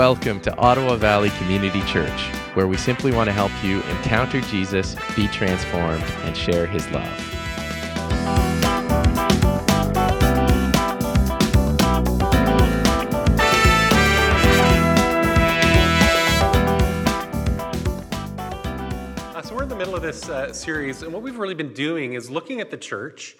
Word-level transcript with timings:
Welcome 0.00 0.40
to 0.40 0.56
Ottawa 0.56 0.96
Valley 0.96 1.28
Community 1.28 1.82
Church, 1.82 2.22
where 2.54 2.66
we 2.66 2.78
simply 2.78 3.12
want 3.12 3.26
to 3.28 3.34
help 3.34 3.52
you 3.62 3.82
encounter 3.82 4.40
Jesus, 4.40 4.96
be 5.14 5.28
transformed, 5.28 6.02
and 6.22 6.34
share 6.34 6.66
his 6.66 6.90
love. 6.90 7.04
Uh, 19.36 19.42
so 19.42 19.54
we're 19.54 19.64
in 19.64 19.68
the 19.68 19.76
middle 19.76 19.94
of 19.94 20.00
this 20.00 20.30
uh, 20.30 20.50
series, 20.54 21.02
and 21.02 21.12
what 21.12 21.20
we've 21.20 21.36
really 21.36 21.52
been 21.52 21.74
doing 21.74 22.14
is 22.14 22.30
looking 22.30 22.62
at 22.62 22.70
the 22.70 22.78
church 22.78 23.36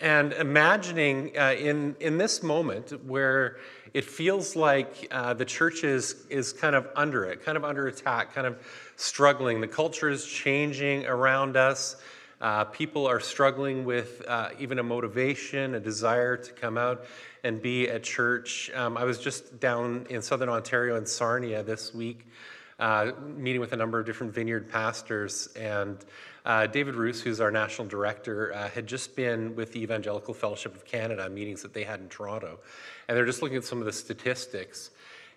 and 0.00 0.32
imagining 0.32 1.36
uh, 1.38 1.54
in 1.58 1.96
in 2.00 2.16
this 2.18 2.42
moment 2.42 2.92
where 3.04 3.58
it 3.94 4.04
feels 4.04 4.56
like 4.56 5.08
uh, 5.10 5.34
the 5.34 5.44
church 5.44 5.84
is 5.84 6.26
is 6.30 6.52
kind 6.52 6.74
of 6.74 6.88
under 6.94 7.24
it, 7.24 7.44
kind 7.44 7.56
of 7.56 7.64
under 7.64 7.86
attack, 7.86 8.34
kind 8.34 8.46
of 8.46 8.58
struggling. 8.96 9.60
The 9.60 9.68
culture 9.68 10.08
is 10.08 10.24
changing 10.24 11.06
around 11.06 11.56
us. 11.56 11.96
Uh, 12.40 12.64
people 12.64 13.06
are 13.06 13.18
struggling 13.18 13.84
with 13.84 14.22
uh, 14.28 14.50
even 14.60 14.78
a 14.78 14.82
motivation, 14.82 15.74
a 15.74 15.80
desire 15.80 16.36
to 16.36 16.52
come 16.52 16.78
out 16.78 17.04
and 17.42 17.60
be 17.60 17.88
at 17.88 18.04
church. 18.04 18.70
Um, 18.74 18.96
I 18.96 19.04
was 19.04 19.18
just 19.18 19.58
down 19.58 20.06
in 20.08 20.22
southern 20.22 20.48
Ontario 20.48 20.96
in 20.96 21.06
Sarnia 21.06 21.62
this 21.62 21.92
week 21.92 22.24
uh, 22.78 23.12
meeting 23.36 23.60
with 23.60 23.72
a 23.72 23.76
number 23.76 23.98
of 23.98 24.06
different 24.06 24.32
vineyard 24.32 24.70
pastors. 24.70 25.48
And 25.56 25.98
uh, 26.44 26.66
David 26.66 26.94
Ruis, 26.94 27.20
who's 27.20 27.40
our 27.40 27.50
national 27.50 27.88
director, 27.88 28.54
uh, 28.54 28.68
had 28.68 28.86
just 28.86 29.16
been 29.16 29.56
with 29.56 29.72
the 29.72 29.82
Evangelical 29.82 30.34
Fellowship 30.34 30.74
of 30.74 30.84
Canada 30.84 31.28
meetings 31.28 31.62
that 31.62 31.74
they 31.74 31.84
had 31.84 32.00
in 32.00 32.08
Toronto. 32.08 32.60
And 33.08 33.16
they're 33.16 33.24
just 33.24 33.40
looking 33.42 33.56
at 33.56 33.64
some 33.64 33.78
of 33.78 33.86
the 33.86 33.92
statistics. 33.92 34.90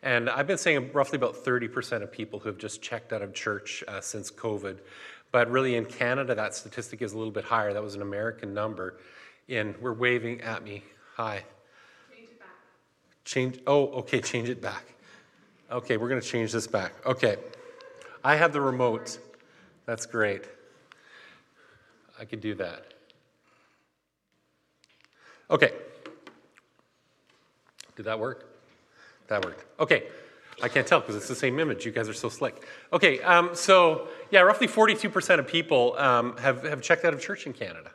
And 0.03 0.30
I've 0.30 0.47
been 0.47 0.58
saying 0.58 0.91
roughly 0.94 1.17
about 1.17 1.36
30% 1.36 2.02
of 2.02 2.11
people 2.11 2.39
who 2.39 2.50
have 2.50 2.58
just 2.58 2.81
checked 2.81 3.14
out 3.14 3.22
of 3.22 3.33
church 3.33 3.83
uh, 3.88 4.02
since 4.02 4.30
COVID. 4.31 4.80
But 5.31 5.50
really 5.50 5.75
in 5.75 5.86
Canada, 5.86 6.36
that 6.36 6.53
statistic 6.55 7.02
is 7.02 7.14
a 7.14 7.17
little 7.17 7.31
bit 7.31 7.45
higher. 7.45 7.72
That 7.73 7.83
was 7.83 7.95
an 7.95 8.02
American 8.02 8.53
number. 8.53 8.97
In, 9.47 9.75
we're 9.80 9.94
waving 9.94 10.42
at 10.42 10.64
me. 10.64 10.83
Hi. 11.16 11.44
Change 12.14 12.30
it 12.30 12.39
back. 12.39 12.49
Change, 13.23 13.59
oh, 13.67 13.88
okay, 13.99 14.22
change 14.22 14.49
it 14.49 14.61
back. 14.61 14.83
Okay, 15.72 15.97
we're 15.97 16.09
going 16.09 16.22
to 16.22 16.27
change 16.27 16.52
this 16.52 16.67
back. 16.67 16.94
Okay. 17.05 17.38
I 18.23 18.36
have 18.36 18.53
the 18.53 18.61
remote. 18.61 19.17
That's 19.86 20.05
great. 20.05 20.44
I 22.19 22.25
could 22.25 22.42
do 22.42 22.55
that. 22.55 22.94
Okay. 25.49 25.72
Did 28.02 28.07
that 28.07 28.19
work? 28.19 28.49
That 29.27 29.45
worked. 29.45 29.63
Okay. 29.80 30.05
I 30.63 30.69
can't 30.69 30.88
tell 30.88 31.02
because 31.02 31.16
it's 31.16 31.27
the 31.27 31.35
same 31.35 31.59
image. 31.59 31.85
You 31.85 31.91
guys 31.91 32.09
are 32.09 32.16
so 32.16 32.30
slick. 32.30 32.66
Okay, 32.91 33.21
um, 33.21 33.52
so 33.53 34.08
yeah, 34.31 34.39
roughly 34.39 34.67
42% 34.67 35.38
of 35.38 35.45
people 35.45 35.95
um, 35.99 36.35
have, 36.38 36.63
have 36.63 36.81
checked 36.81 37.05
out 37.05 37.13
of 37.13 37.21
church 37.21 37.45
in 37.45 37.53
Canada 37.53 37.91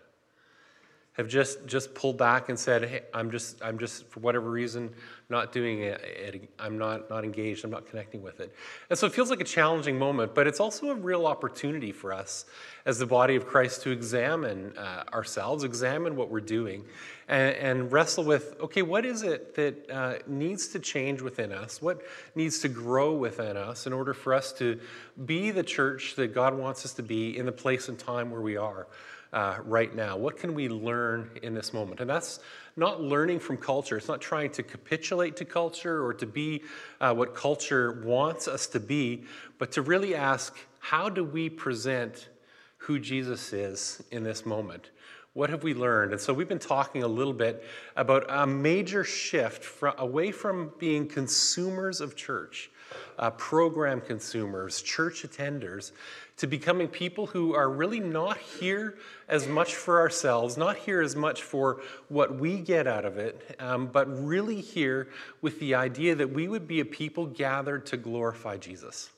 have 1.16 1.28
just 1.28 1.66
just 1.66 1.94
pulled 1.94 2.18
back 2.18 2.48
and 2.48 2.58
said, 2.58 2.84
"Hey, 2.84 3.00
I'm 3.14 3.30
just 3.30 3.62
I'm 3.62 3.78
just 3.78 4.06
for 4.08 4.20
whatever 4.20 4.50
reason 4.50 4.94
not 5.28 5.52
doing 5.52 5.80
it. 5.80 6.50
I'm 6.58 6.78
not 6.78 7.08
not 7.08 7.24
engaged. 7.24 7.64
I'm 7.64 7.70
not 7.70 7.86
connecting 7.86 8.22
with 8.22 8.40
it." 8.40 8.54
And 8.90 8.98
so 8.98 9.06
it 9.06 9.12
feels 9.12 9.30
like 9.30 9.40
a 9.40 9.44
challenging 9.44 9.98
moment, 9.98 10.34
but 10.34 10.46
it's 10.46 10.60
also 10.60 10.90
a 10.90 10.94
real 10.94 11.26
opportunity 11.26 11.90
for 11.92 12.12
us 12.12 12.44
as 12.84 12.98
the 12.98 13.06
body 13.06 13.34
of 13.34 13.46
Christ 13.46 13.82
to 13.82 13.90
examine 13.90 14.76
uh, 14.76 15.04
ourselves, 15.12 15.64
examine 15.64 16.16
what 16.16 16.30
we're 16.30 16.40
doing, 16.40 16.84
and, 17.28 17.56
and, 17.56 17.92
wrestle 17.92 18.22
with, 18.22 18.54
okay, 18.60 18.82
what 18.82 19.04
is 19.04 19.22
it 19.22 19.56
that 19.56 19.90
uh, 19.90 20.14
needs 20.28 20.68
to 20.68 20.78
change 20.78 21.20
within 21.20 21.50
us? 21.50 21.82
What 21.82 22.02
needs 22.36 22.60
to 22.60 22.68
grow 22.68 23.14
within 23.14 23.56
us 23.56 23.88
in 23.88 23.92
order 23.92 24.14
for 24.14 24.32
us 24.32 24.52
to 24.54 24.78
be 25.24 25.50
the 25.50 25.64
church 25.64 26.14
that 26.14 26.32
God 26.32 26.54
wants 26.54 26.84
us 26.84 26.92
to 26.94 27.02
be 27.02 27.36
in 27.36 27.44
the 27.44 27.52
place 27.52 27.88
and 27.88 27.98
time 27.98 28.30
where 28.30 28.40
we 28.40 28.56
are? 28.56 28.86
Uh, 29.36 29.58
right 29.64 29.94
now? 29.94 30.16
What 30.16 30.38
can 30.38 30.54
we 30.54 30.70
learn 30.70 31.30
in 31.42 31.52
this 31.52 31.74
moment? 31.74 32.00
And 32.00 32.08
that's 32.08 32.40
not 32.74 33.02
learning 33.02 33.40
from 33.40 33.58
culture. 33.58 33.98
It's 33.98 34.08
not 34.08 34.22
trying 34.22 34.50
to 34.52 34.62
capitulate 34.62 35.36
to 35.36 35.44
culture 35.44 36.02
or 36.02 36.14
to 36.14 36.24
be 36.24 36.62
uh, 37.02 37.12
what 37.12 37.34
culture 37.34 38.00
wants 38.02 38.48
us 38.48 38.66
to 38.68 38.80
be, 38.80 39.24
but 39.58 39.72
to 39.72 39.82
really 39.82 40.14
ask, 40.14 40.56
how 40.78 41.10
do 41.10 41.22
we 41.22 41.50
present 41.50 42.30
who 42.78 42.98
Jesus 42.98 43.52
is 43.52 44.02
in 44.10 44.24
this 44.24 44.46
moment? 44.46 44.90
What 45.34 45.50
have 45.50 45.62
we 45.62 45.74
learned? 45.74 46.12
And 46.12 46.20
so 46.20 46.32
we've 46.32 46.48
been 46.48 46.58
talking 46.58 47.02
a 47.02 47.08
little 47.08 47.34
bit 47.34 47.62
about 47.94 48.24
a 48.30 48.46
major 48.46 49.04
shift 49.04 49.62
from, 49.62 49.94
away 49.98 50.32
from 50.32 50.72
being 50.78 51.06
consumers 51.06 52.00
of 52.00 52.16
church, 52.16 52.70
uh, 53.18 53.30
program 53.30 54.00
consumers, 54.00 54.82
church 54.82 55.22
attenders, 55.22 55.92
to 56.36 56.46
becoming 56.46 56.86
people 56.86 57.26
who 57.26 57.54
are 57.54 57.70
really 57.70 58.00
not 58.00 58.36
here 58.38 58.98
as 59.28 59.46
much 59.46 59.74
for 59.74 60.00
ourselves, 60.00 60.56
not 60.56 60.76
here 60.76 61.00
as 61.00 61.16
much 61.16 61.42
for 61.42 61.80
what 62.08 62.34
we 62.38 62.58
get 62.58 62.86
out 62.86 63.04
of 63.04 63.16
it, 63.16 63.56
um, 63.58 63.86
but 63.86 64.06
really 64.24 64.60
here 64.60 65.08
with 65.40 65.58
the 65.60 65.74
idea 65.74 66.14
that 66.14 66.30
we 66.30 66.46
would 66.46 66.68
be 66.68 66.80
a 66.80 66.84
people 66.84 67.26
gathered 67.26 67.86
to 67.86 67.96
glorify 67.96 68.56
Jesus. 68.56 69.10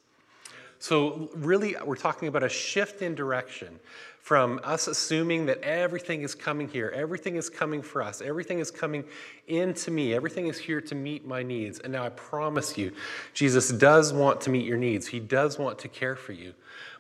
So, 0.81 1.29
really, 1.35 1.75
we're 1.85 1.97
talking 1.97 2.29
about 2.29 2.45
a 2.45 2.49
shift 2.49 3.03
in 3.03 3.15
direction 3.15 3.81
from 4.21 4.61
us 4.63 4.87
assuming 4.87 5.47
that 5.47 5.59
everything 5.63 6.23
is 6.23 6.35
coming 6.35 6.69
here, 6.69 6.93
everything 6.95 7.37
is 7.37 7.49
coming 7.49 7.81
for 7.81 8.03
us, 8.03 8.21
everything 8.21 8.59
is 8.59 8.71
coming 8.71 9.03
into 9.47 9.91
me, 9.91 10.15
everything 10.15 10.47
is 10.49 10.59
here 10.59 10.81
to 10.83 10.95
meet 10.95 11.27
my 11.27 11.43
needs. 11.43 11.79
And 11.79 11.93
now 11.93 12.05
I 12.05 12.11
promise 12.11 12.77
you, 12.77 12.93
Jesus 13.33 13.71
does 13.71 14.13
want 14.13 14.43
to 14.43 14.51
meet 14.51 14.67
your 14.67 14.77
needs, 14.77 15.07
He 15.07 15.19
does 15.19 15.59
want 15.59 15.79
to 15.81 15.89
care 15.89 16.15
for 16.15 16.33
you. 16.33 16.53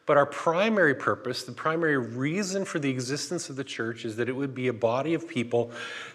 But 0.06 0.16
our 0.16 0.24
primary 0.24 0.94
purpose, 0.94 1.42
the 1.42 1.52
primary 1.52 1.98
reason 1.98 2.64
for 2.64 2.78
the 2.78 2.88
existence 2.88 3.50
of 3.50 3.56
the 3.56 3.64
church 3.64 4.06
is 4.06 4.16
that 4.16 4.30
it 4.30 4.32
would 4.34 4.54
be 4.54 4.68
a 4.68 4.72
body 4.72 5.12
of 5.12 5.28
people 5.28 5.70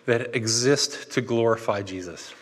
that 0.07 0.35
exist 0.35 1.11
to 1.11 1.21
glorify 1.21 1.83
Jesus. 1.83 2.33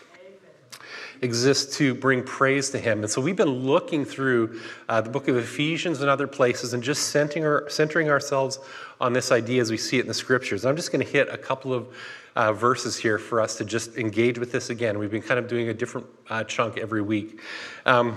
Exist 1.22 1.74
to 1.74 1.94
bring 1.94 2.22
praise 2.22 2.70
to 2.70 2.78
Him. 2.78 3.00
And 3.00 3.10
so 3.10 3.20
we've 3.20 3.36
been 3.36 3.48
looking 3.48 4.04
through 4.04 4.60
uh, 4.88 5.00
the 5.00 5.10
book 5.10 5.28
of 5.28 5.36
Ephesians 5.36 6.00
and 6.00 6.10
other 6.10 6.26
places 6.26 6.74
and 6.74 6.82
just 6.82 7.08
centering, 7.08 7.44
our, 7.44 7.68
centering 7.68 8.10
ourselves 8.10 8.58
on 9.00 9.12
this 9.12 9.32
idea 9.32 9.60
as 9.60 9.70
we 9.70 9.76
see 9.76 9.98
it 9.98 10.02
in 10.02 10.08
the 10.08 10.14
scriptures. 10.14 10.64
I'm 10.64 10.76
just 10.76 10.92
going 10.92 11.04
to 11.04 11.10
hit 11.10 11.28
a 11.28 11.38
couple 11.38 11.72
of 11.72 11.88
uh, 12.34 12.52
verses 12.52 12.96
here 12.96 13.18
for 13.18 13.40
us 13.40 13.56
to 13.56 13.64
just 13.64 13.96
engage 13.96 14.38
with 14.38 14.52
this 14.52 14.70
again. 14.70 14.98
We've 14.98 15.10
been 15.10 15.22
kind 15.22 15.38
of 15.38 15.48
doing 15.48 15.68
a 15.68 15.74
different 15.74 16.06
uh, 16.28 16.44
chunk 16.44 16.78
every 16.78 17.02
week. 17.02 17.40
Um, 17.86 18.16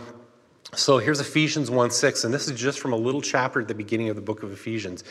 so 0.73 0.97
here's 0.97 1.22
Ephesians 1.22 1.72
1 1.72 1.91
6, 1.91 2.25
and 2.25 2.33
this 2.33 2.47
is 2.49 2.59
just 2.59 2.79
from 2.79 2.91
a 2.91 2.97
little 2.97 3.22
chapter 3.22 3.61
at 3.61 3.67
the 3.67 3.75
beginning 3.75 4.09
of 4.09 4.16
the 4.16 4.22
book 4.22 4.43
of 4.43 4.51
Ephesians. 4.51 5.03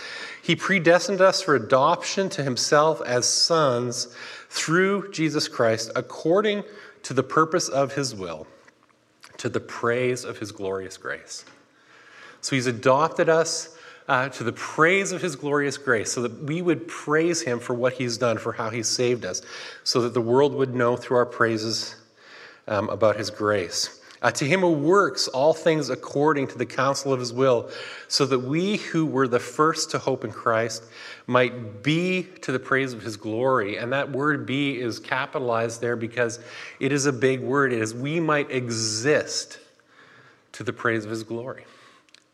He 0.43 0.57
predestined 0.57 1.21
us 1.21 1.41
for 1.41 1.55
adoption 1.55 2.29
to 2.31 2.43
himself 2.43 3.01
as 3.03 3.27
sons 3.27 4.15
through 4.51 5.11
Jesus 5.11 5.49
Christ, 5.49 5.91
according 5.97 6.65
to 7.05 7.15
the 7.15 7.23
purpose 7.23 7.69
of 7.69 7.95
his 7.95 8.15
will, 8.15 8.47
to 9.37 9.49
the 9.49 9.61
praise 9.61 10.25
of 10.25 10.39
his 10.39 10.53
glorious 10.53 10.97
grace. 10.97 11.45
So 12.41 12.57
he's 12.57 12.67
adopted 12.67 13.29
us 13.29 13.79
uh, 14.09 14.29
to 14.31 14.45
the 14.45 14.53
praise 14.53 15.13
of 15.13 15.23
his 15.23 15.37
glorious 15.37 15.79
grace, 15.79 16.13
so 16.13 16.23
that 16.23 16.43
we 16.43 16.61
would 16.61 16.87
praise 16.89 17.41
him 17.41 17.59
for 17.59 17.73
what 17.73 17.95
he's 17.95 18.19
done, 18.19 18.37
for 18.37 18.53
how 18.53 18.69
he's 18.69 18.89
saved 18.89 19.25
us, 19.25 19.41
so 19.83 20.03
that 20.03 20.13
the 20.13 20.21
world 20.21 20.55
would 20.55 20.75
know 20.75 20.97
through 20.97 21.17
our 21.17 21.27
praises 21.27 21.97
um, 22.69 22.89
about 22.91 23.17
his 23.17 23.31
grace. 23.31 24.01
Uh, 24.23 24.31
to 24.31 24.47
him 24.47 24.61
who 24.61 24.73
works 24.73 25.29
all 25.29 25.53
things 25.53 25.91
according 25.91 26.47
to 26.49 26.57
the 26.57 26.67
counsel 26.67 27.13
of 27.13 27.21
his 27.21 27.33
will, 27.33 27.69
so 28.09 28.25
that 28.25 28.39
we 28.39 28.77
who 28.77 29.05
were 29.05 29.29
the 29.29 29.41
first 29.41 29.91
to 29.91 29.99
hope 29.99 30.25
in 30.25 30.33
Christ 30.33 30.85
might 31.27 31.83
be 31.83 32.23
to 32.43 32.53
the 32.53 32.59
praise 32.59 32.93
of 32.93 33.03
his 33.03 33.17
glory. 33.17 33.77
And 33.77 33.93
that 33.93 34.13
word 34.13 34.47
be 34.47 34.81
is 34.81 34.99
capitalized 34.99 35.81
there 35.81 35.97
because 35.97 36.39
it 36.81 36.93
is 36.93 37.07
a 37.07 37.13
big 37.13 37.41
word. 37.41 37.73
It 37.73 37.83
is 37.83 37.95
we 37.95 38.21
might 38.21 38.51
exist 38.51 39.59
to 40.53 40.63
the 40.63 40.73
praise 40.73 41.05
of 41.05 41.11
his 41.11 41.25
glory. 41.25 41.65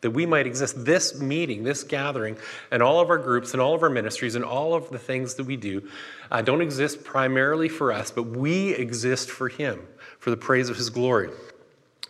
That 0.01 0.11
we 0.11 0.25
might 0.25 0.47
exist. 0.47 0.83
This 0.83 1.19
meeting, 1.19 1.63
this 1.63 1.83
gathering, 1.83 2.37
and 2.71 2.81
all 2.81 2.99
of 2.99 3.09
our 3.09 3.19
groups 3.19 3.53
and 3.53 3.61
all 3.61 3.75
of 3.75 3.83
our 3.83 3.89
ministries 3.89 4.33
and 4.33 4.43
all 4.43 4.73
of 4.73 4.89
the 4.89 4.97
things 4.97 5.35
that 5.35 5.43
we 5.43 5.57
do 5.57 5.87
uh, 6.31 6.41
don't 6.41 6.61
exist 6.61 7.03
primarily 7.03 7.69
for 7.69 7.91
us, 7.91 8.09
but 8.09 8.23
we 8.23 8.73
exist 8.73 9.29
for 9.29 9.47
him, 9.47 9.79
for 10.17 10.31
the 10.31 10.37
praise 10.37 10.69
of 10.69 10.77
his 10.77 10.89
glory 10.89 11.29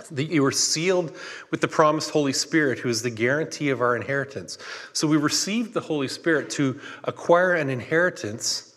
that 0.09 0.25
you 0.25 0.43
were 0.43 0.51
sealed 0.51 1.15
with 1.51 1.61
the 1.61 1.67
promised 1.67 2.11
Holy 2.11 2.33
Spirit, 2.33 2.79
who 2.79 2.89
is 2.89 3.01
the 3.01 3.09
guarantee 3.09 3.69
of 3.69 3.81
our 3.81 3.95
inheritance. 3.95 4.57
So 4.93 5.07
we 5.07 5.17
received 5.17 5.73
the 5.73 5.81
Holy 5.81 6.07
Spirit 6.07 6.49
to 6.51 6.79
acquire 7.03 7.53
an 7.53 7.69
inheritance. 7.69 8.75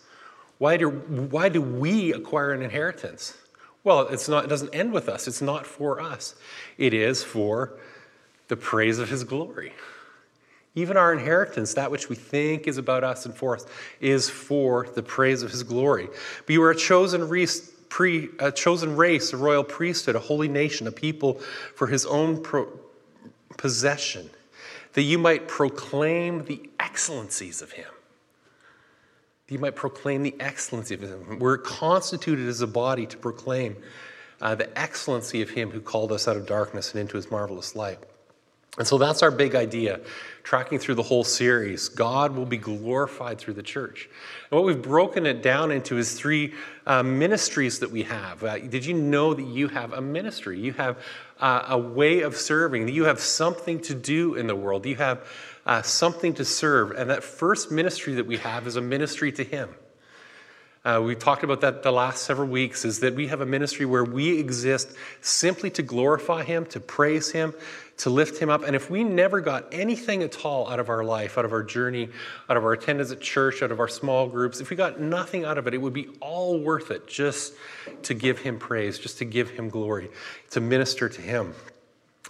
Why 0.57 0.77
do, 0.77 0.89
why 0.89 1.49
do 1.49 1.61
we 1.61 2.13
acquire 2.13 2.53
an 2.53 2.61
inheritance? 2.61 3.37
Well, 3.83 4.01
it's 4.07 4.27
not, 4.27 4.45
it 4.45 4.47
doesn't 4.47 4.73
end 4.73 4.93
with 4.93 5.09
us. 5.09 5.27
It's 5.27 5.41
not 5.41 5.65
for 5.65 6.01
us. 6.01 6.35
It 6.77 6.93
is 6.93 7.23
for 7.23 7.79
the 8.47 8.57
praise 8.57 8.99
of 8.99 9.09
his 9.09 9.23
glory. 9.23 9.73
Even 10.73 10.97
our 10.97 11.13
inheritance, 11.13 11.73
that 11.75 11.89
which 11.89 12.09
we 12.09 12.15
think 12.15 12.67
is 12.67 12.77
about 12.77 13.03
us 13.03 13.25
and 13.25 13.33
for 13.33 13.55
us, 13.55 13.65
is 14.01 14.29
for 14.29 14.87
the 14.95 15.03
praise 15.03 15.41
of 15.41 15.51
his 15.51 15.63
glory. 15.63 16.07
But 16.45 16.53
you 16.53 16.61
are 16.63 16.71
a 16.71 16.75
chosen 16.75 17.29
race 17.29 17.71
pre, 17.89 18.29
a 18.39 18.51
chosen 18.51 18.95
race, 18.95 19.33
a 19.33 19.37
royal 19.37 19.63
priesthood, 19.63 20.15
a 20.15 20.19
holy 20.19 20.47
nation, 20.47 20.87
a 20.87 20.91
people 20.91 21.35
for 21.75 21.87
his 21.87 22.05
own 22.05 22.41
pro- 22.41 22.67
possession, 23.57 24.29
that 24.93 25.03
you 25.03 25.17
might 25.17 25.47
proclaim 25.47 26.45
the 26.45 26.69
excellencies 26.79 27.61
of 27.61 27.71
him. 27.73 27.89
You 29.47 29.59
might 29.59 29.75
proclaim 29.75 30.23
the 30.23 30.35
excellency 30.39 30.95
of 30.95 31.01
him. 31.01 31.39
We're 31.39 31.57
constituted 31.57 32.47
as 32.47 32.61
a 32.61 32.67
body 32.67 33.05
to 33.05 33.17
proclaim 33.17 33.75
uh, 34.41 34.55
the 34.55 34.77
excellency 34.77 35.41
of 35.41 35.51
him 35.51 35.69
who 35.69 35.81
called 35.81 36.11
us 36.11 36.27
out 36.27 36.35
of 36.35 36.45
darkness 36.47 36.91
and 36.91 37.01
into 37.01 37.15
his 37.15 37.29
marvelous 37.29 37.75
light. 37.75 37.99
And 38.77 38.85
so 38.85 38.97
that's 38.97 39.23
our 39.23 39.31
big 39.31 39.55
idea, 39.55 40.01
tracking 40.43 40.79
through 40.79 40.95
the 40.95 41.03
whole 41.03 41.23
series. 41.23 41.87
God 41.87 42.35
will 42.35 42.45
be 42.45 42.57
glorified 42.57 43.39
through 43.39 43.53
the 43.53 43.63
church. 43.63 44.09
And 44.51 44.59
what 44.59 44.65
we've 44.65 44.81
broken 44.81 45.25
it 45.25 45.41
down 45.41 45.71
into 45.71 45.97
is 45.97 46.13
three 46.13 46.53
uh, 46.85 47.01
ministries 47.01 47.79
that 47.79 47.89
we 47.89 48.03
have. 48.03 48.43
Uh, 48.43 48.59
did 48.59 48.85
you 48.85 48.93
know 48.93 49.33
that 49.33 49.45
you 49.45 49.69
have 49.69 49.93
a 49.93 50.01
ministry? 50.01 50.59
You 50.59 50.73
have 50.73 50.97
uh, 51.39 51.67
a 51.69 51.77
way 51.77 52.21
of 52.21 52.35
serving, 52.35 52.89
you 52.89 53.05
have 53.05 53.19
something 53.19 53.79
to 53.81 53.95
do 53.95 54.35
in 54.35 54.47
the 54.47 54.55
world, 54.55 54.85
you 54.85 54.95
have 54.95 55.25
uh, 55.65 55.81
something 55.81 56.33
to 56.33 56.43
serve. 56.43 56.91
And 56.91 57.09
that 57.09 57.23
first 57.23 57.71
ministry 57.71 58.15
that 58.15 58.27
we 58.27 58.37
have 58.37 58.67
is 58.67 58.75
a 58.75 58.81
ministry 58.81 59.31
to 59.33 59.43
Him. 59.43 59.69
Uh, 60.85 61.01
we 61.03 61.15
talked 61.15 61.43
about 61.43 61.61
that 61.61 61.81
the 61.81 61.91
last 61.91 62.23
several 62.23 62.47
weeks 62.47 62.85
is 62.85 62.99
that 62.99 63.15
we 63.15 63.25
have 63.25 63.41
a 63.41 63.45
ministry 63.45 63.87
where 63.87 64.03
we 64.03 64.37
exist 64.37 64.95
simply 65.19 65.71
to 65.71 65.81
glorify 65.81 66.43
him 66.43 66.63
to 66.63 66.79
praise 66.79 67.31
him 67.31 67.55
to 67.97 68.09
lift 68.09 68.37
him 68.37 68.49
up 68.49 68.63
and 68.63 68.75
if 68.75 68.89
we 68.89 69.03
never 69.03 69.39
got 69.41 69.65
anything 69.71 70.21
at 70.21 70.45
all 70.45 70.69
out 70.69 70.79
of 70.79 70.89
our 70.89 71.03
life 71.03 71.37
out 71.37 71.45
of 71.45 71.53
our 71.53 71.63
journey 71.63 72.09
out 72.49 72.57
of 72.57 72.63
our 72.63 72.73
attendance 72.73 73.11
at 73.11 73.21
church 73.21 73.61
out 73.61 73.71
of 73.71 73.79
our 73.79 73.87
small 73.87 74.27
groups 74.27 74.59
if 74.59 74.69
we 74.69 74.75
got 74.75 74.99
nothing 74.99 75.45
out 75.45 75.57
of 75.57 75.67
it 75.67 75.73
it 75.73 75.77
would 75.77 75.93
be 75.93 76.07
all 76.19 76.59
worth 76.59 76.91
it 76.91 77.07
just 77.07 77.53
to 78.03 78.13
give 78.13 78.39
him 78.39 78.59
praise 78.59 78.99
just 78.99 79.17
to 79.17 79.25
give 79.25 79.49
him 79.49 79.69
glory 79.69 80.09
to 80.49 80.59
minister 80.59 81.07
to 81.07 81.21
him 81.21 81.53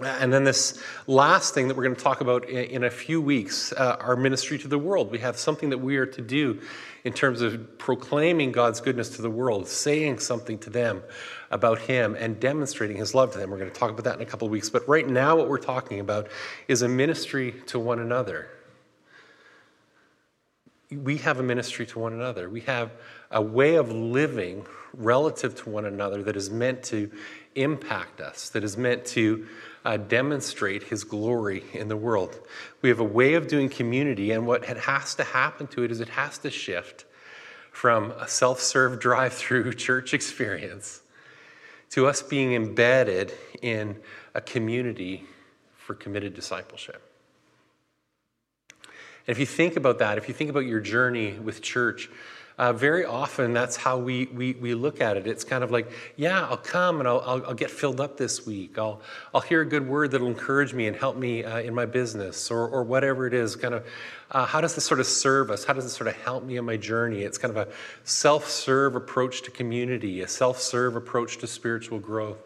and 0.01 0.33
then 0.33 0.43
this 0.43 0.81
last 1.07 1.53
thing 1.53 1.69
that 1.69 1.77
we're 1.77 1.83
going 1.83 1.95
to 1.95 2.03
talk 2.03 2.19
about 2.19 2.49
in, 2.49 2.83
a 2.83 2.89
few 2.89 3.21
weeks, 3.21 3.71
uh, 3.71 3.95
our 4.01 4.17
ministry 4.17 4.59
to 4.59 4.67
the 4.67 4.77
world. 4.77 5.09
We 5.09 5.19
have 5.19 5.37
something 5.37 5.69
that 5.69 5.77
we 5.77 5.95
are 5.95 6.05
to 6.05 6.21
do 6.21 6.59
in 7.05 7.13
terms 7.13 7.41
of 7.41 7.77
proclaiming 7.77 8.51
God's 8.51 8.81
goodness 8.81 9.09
to 9.09 9.21
the 9.21 9.29
world, 9.29 9.67
saying 9.67 10.17
something 10.17 10.57
to 10.59 10.71
them 10.71 11.03
about 11.51 11.79
Him, 11.79 12.15
and 12.19 12.39
demonstrating 12.39 12.97
His 12.97 13.13
love 13.13 13.31
to 13.33 13.37
them. 13.37 13.51
We're 13.51 13.59
going 13.59 13.71
to 13.71 13.79
talk 13.79 13.91
about 13.91 14.03
that 14.05 14.15
in 14.15 14.21
a 14.21 14.25
couple 14.25 14.47
of 14.47 14.51
weeks. 14.51 14.71
But 14.71 14.89
right 14.89 15.07
now, 15.07 15.35
what 15.35 15.47
we're 15.47 15.59
talking 15.59 15.99
about 15.99 16.27
is 16.67 16.81
a 16.81 16.89
ministry 16.89 17.53
to 17.67 17.77
one 17.77 17.99
another. 17.99 18.49
We 20.91 21.17
have 21.17 21.39
a 21.39 21.43
ministry 21.43 21.85
to 21.87 21.99
one 21.99 22.13
another. 22.13 22.49
We 22.49 22.61
have 22.61 22.91
a 23.29 23.41
way 23.41 23.75
of 23.75 23.91
living 23.91 24.65
relative 24.93 25.55
to 25.55 25.69
one 25.69 25.85
another 25.85 26.23
that 26.23 26.35
is 26.35 26.49
meant 26.49 26.81
to 26.85 27.11
impact 27.53 28.19
us, 28.19 28.49
that 28.49 28.63
is 28.63 28.77
meant 28.77 29.05
to 29.05 29.47
uh, 29.85 29.97
demonstrate 29.97 30.83
his 30.83 31.03
glory 31.03 31.63
in 31.73 31.87
the 31.87 31.95
world. 31.95 32.37
We 32.81 32.89
have 32.89 32.99
a 32.99 33.05
way 33.05 33.35
of 33.35 33.47
doing 33.47 33.69
community, 33.69 34.31
and 34.31 34.47
what 34.47 34.65
has 34.65 35.15
to 35.15 35.23
happen 35.23 35.67
to 35.67 35.83
it 35.83 35.91
is 35.91 36.01
it 36.01 36.09
has 36.09 36.39
to 36.39 36.49
shift 36.49 37.05
from 37.71 38.11
a 38.11 38.27
self 38.27 38.59
serve 38.59 38.99
drive 38.99 39.33
through 39.33 39.73
church 39.75 40.13
experience 40.13 41.01
to 41.91 42.07
us 42.07 42.23
being 42.23 42.53
embedded 42.53 43.31
in 43.61 43.97
a 44.33 44.41
community 44.41 45.23
for 45.77 45.93
committed 45.93 46.33
discipleship. 46.33 47.01
And 49.27 49.33
if 49.33 49.39
you 49.39 49.45
think 49.45 49.75
about 49.75 49.99
that, 49.99 50.17
if 50.17 50.27
you 50.27 50.33
think 50.33 50.49
about 50.49 50.65
your 50.65 50.79
journey 50.79 51.33
with 51.33 51.61
church, 51.61 52.09
uh, 52.57 52.71
very 52.71 53.03
often 53.03 53.53
that's 53.53 53.75
how 53.75 53.97
we, 53.97 54.27
we, 54.27 54.53
we 54.53 54.73
look 54.73 55.01
at 55.01 55.17
it. 55.17 55.27
It's 55.27 55.43
kind 55.43 55.63
of 55.63 55.71
like, 55.71 55.91
yeah, 56.15 56.47
I'll 56.47 56.55
come 56.55 56.99
and 56.99 57.07
I'll, 57.07 57.19
I'll, 57.25 57.45
I'll 57.47 57.53
get 57.53 57.69
filled 57.69 57.99
up 57.99 58.15
this 58.15 58.45
week. 58.45 58.77
I'll, 58.77 59.01
I'll 59.33 59.41
hear 59.41 59.61
a 59.61 59.65
good 59.65 59.85
word 59.85 60.11
that'll 60.11 60.27
encourage 60.27 60.73
me 60.73 60.87
and 60.87 60.95
help 60.95 61.17
me 61.17 61.43
uh, 61.43 61.59
in 61.59 61.75
my 61.75 61.85
business 61.85 62.49
or, 62.49 62.67
or 62.69 62.83
whatever 62.83 63.27
it 63.27 63.33
is. 63.33 63.57
Kind 63.57 63.73
of, 63.73 63.85
uh, 64.31 64.45
how 64.45 64.61
does 64.61 64.73
this 64.73 64.85
sort 64.85 65.01
of 65.01 65.05
serve 65.05 65.51
us? 65.51 65.65
How 65.65 65.73
does 65.73 65.83
this 65.83 65.93
sort 65.93 66.07
of 66.07 66.15
help 66.15 66.45
me 66.45 66.55
in 66.55 66.63
my 66.63 66.77
journey? 66.77 67.23
It's 67.23 67.37
kind 67.37 67.55
of 67.55 67.67
a 67.67 67.71
self 68.05 68.49
serve 68.49 68.95
approach 68.95 69.41
to 69.43 69.51
community, 69.51 70.21
a 70.21 70.27
self 70.27 70.59
serve 70.61 70.95
approach 70.95 71.37
to 71.39 71.47
spiritual 71.47 71.99
growth. 71.99 72.39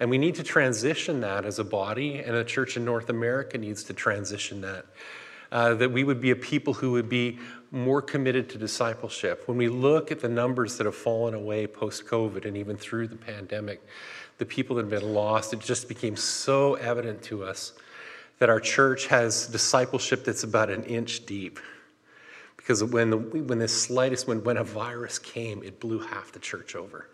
And 0.00 0.08
we 0.08 0.18
need 0.18 0.36
to 0.36 0.44
transition 0.44 1.20
that 1.22 1.44
as 1.44 1.58
a 1.58 1.64
body, 1.64 2.18
and 2.20 2.36
a 2.36 2.44
church 2.44 2.76
in 2.76 2.84
North 2.84 3.10
America 3.10 3.58
needs 3.58 3.82
to 3.84 3.92
transition 3.92 4.60
that. 4.60 4.86
Uh, 5.50 5.74
that 5.74 5.90
we 5.90 6.04
would 6.04 6.20
be 6.20 6.30
a 6.30 6.36
people 6.36 6.74
who 6.74 6.92
would 6.92 7.08
be 7.08 7.38
more 7.70 8.00
committed 8.00 8.48
to 8.50 8.58
discipleship. 8.58 9.46
When 9.46 9.58
we 9.58 9.68
look 9.68 10.10
at 10.10 10.20
the 10.20 10.28
numbers 10.28 10.78
that 10.78 10.86
have 10.86 10.94
fallen 10.94 11.34
away 11.34 11.66
post 11.66 12.06
COVID 12.06 12.44
and 12.44 12.56
even 12.56 12.76
through 12.76 13.08
the 13.08 13.16
pandemic, 13.16 13.82
the 14.38 14.46
people 14.46 14.76
that 14.76 14.82
have 14.82 14.90
been 14.90 15.12
lost, 15.12 15.52
it 15.52 15.60
just 15.60 15.88
became 15.88 16.16
so 16.16 16.74
evident 16.74 17.22
to 17.24 17.44
us 17.44 17.72
that 18.38 18.48
our 18.48 18.60
church 18.60 19.06
has 19.08 19.48
discipleship 19.48 20.24
that's 20.24 20.44
about 20.44 20.70
an 20.70 20.84
inch 20.84 21.26
deep. 21.26 21.58
Because 22.56 22.84
when 22.84 23.10
the, 23.10 23.16
when 23.16 23.58
the 23.58 23.68
slightest, 23.68 24.26
when, 24.28 24.44
when 24.44 24.56
a 24.56 24.64
virus 24.64 25.18
came, 25.18 25.62
it 25.62 25.80
blew 25.80 25.98
half 25.98 26.32
the 26.32 26.38
church 26.38 26.76
over. 26.76 27.08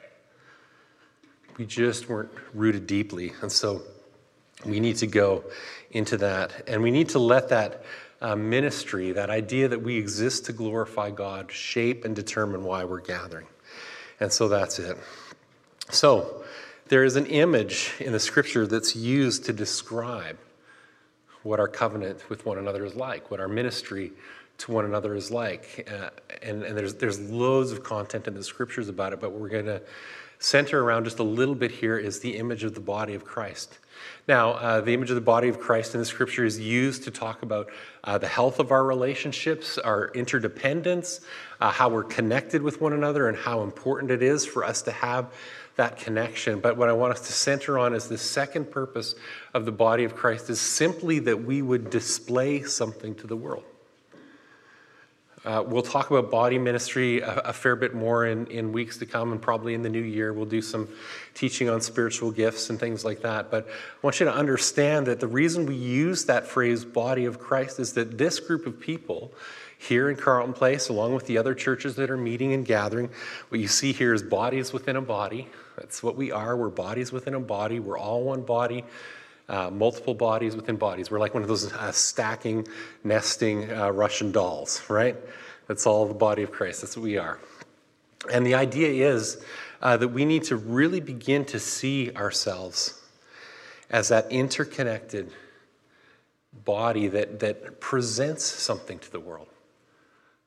We 1.57 1.65
just 1.65 2.09
weren't 2.09 2.31
rooted 2.53 2.87
deeply. 2.87 3.33
And 3.41 3.51
so 3.51 3.83
we 4.67 4.81
need 4.81 4.97
to 4.97 5.07
go 5.07 5.45
into 5.93 6.17
that. 6.19 6.69
And 6.69 6.83
we 6.83 6.91
need 6.91 7.09
to 7.11 7.19
let 7.19 7.49
that 7.51 7.85
uh, 8.25 8.35
ministry, 8.35 9.13
that 9.13 9.29
idea 9.29 9.69
that 9.69 9.83
we 9.83 9.99
exist 9.99 10.47
to 10.47 10.53
glorify 10.55 11.11
God, 11.11 11.53
shape 11.53 12.07
and 12.07 12.17
determine 12.17 12.65
why 12.65 12.85
we're 12.85 13.03
gathering. 13.03 13.47
And 14.19 14.33
so 14.33 14.49
that's 14.49 14.79
it. 14.79 14.97
So, 15.91 16.43
there 16.89 17.05
is 17.05 17.17
an 17.17 17.27
image 17.27 17.93
in 18.01 18.13
the 18.13 18.21
scripture 18.21 18.67
that's 18.67 18.97
used 18.97 19.45
to 19.45 19.53
describe 19.53 20.39
what 21.43 21.61
our 21.61 21.69
covenant 21.69 22.31
with 22.31 22.47
one 22.47 22.57
another 22.57 22.87
is 22.87 22.95
like, 22.95 23.31
what 23.31 23.41
our 23.41 23.49
ministry 23.49 24.13
to 24.57 24.73
one 24.73 24.87
another 24.87 25.15
is 25.15 25.31
like. 25.31 25.87
Uh, 25.93 26.09
and 26.43 26.63
and 26.63 26.79
there's, 26.79 26.95
there's 26.95 27.21
loads 27.31 27.73
of 27.73 27.83
content 27.85 28.27
in 28.27 28.33
the 28.33 28.43
scriptures 28.43 28.89
about 28.89 29.13
it, 29.13 29.21
but 29.21 29.33
we're 29.33 29.51
going 29.51 29.67
to 29.67 29.83
center 30.45 30.83
around 30.83 31.05
just 31.05 31.19
a 31.19 31.25
little 31.25 31.55
bit 31.55 31.71
here 31.71 31.97
is 31.97 32.21
the 32.21 32.37
image 32.37 32.65
of 32.65 32.75
the 32.75 32.81
body 32.81 33.15
of 33.15 33.25
Christ. 33.25 33.79
Now, 34.29 34.53
uh, 34.53 34.81
the 34.83 34.93
image 34.93 35.09
of 35.09 35.15
the 35.15 35.23
body 35.23 35.49
of 35.49 35.59
Christ 35.59 35.95
in 35.95 36.01
the 36.01 36.05
scripture 36.05 36.45
is 36.45 36.61
used 36.61 37.05
to 37.05 37.11
talk 37.11 37.43
about 37.43 37.71
uh, 38.05 38.19
the 38.19 38.29
health 38.29 38.59
of 38.59 38.71
our 38.71 38.85
relationships, 38.85 39.79
our 39.79 40.09
interdependence, 40.15 41.23
uh, 41.61 41.71
how 41.71 41.89
we're 41.89 42.05
connected 42.05 42.61
with 42.61 42.81
one 42.81 42.93
another, 42.93 43.27
and 43.27 43.39
how 43.39 43.63
important 43.63 44.11
it 44.11 44.23
is 44.23 44.45
for 44.45 44.65
us 44.65 44.83
to 44.83 44.93
have 44.93 45.33
that 45.77 45.97
connection. 45.97 46.61
But 46.61 46.77
what 46.77 46.91
I 46.91 46.93
want 46.93 47.15
us 47.15 47.27
to 47.27 47.33
center 47.33 47.79
on 47.79 47.95
is 47.95 48.09
the 48.09 48.19
second 48.19 48.71
purpose 48.71 49.15
of 49.55 49.65
the 49.65 49.73
body 49.73 50.05
of 50.05 50.15
Christ 50.15 50.51
is 50.51 50.61
simply 50.61 51.21
that 51.21 51.43
we 51.45 51.63
would 51.63 51.89
display 51.89 52.63
something 52.63 53.15
to 53.17 53.27
the 53.27 53.37
world. 53.37 53.65
Uh, 55.45 55.63
we'll 55.67 55.83
talk 55.83 56.11
about 56.11 56.31
body 56.31 56.59
ministry 56.59 57.21
a, 57.21 57.35
a, 57.41 57.53
fair 57.53 57.77
bit 57.77 57.95
more 57.95 58.25
in, 58.25 58.47
in 58.47 58.73
weeks 58.73 58.97
to 58.97 59.05
come, 59.05 59.31
and 59.31 59.43
probably 59.43 59.75
in 59.75 59.83
the 59.83 59.91
new 59.91 60.01
year. 60.01 60.33
We'll 60.33 60.47
do 60.47 60.63
some 60.63 60.89
teaching 61.35 61.69
on 61.69 61.83
spiritual 61.83 62.31
gifts 62.31 62.71
and 62.71 62.81
things 62.81 63.05
like 63.05 63.21
that. 63.23 63.51
But 63.51 63.67
I 63.67 63.71
want 64.01 64.21
you 64.21 64.27
to 64.27 64.35
understand 64.35 65.07
that 65.07 65.21
the 65.21 65.27
reason 65.27 65.67
we 65.67 65.75
use 65.75 66.25
that 66.25 66.47
phrase, 66.47 66.85
body 66.87 67.27
of 67.27 67.39
Christ, 67.39 67.79
is 67.79 67.93
that 67.93 68.17
this 68.17 68.41
group 68.41 68.67
of 68.67 68.81
people 68.81 69.33
here 69.77 70.09
in 70.09 70.17
Carleton 70.17 70.55
Place, 70.55 70.89
along 70.89 71.15
with 71.15 71.27
the 71.27 71.37
other 71.37 71.55
churches 71.55 71.95
that 71.97 72.11
are 72.11 72.17
meeting 72.17 72.55
and 72.55 72.65
gathering, 72.65 73.11
what 73.51 73.61
you 73.61 73.69
see 73.69 73.93
here 73.93 74.15
is 74.15 74.23
bodies 74.23 74.73
within 74.73 74.97
a 74.97 75.03
body. 75.03 75.49
That's 75.77 76.03
what 76.03 76.17
we 76.17 76.33
are. 76.33 76.57
We're 76.57 76.71
bodies 76.71 77.13
within 77.13 77.35
a 77.35 77.41
body. 77.41 77.81
We're 77.81 77.99
all 77.99 78.23
one 78.23 78.43
body. 78.43 78.85
Uh, 79.47 79.69
multiple 79.69 80.15
bodies 80.15 80.57
within 80.57 80.77
bodies. 80.77 81.11
We're 81.11 81.19
like 81.19 81.35
one 81.35 81.43
of 81.43 81.51
those 81.51 81.71
uh, 81.71 81.93
stacking, 81.93 82.67
nesting 83.03 83.71
uh, 83.71 83.91
Russian 83.91 84.33
dolls, 84.33 84.83
right? 84.89 85.17
That's 85.69 85.87
all 85.87 86.07
the 86.07 86.15
body 86.15 86.43
of 86.43 86.51
Christ. 86.51 86.81
That's 86.81 86.97
what 86.97 87.03
we 87.03 87.19
are. 87.19 87.39
And 88.33 88.47
the 88.47 88.55
idea 88.55 89.11
is 89.13 89.45
uh, 89.83 89.99
that 89.99 90.09
we 90.09 90.25
need 90.25 90.45
to 90.45 90.57
really 90.57 91.01
begin 91.01 91.45
to 91.47 91.61
see 91.61 92.11
ourselves 92.13 93.03
as 93.91 94.09
that 94.09 94.33
interconnected 94.33 95.31
body 96.65 97.09
that, 97.09 97.41
that 97.41 97.81
presents 97.81 98.45
something 98.45 98.99
to 98.99 99.13
the 99.13 99.21
world. 99.21 99.49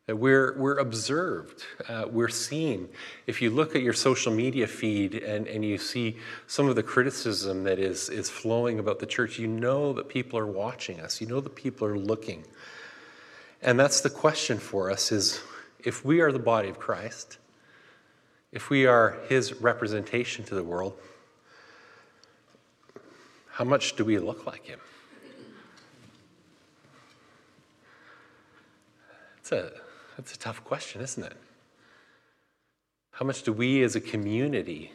We're, 0.08 0.58
we're 0.58 0.78
observed, 0.78 1.66
uh, 1.90 2.06
we're 2.10 2.30
seen. 2.30 2.88
If 3.26 3.42
you 3.42 3.50
look 3.50 3.76
at 3.76 3.82
your 3.82 3.92
social 3.92 4.32
media 4.32 4.66
feed 4.66 5.16
and, 5.16 5.48
and 5.48 5.66
you 5.66 5.78
see 5.78 6.16
some 6.48 6.70
of 6.70 6.78
the 6.78 6.84
criticism 6.84 7.66
that 7.66 7.78
is, 7.78 8.08
is 8.08 8.30
flowing 8.30 8.80
about 8.80 9.00
the 9.00 9.06
church, 9.06 9.38
you 9.38 9.48
know 9.48 9.92
that 9.92 10.08
people 10.08 10.40
are 10.40 10.48
watching 10.48 11.02
us, 11.02 11.20
you 11.20 11.28
know 11.28 11.42
that 11.42 11.56
people 11.56 11.86
are 11.86 11.98
looking. 11.98 12.46
And 13.62 13.78
that's 13.78 14.00
the 14.00 14.10
question 14.10 14.60
for 14.60 14.90
us 14.90 15.12
is 15.12 15.42
if 15.84 16.06
we 16.06 16.22
are 16.22 16.32
the 16.32 16.40
body 16.40 16.70
of 16.70 16.80
Christ, 16.80 17.38
if 18.54 18.70
we 18.70 18.86
are 18.86 19.18
his 19.28 19.56
representation 19.56 20.46
to 20.46 20.56
the 20.56 20.64
world, 20.64 20.94
how 23.50 23.66
much 23.66 23.98
do 23.98 24.06
we 24.06 24.20
look 24.20 24.46
like 24.46 24.66
him? 24.68 24.80
It's 29.40 29.52
a 29.52 29.72
that's 30.18 30.34
a 30.34 30.40
tough 30.40 30.64
question, 30.64 31.02
isn't 31.02 31.24
it? 31.24 31.38
How 33.12 33.26
much 33.26 33.44
do 33.44 33.54
we 33.54 33.84
as 33.84 33.96
a 33.96 34.02
community, 34.02 34.92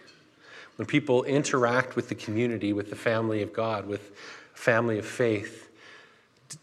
when 0.76 0.86
people 0.86 1.22
interact 1.24 1.96
with 1.96 2.08
the 2.08 2.14
community, 2.14 2.72
with 2.72 2.90
the 2.90 2.96
family 2.96 3.40
of 3.40 3.52
God, 3.52 3.86
with 3.86 4.12
family 4.52 4.98
of 4.98 5.06
faith, 5.06 5.70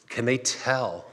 can 0.10 0.26
they 0.26 0.38
tell 0.38 1.06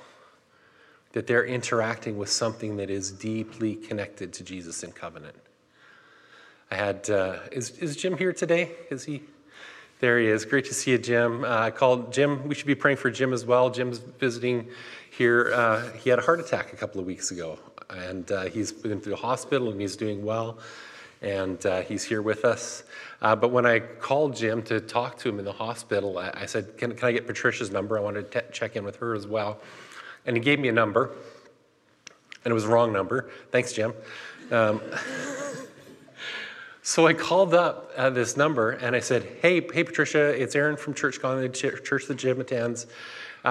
that 1.12 1.26
they're 1.26 1.46
interacting 1.46 2.18
with 2.18 2.28
something 2.28 2.76
that 2.76 2.90
is 2.90 3.10
deeply 3.10 3.76
connected 3.76 4.32
to 4.34 4.44
Jesus 4.44 4.82
in 4.82 4.92
covenant? 4.92 5.36
I 6.70 6.74
had, 6.74 7.08
uh, 7.08 7.38
is, 7.52 7.70
is 7.78 7.96
Jim 7.96 8.18
here 8.18 8.32
today? 8.32 8.72
Is 8.90 9.04
he? 9.04 9.22
There 10.00 10.18
he 10.18 10.26
is. 10.26 10.44
Great 10.44 10.66
to 10.66 10.74
see 10.74 10.90
you, 10.90 10.98
Jim. 10.98 11.44
Uh, 11.44 11.48
I 11.48 11.70
called 11.70 12.12
Jim. 12.12 12.46
We 12.46 12.54
should 12.54 12.66
be 12.66 12.74
praying 12.74 12.98
for 12.98 13.10
Jim 13.10 13.32
as 13.32 13.46
well. 13.46 13.70
Jim's 13.70 13.98
visiting 13.98 14.68
here. 15.16 15.52
Uh, 15.54 15.90
he 15.92 16.10
had 16.10 16.18
a 16.18 16.22
heart 16.22 16.40
attack 16.40 16.72
a 16.72 16.76
couple 16.76 17.00
of 17.00 17.06
weeks 17.06 17.30
ago, 17.30 17.58
and 17.90 18.30
uh, 18.30 18.44
he's 18.44 18.70
been 18.72 19.00
through 19.00 19.12
the 19.12 19.16
hospital 19.16 19.70
and 19.70 19.80
he's 19.80 19.96
doing 19.96 20.24
well, 20.24 20.58
and 21.22 21.64
uh, 21.64 21.80
he's 21.80 22.04
here 22.04 22.20
with 22.20 22.44
us. 22.44 22.82
Uh, 23.22 23.34
but 23.34 23.50
when 23.50 23.64
I 23.64 23.78
called 23.78 24.36
Jim 24.36 24.62
to 24.64 24.80
talk 24.80 25.18
to 25.18 25.28
him 25.28 25.38
in 25.38 25.44
the 25.44 25.52
hospital, 25.52 26.18
I, 26.18 26.30
I 26.34 26.46
said, 26.46 26.76
can, 26.76 26.94
can, 26.94 27.08
I 27.08 27.12
get 27.12 27.26
Patricia's 27.26 27.70
number? 27.70 27.96
I 27.98 28.02
wanted 28.02 28.30
to 28.32 28.44
check 28.52 28.76
in 28.76 28.84
with 28.84 28.96
her 28.96 29.14
as 29.14 29.26
well. 29.26 29.58
And 30.26 30.36
he 30.36 30.42
gave 30.42 30.58
me 30.60 30.68
a 30.68 30.72
number, 30.72 31.12
and 32.44 32.50
it 32.50 32.54
was 32.54 32.64
the 32.64 32.70
wrong 32.70 32.92
number. 32.92 33.30
Thanks, 33.50 33.72
Jim. 33.72 33.94
Um, 34.50 34.80
So 36.86 37.04
I 37.04 37.14
called 37.14 37.52
up 37.52 37.90
uh, 37.96 38.10
this 38.10 38.36
number 38.36 38.70
and 38.70 38.94
I 38.94 39.00
said, 39.00 39.24
"Hey, 39.42 39.60
hey, 39.60 39.82
Patricia, 39.82 40.40
it's 40.40 40.54
Aaron 40.54 40.76
from 40.76 40.94
Church 40.94 41.20
Colony, 41.20 41.48
Church 41.48 42.06
the 42.06 42.14
Jim 42.14 42.40
attends. 42.40 42.86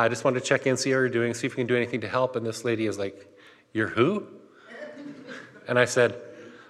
I 0.02 0.10
just 0.10 0.24
wanted 0.24 0.42
to 0.42 0.46
check 0.46 0.68
in, 0.68 0.78
see 0.78 0.92
how 0.92 0.98
you're 0.98 1.10
doing, 1.10 1.34
see 1.34 1.48
if 1.48 1.54
we 1.54 1.58
can 1.58 1.68
do 1.68 1.76
anything 1.76 2.02
to 2.02 2.08
help." 2.08 2.36
And 2.36 2.46
this 2.46 2.64
lady 2.66 2.86
is 2.86 2.98
like, 2.98 3.28
"You're 3.74 3.90
who?" 3.90 4.28
And 5.68 5.80
I 5.80 5.86
said, 5.86 6.16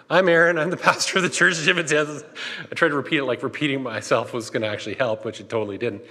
"I'm 0.09 0.29
Aaron. 0.29 0.57
I'm 0.57 0.69
the 0.69 0.77
pastor 0.77 1.17
of 1.17 1.23
the 1.23 1.29
church 1.29 1.57
Jim 1.57 1.77
attends." 1.77 2.23
I 2.71 2.75
tried 2.75 2.89
to 2.89 2.95
repeat 2.95 3.17
it 3.17 3.25
like 3.25 3.43
repeating 3.43 3.83
myself 3.83 4.33
was 4.33 4.49
going 4.49 4.61
to 4.61 4.69
actually 4.69 4.95
help, 4.95 5.25
which 5.25 5.41
it 5.41 5.49
totally 5.49 5.77
didn't. 5.77 6.03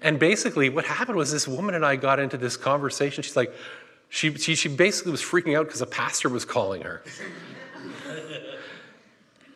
And 0.00 0.18
basically, 0.18 0.68
what 0.68 0.84
happened 0.84 1.16
was 1.16 1.32
this 1.32 1.48
woman 1.48 1.74
and 1.74 1.84
I 1.84 1.96
got 1.96 2.18
into 2.18 2.36
this 2.36 2.56
conversation. 2.56 3.22
She's 3.22 3.36
like, 3.36 3.54
she, 4.10 4.34
she, 4.34 4.54
she 4.54 4.68
basically 4.68 5.12
was 5.12 5.22
freaking 5.22 5.58
out 5.58 5.66
because 5.66 5.80
a 5.80 5.86
pastor 5.86 6.28
was 6.28 6.44
calling 6.44 6.82
her. 6.82 7.02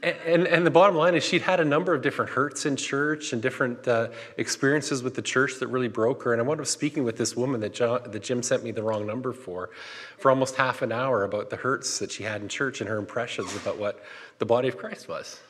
And, 0.08 0.46
and, 0.46 0.66
the 0.66 0.70
bottom 0.70 0.96
line 0.96 1.14
is, 1.14 1.24
she'd 1.24 1.42
had 1.42 1.60
a 1.60 1.64
number 1.64 1.94
of 1.94 2.02
different 2.02 2.30
hurts 2.30 2.66
in 2.66 2.76
church 2.76 3.32
and 3.32 3.42
different 3.42 3.86
uh, 3.88 4.08
experiences 4.36 5.02
with 5.02 5.14
the 5.14 5.22
church 5.22 5.54
that 5.60 5.66
really 5.68 5.88
broke 5.88 6.22
her. 6.22 6.32
And 6.32 6.40
I 6.40 6.44
wound 6.44 6.60
up 6.60 6.66
speaking 6.66 7.04
with 7.04 7.16
this 7.16 7.36
woman 7.36 7.60
that, 7.60 7.74
John, 7.74 8.00
that 8.04 8.22
Jim 8.22 8.42
sent 8.42 8.62
me 8.62 8.70
the 8.70 8.82
wrong 8.82 9.06
number 9.06 9.32
for, 9.32 9.70
for 10.18 10.30
almost 10.30 10.56
half 10.56 10.82
an 10.82 10.92
hour 10.92 11.24
about 11.24 11.50
the 11.50 11.56
hurts 11.56 11.98
that 11.98 12.12
she 12.12 12.22
had 12.22 12.42
in 12.42 12.48
church 12.48 12.80
and 12.80 12.88
her 12.88 12.96
impressions 12.96 13.54
about 13.56 13.78
what 13.78 14.02
the 14.38 14.46
body 14.46 14.68
of 14.68 14.76
Christ 14.76 15.08
was. 15.08 15.40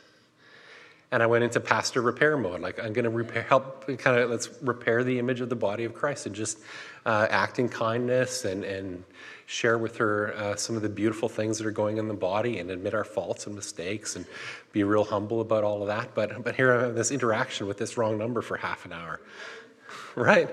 And 1.11 1.23
I 1.23 1.27
went 1.27 1.45
into 1.45 1.61
pastor 1.61 2.03
repair 2.03 2.37
mode. 2.37 2.61
Like, 2.61 2.79
I'm 2.79 2.93
going 2.93 3.05
to 3.05 3.11
repair, 3.11 3.43
help 3.43 3.87
kind 3.99 4.19
of, 4.19 4.31
let's 4.31 4.50
repair 4.61 5.05
the 5.05 5.19
image 5.19 5.41
of 5.41 5.49
the 5.49 5.57
body 5.57 5.85
of 5.85 5.95
Christ 5.95 6.27
and 6.27 6.35
just 6.35 6.59
uh, 7.07 7.27
act 7.31 7.59
in 7.59 7.69
kindness 7.69 8.45
and, 8.45 8.62
and 8.65 9.05
share 9.49 9.78
with 9.78 9.97
her 9.97 10.35
uh, 10.37 10.55
some 10.57 10.76
of 10.76 10.83
the 10.83 10.90
beautiful 10.90 11.26
things 11.26 11.57
that 11.57 11.67
are 11.67 11.71
going 11.71 11.97
in 11.97 12.07
the 12.07 12.12
body 12.12 12.59
and 12.59 12.71
admit 12.71 12.93
our 12.93 13.02
faults 13.02 13.47
and 13.47 13.57
mistakes 13.57 14.14
and 14.14 14.26
be 14.73 14.85
real 14.85 15.05
humble 15.05 15.40
about 15.40 15.64
all 15.64 15.81
of 15.81 15.88
that. 15.88 16.14
But, 16.14 16.45
but 16.45 16.55
here 16.55 16.75
I 16.75 16.83
have 16.83 16.95
this 16.95 17.11
interaction 17.11 17.67
with 17.67 17.78
this 17.78 17.97
wrong 17.97 18.19
number 18.19 18.43
for 18.43 18.59
half 18.59 18.85
an 18.85 18.93
hour, 18.93 19.21
right? 20.14 20.50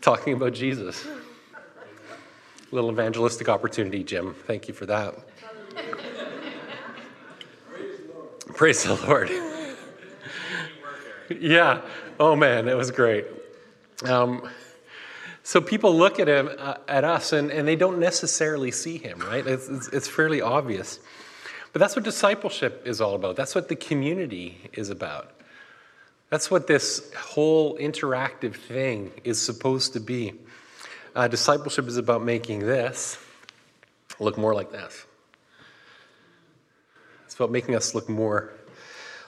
Talking 0.00 0.34
about 0.34 0.52
Jesus. 0.52 1.08
Little 2.70 2.92
evangelistic 2.92 3.48
opportunity, 3.48 4.04
Jim. 4.04 4.36
Thank 4.46 4.68
you 4.68 4.74
for 4.74 4.86
that. 4.86 5.12
Praise 8.54 8.84
the 8.84 8.94
Lord. 9.08 9.28
yeah. 11.40 11.80
Oh 12.20 12.36
man, 12.36 12.68
it 12.68 12.76
was 12.76 12.92
great. 12.92 13.26
Um, 14.04 14.48
so 15.42 15.60
people 15.60 15.96
look 15.96 16.20
at 16.20 16.28
him, 16.28 16.50
uh, 16.58 16.74
at 16.86 17.04
us, 17.04 17.32
and, 17.32 17.50
and 17.50 17.66
they 17.66 17.76
don't 17.76 17.98
necessarily 17.98 18.70
see 18.70 18.98
him, 18.98 19.20
right? 19.20 19.46
It's, 19.46 19.68
it's, 19.68 19.88
it's 19.88 20.08
fairly 20.08 20.40
obvious. 20.40 21.00
But 21.72 21.80
that's 21.80 21.96
what 21.96 22.04
discipleship 22.04 22.82
is 22.84 23.00
all 23.00 23.14
about. 23.14 23.36
That's 23.36 23.54
what 23.54 23.68
the 23.68 23.76
community 23.76 24.58
is 24.72 24.90
about. 24.90 25.32
That's 26.28 26.50
what 26.50 26.66
this 26.66 27.12
whole 27.14 27.76
interactive 27.78 28.54
thing 28.54 29.12
is 29.24 29.40
supposed 29.40 29.94
to 29.94 30.00
be. 30.00 30.34
Uh, 31.14 31.26
discipleship 31.26 31.88
is 31.88 31.96
about 31.96 32.22
making 32.22 32.60
this 32.60 33.18
look 34.20 34.36
more 34.36 34.54
like 34.54 34.70
this. 34.70 35.06
It's 37.24 37.34
about 37.34 37.50
making 37.50 37.74
us 37.74 37.94
look 37.94 38.08
more 38.08 38.52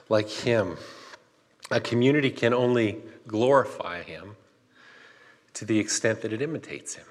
like 0.07 0.29
Him. 0.29 0.77
A 1.71 1.81
community 1.81 2.29
can 2.29 2.53
only 2.53 3.01
glorify 3.27 4.03
Him 4.03 4.35
to 5.53 5.65
the 5.65 5.79
extent 5.79 6.21
that 6.21 6.33
it 6.33 6.41
imitates 6.41 6.95
him. 6.95 7.05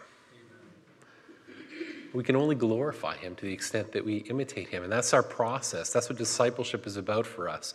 We 2.12 2.22
can 2.22 2.37
only 2.37 2.54
glorify 2.54 3.16
him 3.16 3.34
to 3.37 3.46
the 3.46 3.52
extent 3.52 3.92
that 3.92 4.04
we 4.04 4.18
imitate 4.18 4.68
him. 4.68 4.82
And 4.82 4.92
that's 4.92 5.14
our 5.14 5.22
process. 5.22 5.92
That's 5.92 6.11
what 6.11 6.18
discipleship 6.18 6.87
is 6.87 6.96
about 6.96 7.26
for 7.26 7.49
us. 7.49 7.75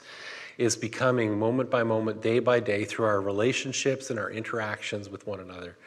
Is 0.57 0.75
becoming 0.75 1.38
moment 1.38 1.69
by 1.69 1.83
moment, 1.83 2.21
day 2.21 2.39
by 2.39 2.59
day, 2.59 2.86
through 2.86 3.05
our 3.05 3.21
relationships 3.21 4.09
and 4.09 4.19
our 4.19 4.29
interactions 4.29 5.09
with 5.09 5.25
one 5.25 5.39
another, 5.39 5.77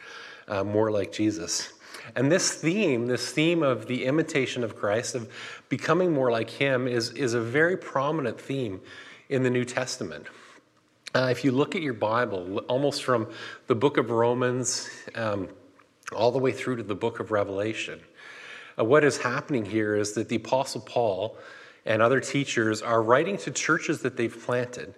uh, 0.47 0.63
more 0.63 0.91
like 0.91 1.11
Jesus. 1.11 1.73
And 2.15 2.31
this 2.31 2.53
theme, 2.53 3.07
this 3.07 3.31
theme 3.31 3.63
of 3.63 3.87
the 3.87 4.05
imitation 4.05 4.63
of 4.63 4.75
Christ, 4.75 5.15
of 5.15 5.29
becoming 5.69 6.13
more 6.13 6.31
like 6.31 6.49
Him, 6.49 6.87
is, 6.87 7.11
is 7.11 7.33
a 7.33 7.41
very 7.41 7.77
prominent 7.77 8.39
theme 8.39 8.81
in 9.29 9.43
the 9.43 9.49
New 9.49 9.65
Testament. 9.65 10.27
Uh, 11.13 11.27
if 11.29 11.43
you 11.43 11.51
look 11.51 11.75
at 11.75 11.81
your 11.81 11.93
Bible, 11.93 12.59
almost 12.69 13.03
from 13.03 13.27
the 13.67 13.75
book 13.75 13.97
of 13.97 14.11
Romans 14.11 14.89
um, 15.13 15.49
all 16.15 16.31
the 16.31 16.39
way 16.39 16.53
through 16.53 16.77
to 16.77 16.83
the 16.83 16.95
book 16.95 17.19
of 17.19 17.31
Revelation, 17.31 17.99
uh, 18.79 18.85
what 18.85 19.03
is 19.03 19.17
happening 19.17 19.65
here 19.65 19.93
is 19.93 20.13
that 20.13 20.29
the 20.29 20.37
Apostle 20.37 20.79
Paul 20.79 21.37
and 21.85 22.01
other 22.01 22.21
teachers 22.21 22.81
are 22.81 23.03
writing 23.03 23.35
to 23.39 23.51
churches 23.51 24.03
that 24.03 24.15
they've 24.15 24.45
planted 24.45 24.93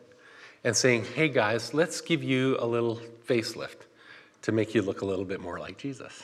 and 0.63 0.75
saying, 0.75 1.05
hey 1.15 1.29
guys, 1.29 1.73
let's 1.73 1.99
give 1.99 2.23
you 2.23 2.57
a 2.59 2.67
little 2.67 3.01
facelift 3.27 3.87
to 4.43 4.51
make 4.51 4.75
you 4.75 4.83
look 4.83 5.01
a 5.01 5.05
little 5.05 5.25
bit 5.25 5.41
more 5.41 5.57
like 5.57 5.79
Jesus. 5.79 6.21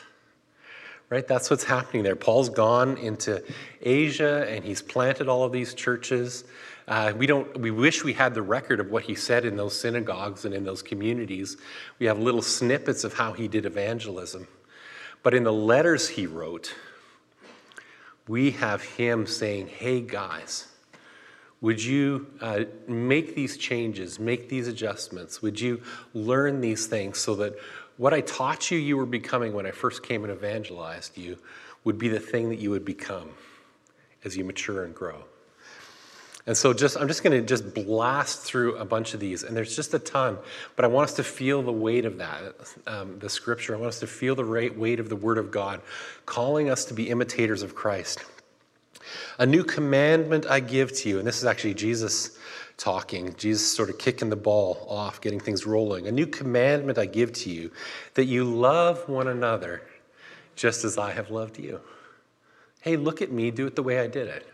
Right? 1.10 1.28
That's 1.28 1.50
what's 1.50 1.64
happening 1.64 2.04
there. 2.04 2.16
Paul's 2.16 2.50
gone 2.50 2.96
into 2.98 3.44
Asia 3.82 4.46
and 4.48 4.64
he's 4.64 4.84
planted 4.84 5.28
all 5.28 5.44
of 5.44 5.52
these 5.52 5.74
churches. 5.74 6.44
Uh, 6.90 7.14
we 7.16 7.28
don't. 7.28 7.56
We 7.60 7.70
wish 7.70 8.04
we 8.04 8.14
had 8.14 8.34
the 8.34 8.42
record 8.42 8.80
of 8.80 8.90
what 8.90 9.04
he 9.04 9.14
said 9.14 9.46
in 9.46 9.56
those 9.56 9.80
synagogues 9.80 10.44
and 10.44 10.56
in 10.56 10.64
those 10.64 10.82
communities. 10.82 11.56
We 12.00 12.08
have 12.08 12.18
little 12.18 12.42
snippets 12.42 13.04
of 13.04 13.14
how 13.14 13.34
he 13.34 13.48
did 13.48 13.68
evangelism, 13.68 14.48
but 15.22 15.36
in 15.36 15.44
the 15.44 15.54
letters 15.54 16.10
he 16.10 16.26
wrote, 16.26 16.74
we 18.28 18.52
have 18.52 18.82
him 18.82 19.28
saying, 19.28 19.68
"Hey 19.68 20.02
guys." 20.02 20.66
Would 21.62 21.84
you 21.84 22.26
uh, 22.40 22.64
make 22.88 23.36
these 23.36 23.58
changes, 23.58 24.18
make 24.18 24.48
these 24.48 24.70
adjustments? 24.70 25.42
Would 25.42 25.60
you 25.60 25.82
learn 26.14 26.62
these 26.62 26.88
things 26.88 27.18
so 27.18 27.36
that 27.36 27.54
what 27.98 28.14
I 28.14 28.22
taught 28.22 28.72
you 28.72 28.78
you 28.78 28.96
were 28.96 29.06
becoming 29.06 29.52
when 29.52 29.66
I 29.66 29.72
first 29.72 30.02
came 30.02 30.24
and 30.24 30.32
evangelized 30.32 31.18
you 31.18 31.38
would 31.84 31.98
be 31.98 32.08
the 32.08 32.20
thing 32.20 32.48
that 32.48 32.60
you 32.60 32.70
would 32.70 32.86
become 32.86 33.32
as 34.24 34.38
you 34.38 34.46
mature 34.46 34.86
and 34.86 34.96
grow? 34.96 35.26
And 36.46 36.58
so 36.58 36.74
just 36.74 36.98
I'm 36.98 37.08
just 37.08 37.24
going 37.24 37.40
to 37.40 37.46
just 37.46 37.74
blast 37.74 38.42
through 38.42 38.78
a 38.78 38.86
bunch 38.86 39.14
of 39.14 39.20
these, 39.20 39.44
and 39.44 39.56
there's 39.56 39.76
just 39.76 39.94
a 39.94 40.00
ton. 40.00 40.38
But 40.76 40.86
I 40.86 40.88
want 40.88 41.10
us 41.10 41.16
to 41.16 41.24
feel 41.24 41.62
the 41.62 41.72
weight 41.72 42.06
of 42.06 42.18
that, 42.18 42.42
um, 42.88 43.20
the 43.20 43.30
scripture. 43.30 43.76
I 43.76 43.78
want 43.78 43.90
us 43.90 44.00
to 44.00 44.08
feel 44.08 44.36
the 44.36 44.46
weight 44.46 45.00
of 45.00 45.10
the 45.10 45.16
Word 45.16 45.38
of 45.38 45.52
God, 45.52 45.82
calling 46.26 46.70
us 46.70 46.86
to 46.86 46.94
be 46.94 47.10
imitators 47.10 47.62
of 47.62 47.76
Christ. 47.76 48.24
A 49.38 49.46
new 49.46 49.64
commandment 49.64 50.46
I 50.48 50.60
give 50.60 50.92
to 50.98 51.10
you, 51.10 51.20
and 51.20 51.28
this 51.28 51.38
is 51.38 51.46
actually 51.46 51.74
Jesus 51.74 52.38
talking, 52.78 53.36
Jesus 53.36 53.70
sort 53.70 53.90
of 53.90 53.98
kicking 53.98 54.30
the 54.30 54.36
ball 54.36 54.86
off, 54.90 55.22
getting 55.22 55.40
things 55.40 55.66
rolling. 55.66 56.08
A 56.08 56.12
new 56.12 56.26
commandment 56.26 56.98
I 56.98 57.06
give 57.06 57.34
to 57.34 57.50
you, 57.50 57.72
that 58.14 58.26
you 58.26 58.46
love 58.46 59.08
one 59.08 59.28
another 59.28 59.82
just 60.56 60.84
as 60.84 60.98
I 60.98 61.12
have 61.12 61.30
loved 61.30 61.60
you. 61.60 61.82
Hey, 62.82 62.96
look 62.96 63.22
at 63.22 63.32
me, 63.32 63.52
do 63.52 63.68
it 63.68 63.76
the 63.76 63.84
way 63.84 64.00
I 64.00 64.08
did 64.08 64.28
it. 64.28 64.48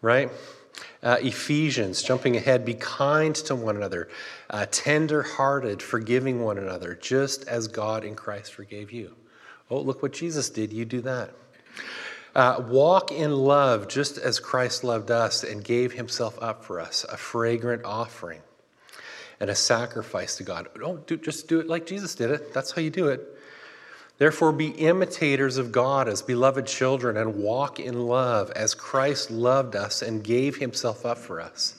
Right? 0.00 0.30
Uh, 1.02 1.18
Ephesians, 1.20 2.02
jumping 2.02 2.36
ahead, 2.36 2.64
be 2.64 2.74
kind 2.74 3.34
to 3.34 3.54
one 3.54 3.76
another, 3.76 4.08
uh, 4.50 4.66
tender 4.70 5.22
hearted, 5.22 5.82
forgiving 5.82 6.42
one 6.42 6.58
another, 6.58 6.94
just 6.94 7.46
as 7.48 7.68
God 7.68 8.04
in 8.04 8.14
Christ 8.14 8.54
forgave 8.54 8.92
you. 8.92 9.14
Oh, 9.70 9.80
look 9.80 10.02
what 10.02 10.12
Jesus 10.12 10.50
did. 10.50 10.72
You 10.72 10.84
do 10.84 11.00
that. 11.02 11.30
Uh, 12.34 12.62
walk 12.66 13.12
in 13.12 13.32
love, 13.32 13.88
just 13.88 14.16
as 14.16 14.40
Christ 14.40 14.84
loved 14.84 15.10
us 15.10 15.44
and 15.44 15.62
gave 15.62 15.92
himself 15.92 16.38
up 16.40 16.64
for 16.64 16.80
us, 16.80 17.04
a 17.04 17.16
fragrant 17.16 17.84
offering 17.84 18.40
and 19.40 19.50
a 19.50 19.54
sacrifice 19.54 20.36
to 20.36 20.44
God. 20.44 20.68
Don't 20.78 21.06
do, 21.06 21.16
just 21.16 21.48
do 21.48 21.58
it 21.60 21.66
like 21.66 21.84
Jesus 21.84 22.14
did 22.14 22.30
it. 22.30 22.54
That's 22.54 22.70
how 22.70 22.80
you 22.80 22.90
do 22.90 23.08
it. 23.08 23.36
Therefore, 24.22 24.52
be 24.52 24.68
imitators 24.68 25.56
of 25.56 25.72
God 25.72 26.06
as 26.06 26.22
beloved 26.22 26.64
children 26.68 27.16
and 27.16 27.42
walk 27.42 27.80
in 27.80 28.06
love 28.06 28.52
as 28.52 28.72
Christ 28.72 29.32
loved 29.32 29.74
us 29.74 30.00
and 30.00 30.22
gave 30.22 30.58
himself 30.58 31.04
up 31.04 31.18
for 31.18 31.40
us, 31.40 31.74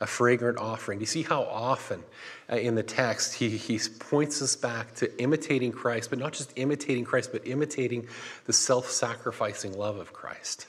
a 0.00 0.06
fragrant 0.06 0.58
offering. 0.58 1.00
You 1.00 1.06
see 1.06 1.24
how 1.24 1.42
often 1.42 2.04
uh, 2.48 2.54
in 2.54 2.76
the 2.76 2.84
text 2.84 3.34
he, 3.34 3.48
he 3.48 3.80
points 3.98 4.40
us 4.42 4.54
back 4.54 4.94
to 4.94 5.20
imitating 5.20 5.72
Christ, 5.72 6.08
but 6.08 6.20
not 6.20 6.34
just 6.34 6.52
imitating 6.54 7.04
Christ, 7.04 7.32
but 7.32 7.44
imitating 7.44 8.06
the 8.44 8.52
self 8.52 8.88
sacrificing 8.88 9.76
love 9.76 9.96
of 9.96 10.12
Christ? 10.12 10.68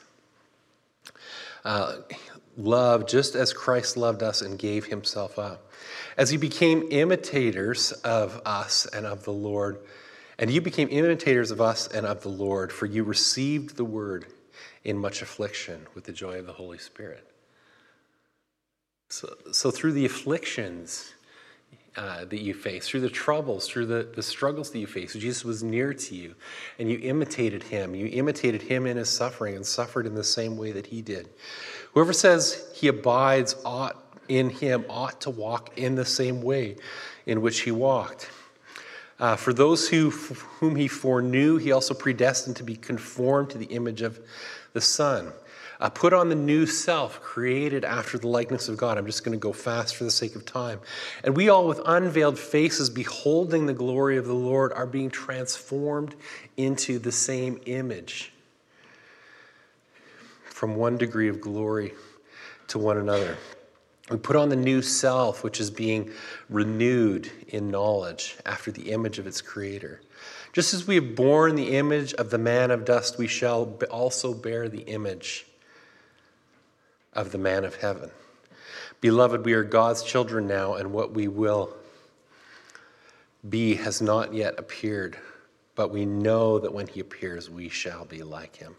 Uh, 1.63 1.97
love 2.57 3.07
just 3.07 3.35
as 3.35 3.53
Christ 3.53 3.97
loved 3.97 4.23
us 4.23 4.41
and 4.41 4.57
gave 4.57 4.85
himself 4.85 5.37
up. 5.37 5.71
As 6.17 6.31
he 6.31 6.37
became 6.37 6.87
imitators 6.89 7.91
of 7.91 8.41
us 8.47 8.87
and 8.87 9.05
of 9.05 9.25
the 9.25 9.31
Lord, 9.31 9.77
and 10.39 10.51
you 10.51 10.61
became 10.61 10.87
imitators 10.91 11.51
of 11.51 11.61
us 11.61 11.87
and 11.87 12.05
of 12.05 12.21
the 12.21 12.29
Lord, 12.29 12.71
for 12.71 12.85
you 12.85 13.03
received 13.03 13.75
the 13.75 13.85
word 13.85 14.27
in 14.83 14.97
much 14.97 15.21
affliction 15.21 15.87
with 15.95 16.03
the 16.05 16.13
joy 16.13 16.39
of 16.39 16.45
the 16.45 16.53
Holy 16.53 16.77
Spirit. 16.77 17.27
So, 19.09 19.33
so 19.51 19.71
through 19.71 19.93
the 19.93 20.05
afflictions 20.05 21.13
uh, 21.95 22.25
that 22.25 22.41
you 22.41 22.53
face, 22.53 22.87
through 22.87 22.99
the 22.99 23.09
troubles, 23.09 23.67
through 23.67 23.87
the, 23.87 24.07
the 24.15 24.21
struggles 24.21 24.69
that 24.71 24.79
you 24.79 24.85
face, 24.85 25.13
Jesus 25.13 25.43
was 25.43 25.63
near 25.63 25.93
to 25.93 26.15
you 26.15 26.35
and 26.77 26.91
you 26.91 26.99
imitated 26.99 27.63
him. 27.63 27.95
You 27.95 28.07
imitated 28.07 28.61
him 28.61 28.85
in 28.85 28.97
his 28.97 29.09
suffering 29.09 29.55
and 29.55 29.65
suffered 29.65 30.05
in 30.05 30.13
the 30.13 30.23
same 30.23 30.57
way 30.57 30.71
that 30.73 30.87
he 30.87 31.01
did. 31.01 31.29
Whoever 31.93 32.13
says 32.13 32.69
he 32.75 32.87
abides 32.87 33.55
ought 33.65 34.03
in 34.27 34.49
him 34.49 34.85
ought 34.89 35.21
to 35.21 35.29
walk 35.29 35.77
in 35.77 35.95
the 35.95 36.05
same 36.05 36.41
way 36.41 36.75
in 37.25 37.41
which 37.41 37.61
he 37.61 37.71
walked. 37.71 38.29
Uh, 39.19 39.35
for 39.35 39.51
those 39.51 39.89
who, 39.89 40.11
whom 40.11 40.75
he 40.75 40.87
foreknew, 40.87 41.57
he 41.57 41.71
also 41.71 41.93
predestined 41.93 42.55
to 42.55 42.63
be 42.63 42.75
conformed 42.75 43.49
to 43.49 43.57
the 43.57 43.65
image 43.65 44.01
of 44.01 44.19
the 44.73 44.81
Son. 44.81 45.31
Uh, 45.79 45.89
put 45.89 46.11
on 46.11 46.29
the 46.29 46.35
new 46.35 46.65
self, 46.65 47.21
created 47.21 47.85
after 47.85 48.17
the 48.17 48.27
likeness 48.27 48.67
of 48.67 48.77
God. 48.77 48.97
I'm 48.97 49.05
just 49.05 49.23
going 49.23 49.37
to 49.37 49.41
go 49.41 49.53
fast 49.53 49.95
for 49.95 50.03
the 50.03 50.11
sake 50.11 50.35
of 50.35 50.43
time. 50.43 50.79
And 51.23 51.35
we 51.35 51.49
all, 51.49 51.67
with 51.67 51.81
unveiled 51.85 52.39
faces, 52.39 52.89
beholding 52.89 53.67
the 53.67 53.73
glory 53.73 54.17
of 54.17 54.25
the 54.25 54.33
Lord, 54.33 54.73
are 54.73 54.87
being 54.87 55.11
transformed 55.11 56.15
into 56.57 56.97
the 56.97 57.11
same 57.11 57.59
image 57.65 58.33
from 60.45 60.75
one 60.75 60.97
degree 60.97 61.29
of 61.29 61.39
glory 61.39 61.93
to 62.69 62.79
one 62.79 62.97
another. 62.97 63.37
We 64.09 64.17
put 64.17 64.37
on 64.37 64.49
the 64.49 64.55
new 64.55 64.81
self, 64.81 65.43
which 65.43 65.59
is 65.59 65.69
being 65.69 66.11
renewed 66.49 67.29
in 67.49 67.69
knowledge 67.69 68.37
after 68.45 68.71
the 68.71 68.91
image 68.91 69.19
of 69.19 69.27
its 69.27 69.41
creator. 69.41 70.01
Just 70.53 70.73
as 70.73 70.87
we 70.87 70.95
have 70.95 71.15
borne 71.15 71.55
the 71.55 71.75
image 71.75 72.13
of 72.13 72.29
the 72.29 72.37
man 72.37 72.71
of 72.71 72.85
dust, 72.85 73.17
we 73.17 73.27
shall 73.27 73.77
also 73.91 74.33
bear 74.33 74.69
the 74.69 74.83
image 74.83 75.45
of 77.13 77.31
the 77.31 77.37
man 77.37 77.65
of 77.65 77.75
heaven. 77.75 78.09
Beloved, 79.01 79.43
we 79.45 79.53
are 79.53 79.63
God's 79.63 80.03
children 80.03 80.47
now, 80.47 80.75
and 80.75 80.93
what 80.93 81.13
we 81.13 81.27
will 81.27 81.75
be 83.49 83.75
has 83.75 84.01
not 84.01 84.33
yet 84.33 84.57
appeared, 84.57 85.17
but 85.75 85.91
we 85.91 86.05
know 86.05 86.59
that 86.59 86.73
when 86.73 86.87
he 86.87 87.01
appears, 87.01 87.49
we 87.49 87.69
shall 87.69 88.05
be 88.05 88.23
like 88.23 88.55
him, 88.55 88.75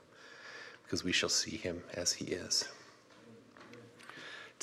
because 0.83 1.05
we 1.05 1.13
shall 1.13 1.29
see 1.29 1.57
him 1.57 1.83
as 1.95 2.13
he 2.13 2.25
is. 2.25 2.67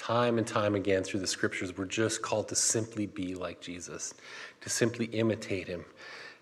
Time 0.05 0.37
and 0.37 0.45
time 0.45 0.75
again 0.75 1.03
through 1.03 1.21
the 1.21 1.25
scriptures, 1.25 1.75
we're 1.75 1.85
just 1.85 2.21
called 2.21 2.47
to 2.49 2.55
simply 2.55 3.07
be 3.07 3.33
like 3.33 3.59
Jesus, 3.59 4.13
to 4.61 4.69
simply 4.69 5.05
imitate 5.05 5.67
him. 5.67 5.83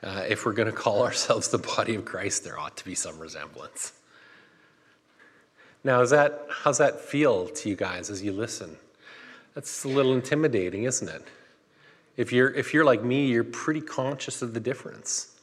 Uh, 0.03 0.25
if 0.27 0.46
we're 0.46 0.51
going 0.51 0.70
to 0.70 0.74
call 0.74 1.01
ourselves 1.05 1.48
the 1.48 1.60
body 1.60 1.96
of 1.96 2.03
Christ, 2.03 2.43
there 2.43 2.60
ought 2.60 2.75
to 2.75 2.84
be 2.84 2.93
some 2.93 3.17
resemblance. 3.17 3.93
Now, 5.82 6.01
is 6.01 6.10
that, 6.10 6.46
how's 6.50 6.77
that 6.79 7.00
feel 7.00 7.48
to 7.48 7.70
you 7.70 7.77
guys 7.77 8.10
as 8.10 8.21
you 8.21 8.34
listen? 8.34 8.76
That's 9.56 9.86
a 9.86 9.88
little 9.88 10.13
intimidating, 10.13 10.84
isn't 10.84 11.08
it? 11.08 11.23
If 12.17 12.34
you're, 12.34 12.54
if 12.54 12.73
you're 12.73 12.84
like 12.84 13.02
me, 13.02 13.28
you're 13.28 13.45
pretty 13.45 13.80
conscious 13.80 14.41
of 14.41 14.54
the 14.54 14.60
difference 14.60 15.39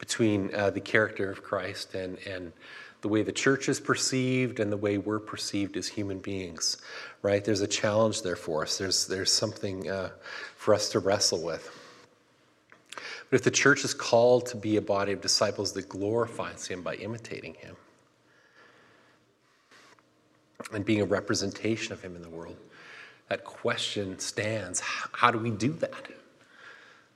between 0.00 0.52
uh, 0.56 0.70
the 0.70 0.80
character 0.80 1.30
of 1.30 1.44
Christ 1.44 1.94
and, 1.94 2.18
and 2.26 2.52
the 3.04 3.08
way 3.08 3.22
the 3.22 3.30
church 3.30 3.68
is 3.68 3.80
perceived 3.80 4.60
and 4.60 4.72
the 4.72 4.78
way 4.78 4.96
we're 4.96 5.18
perceived 5.18 5.76
as 5.76 5.86
human 5.86 6.18
beings, 6.20 6.78
right? 7.20 7.44
There's 7.44 7.60
a 7.60 7.66
challenge 7.66 8.22
there 8.22 8.34
for 8.34 8.62
us. 8.62 8.78
There's, 8.78 9.06
there's 9.06 9.30
something 9.30 9.90
uh, 9.90 10.08
for 10.56 10.72
us 10.72 10.88
to 10.88 11.00
wrestle 11.00 11.42
with. 11.42 11.70
But 13.28 13.36
if 13.36 13.42
the 13.42 13.50
church 13.50 13.84
is 13.84 13.92
called 13.92 14.46
to 14.46 14.56
be 14.56 14.78
a 14.78 14.80
body 14.80 15.12
of 15.12 15.20
disciples 15.20 15.72
that 15.72 15.86
glorifies 15.86 16.66
Him 16.66 16.80
by 16.80 16.94
imitating 16.94 17.52
Him 17.52 17.76
and 20.72 20.82
being 20.82 21.02
a 21.02 21.04
representation 21.04 21.92
of 21.92 22.00
Him 22.00 22.16
in 22.16 22.22
the 22.22 22.30
world, 22.30 22.56
that 23.28 23.44
question 23.44 24.18
stands 24.18 24.80
how 24.80 25.30
do 25.30 25.38
we 25.38 25.50
do 25.50 25.74
that? 25.74 26.08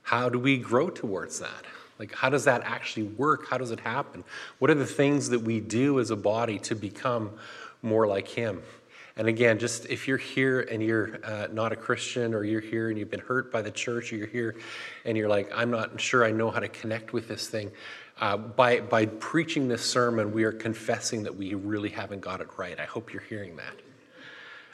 How 0.03 0.29
do 0.29 0.37
we 0.37 0.59
grow 0.59 0.91
towards 0.91 1.39
that? 1.39 1.65
Like, 1.99 2.15
how 2.15 2.29
does 2.29 2.45
that 2.45 2.63
actually 2.63 3.03
work? 3.03 3.49
How 3.49 3.57
does 3.57 3.71
it 3.71 3.81
happen? 3.81 4.23
What 4.59 4.71
are 4.71 4.75
the 4.75 4.85
things 4.85 5.29
that 5.29 5.41
we 5.41 5.59
do 5.59 5.99
as 5.99 6.09
a 6.09 6.15
body 6.15 6.57
to 6.59 6.75
become 6.75 7.31
more 7.81 8.07
like 8.07 8.27
Him? 8.27 8.63
And 9.17 9.27
again, 9.27 9.59
just 9.59 9.85
if 9.87 10.07
you're 10.07 10.17
here 10.17 10.61
and 10.61 10.81
you're 10.81 11.19
uh, 11.25 11.47
not 11.51 11.73
a 11.73 11.75
Christian, 11.75 12.33
or 12.33 12.45
you're 12.45 12.61
here 12.61 12.89
and 12.89 12.97
you've 12.97 13.11
been 13.11 13.19
hurt 13.19 13.51
by 13.51 13.61
the 13.61 13.69
church, 13.69 14.13
or 14.13 14.15
you're 14.15 14.27
here 14.27 14.55
and 15.03 15.17
you're 15.17 15.27
like, 15.27 15.51
I'm 15.53 15.69
not 15.69 15.99
sure 15.99 16.23
I 16.23 16.31
know 16.31 16.49
how 16.49 16.61
to 16.61 16.69
connect 16.69 17.11
with 17.11 17.27
this 17.27 17.49
thing. 17.49 17.69
Uh, 18.21 18.37
by, 18.37 18.79
by 18.79 19.05
preaching 19.05 19.67
this 19.67 19.83
sermon, 19.83 20.31
we 20.31 20.45
are 20.45 20.53
confessing 20.53 21.23
that 21.23 21.35
we 21.35 21.53
really 21.53 21.89
haven't 21.89 22.21
got 22.21 22.39
it 22.39 22.47
right. 22.57 22.79
I 22.79 22.85
hope 22.85 23.11
you're 23.11 23.21
hearing 23.23 23.57
that. 23.57 23.73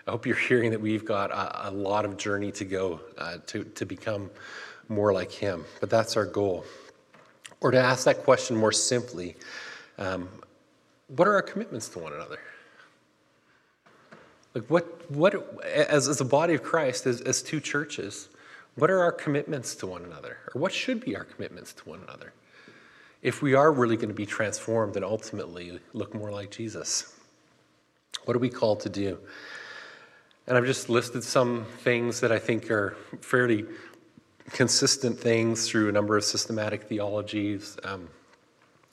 I 0.06 0.12
hope 0.12 0.28
you're 0.28 0.36
hearing 0.36 0.70
that 0.72 0.82
we've 0.82 1.06
got 1.06 1.32
a, 1.32 1.70
a 1.70 1.72
lot 1.72 2.06
of 2.06 2.16
journey 2.16 2.52
to 2.52 2.66
go 2.66 3.02
uh, 3.18 3.38
to, 3.48 3.64
to 3.64 3.86
become 3.86 4.30
more 4.90 5.12
like 5.12 5.32
Him. 5.32 5.66
But 5.80 5.90
that's 5.90 6.16
our 6.18 6.26
goal. 6.26 6.66
Or 7.66 7.72
to 7.72 7.80
ask 7.80 8.06
that 8.06 8.24
question 8.24 8.56
more 8.56 8.72
simply, 8.72 9.36
um, 9.98 10.30
what 11.08 11.28
are 11.28 11.34
our 11.34 11.42
commitments 11.42 11.90
to 11.90 12.00
one 12.00 12.14
another? 12.14 12.38
Like, 14.54 14.66
what, 14.68 15.10
what 15.10 15.64
as, 15.64 16.08
as 16.08 16.22
a 16.22 16.26
body 16.26 16.54
of 16.54 16.62
Christ, 16.62 17.08
as, 17.08 17.22
as 17.22 17.42
two 17.42 17.60
churches, 17.60 18.30
what 18.76 18.92
are 18.92 19.02
our 19.02 19.12
commitments 19.12 19.74
to 19.78 19.88
one 19.88 20.06
another? 20.06 20.38
Or 20.54 20.62
what 20.62 20.72
should 20.74 21.04
be 21.04 21.16
our 21.16 21.24
commitments 21.24 21.74
to 21.74 21.90
one 21.90 22.02
another? 22.04 22.34
If 23.24 23.42
we 23.42 23.56
are 23.56 23.72
really 23.72 23.96
going 23.96 24.10
to 24.10 24.14
be 24.14 24.28
transformed 24.28 24.96
and 24.96 25.04
ultimately 25.04 25.80
look 25.94 26.14
more 26.14 26.30
like 26.30 26.52
Jesus, 26.52 27.16
what 28.26 28.38
are 28.38 28.40
we 28.40 28.52
called 28.52 28.82
to 28.82 28.90
do? 28.90 29.18
And 30.46 30.56
I've 30.56 30.68
just 30.68 30.88
listed 30.88 31.24
some 31.24 31.66
things 31.80 32.20
that 32.20 32.32
I 32.32 32.38
think 32.38 32.70
are 32.70 32.96
fairly 33.22 33.66
consistent 34.52 35.20
things 35.20 35.68
through 35.68 35.90
a 35.90 35.92
number 35.92 36.18
of 36.18 36.24
systematic 36.24 36.84
theologies 36.84 37.78
um, 37.84 38.08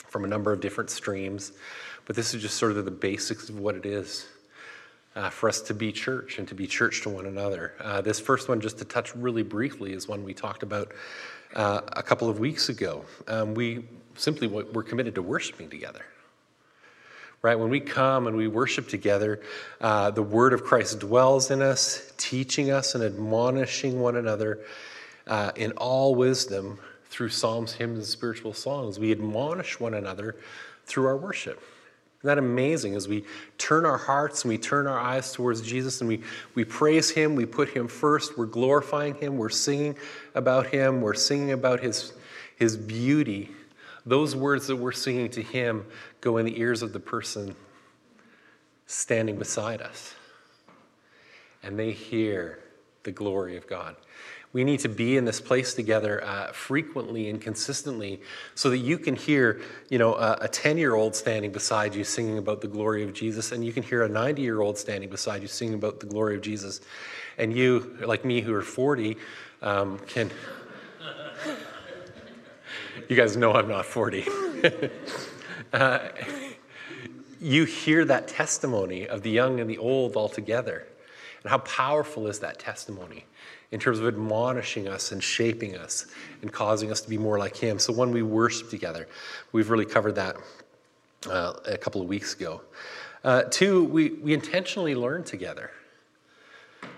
from 0.08 0.24
a 0.24 0.28
number 0.28 0.52
of 0.52 0.60
different 0.60 0.90
streams. 0.90 1.52
But 2.06 2.16
this 2.16 2.34
is 2.34 2.42
just 2.42 2.56
sort 2.56 2.72
of 2.72 2.84
the 2.84 2.90
basics 2.90 3.48
of 3.48 3.58
what 3.58 3.74
it 3.74 3.86
is 3.86 4.26
uh, 5.14 5.30
for 5.30 5.48
us 5.48 5.60
to 5.62 5.74
be 5.74 5.92
church 5.92 6.38
and 6.38 6.48
to 6.48 6.54
be 6.54 6.66
church 6.66 7.02
to 7.02 7.08
one 7.08 7.26
another. 7.26 7.74
Uh, 7.80 8.00
this 8.00 8.18
first 8.18 8.48
one, 8.48 8.60
just 8.60 8.78
to 8.78 8.84
touch 8.84 9.14
really 9.14 9.42
briefly, 9.42 9.92
is 9.92 10.08
one 10.08 10.24
we 10.24 10.34
talked 10.34 10.62
about 10.62 10.92
uh, 11.54 11.82
a 11.92 12.02
couple 12.02 12.28
of 12.28 12.38
weeks 12.38 12.68
ago. 12.68 13.04
Um, 13.28 13.54
we 13.54 13.84
simply 14.16 14.46
we're 14.46 14.82
committed 14.82 15.14
to 15.16 15.22
worshiping 15.22 15.68
together. 15.68 16.04
Right? 17.42 17.58
When 17.58 17.70
we 17.70 17.80
come 17.80 18.28
and 18.28 18.36
we 18.36 18.46
worship 18.46 18.88
together, 18.88 19.42
uh, 19.80 20.12
the 20.12 20.22
word 20.22 20.52
of 20.52 20.62
Christ 20.62 21.00
dwells 21.00 21.50
in 21.50 21.60
us, 21.60 22.12
teaching 22.16 22.70
us 22.70 22.94
and 22.94 23.02
admonishing 23.02 24.00
one 24.00 24.16
another 24.16 24.60
uh, 25.26 25.52
in 25.56 25.72
all 25.72 26.14
wisdom 26.14 26.78
through 27.06 27.28
psalms, 27.28 27.72
hymns, 27.72 27.98
and 27.98 28.06
spiritual 28.06 28.52
songs. 28.52 28.98
We 28.98 29.12
admonish 29.12 29.78
one 29.78 29.94
another 29.94 30.36
through 30.86 31.06
our 31.06 31.16
worship. 31.16 31.62
Isn't 32.22 32.28
that 32.28 32.38
amazing? 32.38 32.94
As 32.94 33.08
we 33.08 33.24
turn 33.58 33.84
our 33.84 33.98
hearts 33.98 34.44
and 34.44 34.48
we 34.50 34.56
turn 34.56 34.86
our 34.86 34.98
eyes 34.98 35.32
towards 35.32 35.60
Jesus 35.60 36.00
and 36.00 36.08
we, 36.08 36.22
we 36.54 36.64
praise 36.64 37.10
Him, 37.10 37.34
we 37.34 37.44
put 37.44 37.68
Him 37.68 37.88
first, 37.88 38.38
we're 38.38 38.46
glorifying 38.46 39.16
Him, 39.16 39.36
we're 39.36 39.48
singing 39.48 39.96
about 40.34 40.68
Him, 40.68 41.00
we're 41.00 41.14
singing 41.14 41.50
about 41.50 41.80
His, 41.80 42.12
his 42.56 42.76
beauty. 42.76 43.50
Those 44.06 44.36
words 44.36 44.68
that 44.68 44.76
we're 44.76 44.92
singing 44.92 45.30
to 45.30 45.42
Him 45.42 45.84
go 46.20 46.38
in 46.38 46.46
the 46.46 46.60
ears 46.60 46.82
of 46.82 46.92
the 46.92 47.00
person 47.00 47.56
standing 48.86 49.36
beside 49.36 49.82
us. 49.82 50.14
And 51.64 51.76
they 51.76 51.90
hear 51.90 52.60
the 53.02 53.12
glory 53.12 53.56
of 53.56 53.66
God. 53.66 53.96
We 54.52 54.64
need 54.64 54.80
to 54.80 54.88
be 54.88 55.16
in 55.16 55.24
this 55.24 55.40
place 55.40 55.72
together 55.72 56.22
uh, 56.22 56.52
frequently 56.52 57.30
and 57.30 57.40
consistently 57.40 58.20
so 58.54 58.68
that 58.68 58.78
you 58.78 58.98
can 58.98 59.16
hear, 59.16 59.62
you 59.88 59.98
know, 59.98 60.14
a, 60.14 60.38
a 60.42 60.48
10 60.48 60.76
year 60.76 60.94
old 60.94 61.16
standing 61.16 61.52
beside 61.52 61.94
you 61.94 62.04
singing 62.04 62.36
about 62.36 62.60
the 62.60 62.68
glory 62.68 63.02
of 63.02 63.14
Jesus, 63.14 63.52
and 63.52 63.64
you 63.64 63.72
can 63.72 63.82
hear 63.82 64.02
a 64.02 64.08
90 64.08 64.42
year 64.42 64.60
old 64.60 64.76
standing 64.76 65.08
beside 65.08 65.40
you 65.40 65.48
singing 65.48 65.74
about 65.74 66.00
the 66.00 66.06
glory 66.06 66.36
of 66.36 66.42
Jesus. 66.42 66.82
And 67.38 67.56
you, 67.56 67.96
like 68.04 68.26
me, 68.26 68.42
who 68.42 68.52
are 68.52 68.62
40, 68.62 69.16
um, 69.62 69.98
can. 70.00 70.30
you 73.08 73.16
guys 73.16 73.36
know 73.38 73.54
I'm 73.54 73.68
not 73.68 73.86
40. 73.86 74.26
uh, 75.72 76.08
you 77.40 77.64
hear 77.64 78.04
that 78.04 78.28
testimony 78.28 79.08
of 79.08 79.22
the 79.22 79.30
young 79.30 79.60
and 79.60 79.68
the 79.68 79.78
old 79.78 80.14
all 80.14 80.28
together. 80.28 80.86
And 81.42 81.50
how 81.50 81.58
powerful 81.58 82.26
is 82.26 82.38
that 82.40 82.58
testimony 82.58 83.24
in 83.70 83.80
terms 83.80 83.98
of 83.98 84.06
admonishing 84.06 84.88
us 84.88 85.12
and 85.12 85.22
shaping 85.22 85.76
us 85.76 86.06
and 86.40 86.52
causing 86.52 86.90
us 86.90 87.00
to 87.00 87.08
be 87.08 87.18
more 87.18 87.38
like 87.38 87.56
Him? 87.56 87.78
So 87.78 87.92
when 87.92 88.10
we 88.12 88.22
worship 88.22 88.70
together, 88.70 89.08
we've 89.52 89.70
really 89.70 89.86
covered 89.86 90.14
that 90.16 90.36
uh, 91.28 91.54
a 91.66 91.78
couple 91.78 92.00
of 92.00 92.08
weeks 92.08 92.34
ago. 92.34 92.60
Uh, 93.24 93.42
two, 93.44 93.84
we, 93.84 94.10
we 94.10 94.34
intentionally 94.34 94.94
learn 94.94 95.24
together. 95.24 95.70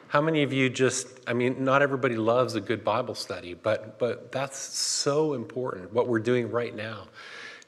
How 0.08 0.20
many 0.20 0.42
of 0.42 0.52
you 0.52 0.70
just, 0.70 1.08
I 1.26 1.32
mean, 1.32 1.64
not 1.64 1.82
everybody 1.82 2.16
loves 2.16 2.54
a 2.54 2.60
good 2.60 2.84
Bible 2.84 3.14
study, 3.14 3.54
but, 3.54 3.98
but 3.98 4.30
that's 4.30 4.58
so 4.58 5.34
important, 5.34 5.92
what 5.92 6.06
we're 6.06 6.20
doing 6.20 6.50
right 6.50 6.74
now 6.74 7.08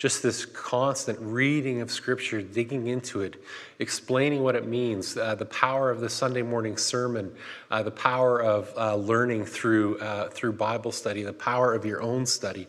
just 0.06 0.22
this 0.22 0.44
constant 0.44 1.18
reading 1.20 1.80
of 1.80 1.90
Scripture, 1.90 2.40
digging 2.40 2.86
into 2.86 3.22
it, 3.22 3.42
explaining 3.80 4.40
what 4.40 4.54
it 4.54 4.64
means, 4.64 5.16
uh, 5.16 5.34
the 5.34 5.44
power 5.46 5.90
of 5.90 5.98
the 5.98 6.08
Sunday 6.08 6.42
morning 6.42 6.76
sermon, 6.76 7.34
uh, 7.72 7.82
the 7.82 7.90
power 7.90 8.40
of 8.40 8.72
uh, 8.76 8.94
learning 8.94 9.44
through, 9.44 9.98
uh, 9.98 10.28
through 10.28 10.52
Bible 10.52 10.92
study, 10.92 11.24
the 11.24 11.32
power 11.32 11.74
of 11.74 11.84
your 11.84 12.00
own 12.00 12.24
study. 12.24 12.68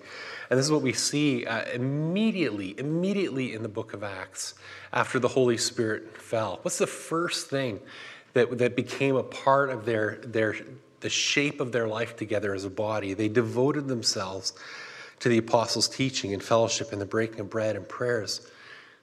And 0.50 0.58
this 0.58 0.66
is 0.66 0.72
what 0.72 0.82
we 0.82 0.94
see 0.94 1.46
uh, 1.46 1.66
immediately, 1.76 2.74
immediately 2.80 3.54
in 3.54 3.62
the 3.62 3.70
book 3.70 3.94
of 3.94 4.02
Acts 4.02 4.56
after 4.92 5.20
the 5.20 5.28
Holy 5.28 5.58
Spirit 5.58 6.20
fell. 6.20 6.58
What's 6.64 6.80
the 6.80 6.88
first 6.88 7.52
thing 7.52 7.80
that, 8.34 8.58
that 8.58 8.76
became 8.76 9.16
a 9.16 9.22
part 9.22 9.70
of 9.70 9.86
their, 9.86 10.22
their, 10.24 10.56
the 11.02 11.10
shape 11.12 11.62
of 11.62 11.72
their 11.72 11.88
life 11.88 12.16
together 12.16 12.56
as 12.56 12.66
a 12.66 12.72
body? 12.72 13.14
They 13.14 13.30
devoted 13.30 13.88
themselves 13.88 14.54
to 15.20 15.30
the 15.30 15.38
apostles' 15.38 15.88
teaching 15.88 16.34
and 16.34 16.44
fellowship 16.44 16.92
and 16.92 17.02
the 17.02 17.06
breaking 17.06 17.40
of 17.40 17.50
bread 17.50 17.76
and 17.76 17.88
prayers. 17.88 18.50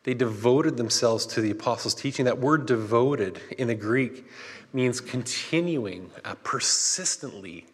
They 0.05 0.14
devoted 0.14 0.77
themselves 0.77 1.27
to 1.27 1.40
the 1.40 1.50
apostles' 1.50 1.94
teaching. 1.94 2.27
That 2.27 2.38
word 2.38 2.66
devoted 2.66 3.40
in 3.59 3.68
the 3.68 3.74
Greek 3.74 4.27
means 4.72 5.00
continuing 5.00 6.11
uh, 6.24 6.35
persistently 6.42 7.66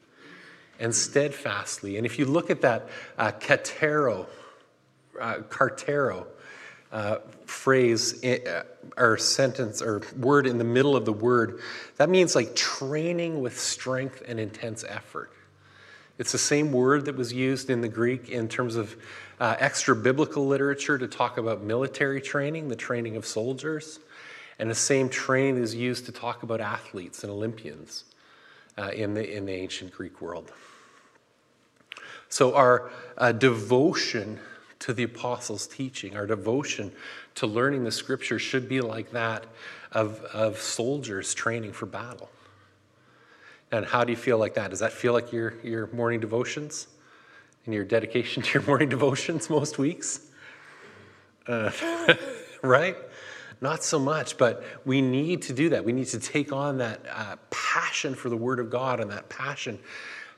and 0.79 0.95
steadfastly. 0.95 1.97
And 1.97 2.07
if 2.07 2.19
you 2.19 2.25
look 2.25 2.51
at 2.51 2.63
that 2.63 2.89
uh, 3.19 3.33
katero, 3.33 4.27
uh, 5.21 5.39
cartero 5.49 6.27
uh, 6.93 7.19
phrase 7.47 8.21
in, 8.21 8.47
uh, 8.47 8.63
or 8.97 9.19
sentence 9.19 9.83
or 9.83 10.03
word 10.19 10.47
in 10.47 10.59
the 10.59 10.65
middle 10.65 10.97
of 10.97 11.05
the 11.05 11.13
word, 11.13 11.61
that 11.97 12.09
means 12.09 12.35
like 12.35 12.55
training 12.57 13.41
with 13.41 13.59
strength 13.59 14.23
and 14.27 14.41
intense 14.41 14.85
effort. 14.89 15.33
It's 16.21 16.33
the 16.33 16.39
same 16.39 16.71
word 16.71 17.07
that 17.07 17.17
was 17.17 17.33
used 17.33 17.71
in 17.71 17.81
the 17.81 17.89
Greek 17.89 18.29
in 18.29 18.47
terms 18.47 18.77
of 18.77 18.95
uh, 19.41 19.57
extra 19.59 19.97
biblical 19.97 20.47
literature 20.47 20.99
to 20.99 21.09
talk 21.09 21.39
about 21.39 21.63
military 21.63 22.21
training, 22.21 22.69
the 22.69 22.77
training 22.77 23.17
of 23.17 23.25
soldiers. 23.25 24.01
And 24.59 24.69
the 24.69 24.75
same 24.75 25.09
training 25.09 25.63
is 25.63 25.75
used 25.75 26.05
to 26.05 26.13
talk 26.13 26.43
about 26.43 26.61
athletes 26.61 27.25
and 27.25 27.33
Olympians 27.33 28.05
uh, 28.77 28.91
in, 28.95 29.15
the, 29.15 29.35
in 29.35 29.47
the 29.47 29.55
ancient 29.55 29.93
Greek 29.93 30.21
world. 30.21 30.53
So, 32.29 32.55
our 32.55 32.91
uh, 33.17 33.33
devotion 33.33 34.41
to 34.81 34.93
the 34.93 35.05
apostles' 35.05 35.67
teaching, 35.67 36.19
our 36.19 36.27
devotion 36.27 36.93
to 37.37 37.47
learning 37.47 37.85
the 37.85 37.91
scripture 37.91 38.39
should 38.39 38.69
be 38.69 38.83
like 38.83 39.11
that 39.13 39.47
of, 39.93 40.21
of 40.35 40.59
soldiers 40.59 41.33
training 41.33 41.73
for 41.73 41.87
battle. 41.87 42.31
And 43.73 43.87
how 43.87 44.05
do 44.05 44.13
you 44.13 44.17
feel 44.17 44.39
like 44.39 44.55
that? 44.55 44.71
Does 44.71 44.81
that 44.81 44.93
feel 44.93 45.13
like 45.13 45.33
your, 45.33 45.55
your 45.63 45.87
morning 45.89 46.21
devotions 46.21 46.89
and 47.65 47.75
your 47.75 47.85
dedication 47.85 48.43
to 48.45 48.59
your 48.59 48.67
morning 48.67 48.89
devotions 48.89 49.49
most 49.49 49.79
weeks? 49.79 50.21
Uh, 51.47 51.71
right? 52.63 52.97
Not 53.61 53.85
so 53.85 53.99
much, 53.99 54.39
but 54.39 54.65
we 54.87 55.03
need 55.03 55.43
to 55.43 55.53
do 55.53 55.69
that. 55.71 55.85
We 55.85 55.93
need 55.93 56.07
to 56.09 56.19
take 56.19 56.53
on 56.53 56.79
that 56.79 57.01
uh, 57.11 57.37
passion 57.51 58.15
for 58.15 58.31
the 58.31 58.37
Word 58.37 58.59
of 58.59 58.71
God 58.71 59.01
and 59.01 59.11
that 59.11 59.29
passion 59.29 59.79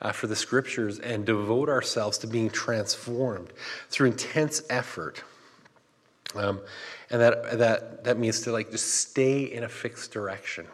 uh, 0.01 0.11
for 0.11 0.27
the 0.27 0.35
Scriptures 0.35 0.99
and 0.99 1.25
devote 1.25 1.69
ourselves 1.69 2.17
to 2.19 2.27
being 2.27 2.49
transformed 2.49 3.53
through 3.89 4.07
intense 4.07 4.61
effort. 4.69 5.23
Um, 6.35 6.59
and 7.09 7.21
that, 7.21 7.59
that, 7.59 8.03
that 8.03 8.17
means 8.17 8.41
to 8.41 8.51
like 8.51 8.71
just 8.71 8.93
stay 8.95 9.43
in 9.43 9.63
a 9.63 9.69
fixed 9.69 10.11
direction. 10.11 10.67